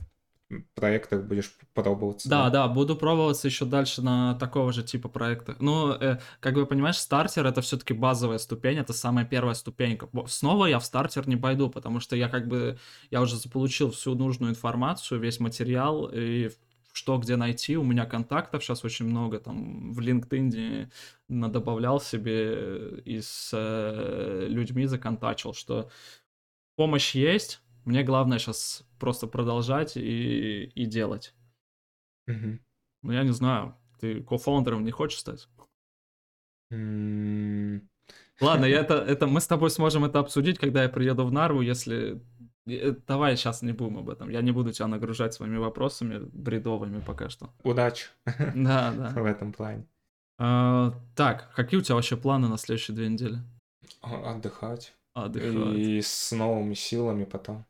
проектах 0.74 1.24
будешь 1.24 1.52
пробоваться, 1.74 2.28
Да, 2.28 2.44
да? 2.44 2.50
да, 2.50 2.68
буду 2.68 2.96
пробоваться 2.96 3.48
еще 3.48 3.64
дальше 3.64 4.00
на 4.02 4.34
такого 4.34 4.72
же 4.72 4.84
типа 4.84 5.08
проекта. 5.08 5.56
Ну, 5.58 5.90
э, 5.92 6.20
как 6.40 6.54
бы 6.54 6.66
понимаешь, 6.66 6.98
стартер 6.98 7.46
это 7.46 7.60
все-таки 7.62 7.94
базовая 7.94 8.38
ступень, 8.38 8.78
это 8.78 8.92
самая 8.92 9.24
первая 9.24 9.54
ступенька. 9.54 10.08
Снова 10.28 10.66
я 10.66 10.78
в 10.78 10.84
стартер 10.84 11.26
не 11.26 11.36
пойду, 11.36 11.68
потому 11.68 11.98
что 11.98 12.14
я 12.14 12.28
как 12.28 12.46
бы, 12.46 12.78
я 13.10 13.22
уже 13.22 13.36
заполучил 13.36 13.90
всю 13.90 14.14
нужную 14.14 14.52
информацию, 14.52 15.20
весь 15.20 15.40
материал, 15.40 16.08
и 16.12 16.50
что 16.92 17.18
где 17.18 17.36
найти. 17.36 17.76
У 17.76 17.82
меня 17.84 18.06
контактов 18.06 18.62
сейчас 18.62 18.84
очень 18.84 19.06
много, 19.06 19.40
там 19.40 19.92
в 19.92 19.98
LinkedIn 20.00 20.90
надобавлял 21.28 22.00
себе 22.00 23.00
и 23.04 23.20
с 23.20 23.50
э, 23.52 24.46
людьми 24.48 24.86
законтачил, 24.86 25.52
что 25.52 25.90
помощь 26.76 27.14
есть, 27.14 27.60
мне 27.84 28.02
главное 28.02 28.38
сейчас 28.38 28.84
просто 28.98 29.26
продолжать 29.26 29.96
и, 29.96 30.64
и 30.64 30.86
делать. 30.86 31.34
Мгм. 32.26 32.60
Ну, 33.02 33.12
я 33.12 33.22
не 33.22 33.32
знаю, 33.32 33.76
ты 34.00 34.22
кофаундером 34.22 34.84
не 34.84 34.90
хочешь 34.90 35.18
стать? 35.20 35.48
М, 36.70 37.88
Ладно, 38.40 38.66
я 38.66 38.80
это, 38.80 38.94
это, 38.94 39.26
мы 39.26 39.40
с 39.40 39.46
тобой 39.46 39.70
сможем 39.70 40.04
это 40.04 40.18
обсудить, 40.18 40.58
когда 40.58 40.82
я 40.82 40.88
приеду 40.88 41.24
в 41.24 41.32
Нарву, 41.32 41.60
если... 41.62 42.20
э, 42.66 42.94
Давай 43.06 43.36
сейчас 43.36 43.62
не 43.62 43.72
будем 43.72 43.98
об 43.98 44.10
этом. 44.10 44.28
Я 44.28 44.42
не 44.42 44.52
буду 44.52 44.72
тебя 44.72 44.88
нагружать 44.88 45.32
своими 45.34 45.56
вопросами 45.56 46.18
бредовыми 46.32 47.00
пока 47.00 47.30
что. 47.30 47.50
Удачи 47.62 48.06
Да, 48.24 48.92
да. 48.96 49.10
в 49.14 49.24
этом 49.24 49.52
плане. 49.52 49.86
А, 50.38 50.92
так, 51.14 51.52
какие 51.54 51.80
у 51.80 51.82
тебя 51.82 51.94
вообще 51.94 52.16
планы 52.16 52.48
на 52.48 52.58
следующие 52.58 52.94
две 52.94 53.08
недели? 53.08 53.38
А-. 55.16 55.28
И 55.74 56.00
с 56.02 56.30
новыми 56.32 56.74
силами 56.74 57.24
потом 57.24 57.64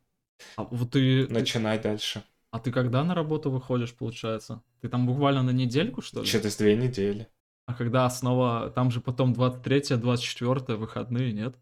А 0.57 0.63
вот 0.63 0.91
ты, 0.91 1.27
начинать 1.29 1.81
дальше. 1.81 2.23
а 2.51 2.59
ты 2.59 2.71
когда 2.71 3.03
на 3.03 3.15
работу 3.15 3.49
выходишь, 3.49 3.95
получается? 3.95 4.61
Ты 4.81 4.89
там 4.89 5.07
буквально 5.07 5.43
на 5.43 5.51
недельку, 5.51 6.01
что 6.01 6.21
ли? 6.21 6.27
Через 6.27 6.57
две 6.57 6.75
недели. 6.75 7.27
А 7.65 7.73
когда 7.73 8.09
снова, 8.09 8.69
там 8.69 8.91
же 8.91 8.99
потом 9.01 9.33
23 9.33 9.95
24 9.97 10.77
выходные, 10.77 11.31
нет? 11.31 11.55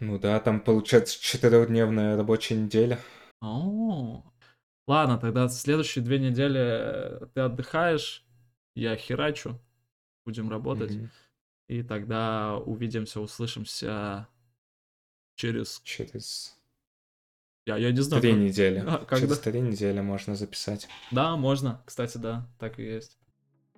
Ну 0.00 0.18
да, 0.18 0.38
там 0.40 0.60
получается 0.60 1.20
четырехдневная 1.20 2.16
рабочая 2.16 2.56
неделя. 2.56 2.98
О, 3.40 4.22
ладно, 4.86 5.18
тогда 5.18 5.48
следующие 5.48 6.04
две 6.04 6.18
недели 6.18 6.60
э, 6.60 7.26
ты 7.34 7.40
отдыхаешь, 7.40 8.24
я 8.74 8.96
херачу, 8.96 9.60
будем 10.26 10.50
работать, 10.50 10.92
Мгм. 10.92 11.10
и 11.68 11.82
тогда 11.82 12.56
увидимся, 12.56 13.20
услышимся 13.20 14.26
через, 15.38 15.80
Через 15.84 16.56
я, 17.64 17.76
я 17.76 17.92
не 17.92 18.00
знаю, 18.00 18.20
три 18.20 18.32
как- 18.32 18.40
недели. 18.40 18.84
А, 18.86 18.98
когда? 19.04 19.16
Через 19.26 19.38
три 19.38 19.60
недели 19.60 20.00
можно 20.00 20.34
записать. 20.34 20.88
да, 21.12 21.36
можно, 21.36 21.80
кстати, 21.86 22.18
да, 22.18 22.46
так 22.58 22.78
и 22.80 22.82
есть. 22.82 23.16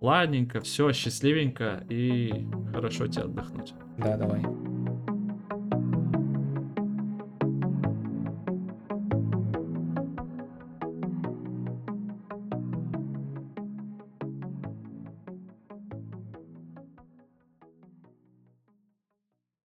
Ладненько, 0.01 0.63
все, 0.63 0.91
счастливенько 0.93 1.85
и 1.91 2.47
хорошо 2.73 3.07
тебе 3.09 3.25
отдохнуть. 3.25 3.75
Да, 3.99 4.17
давай. 4.17 4.41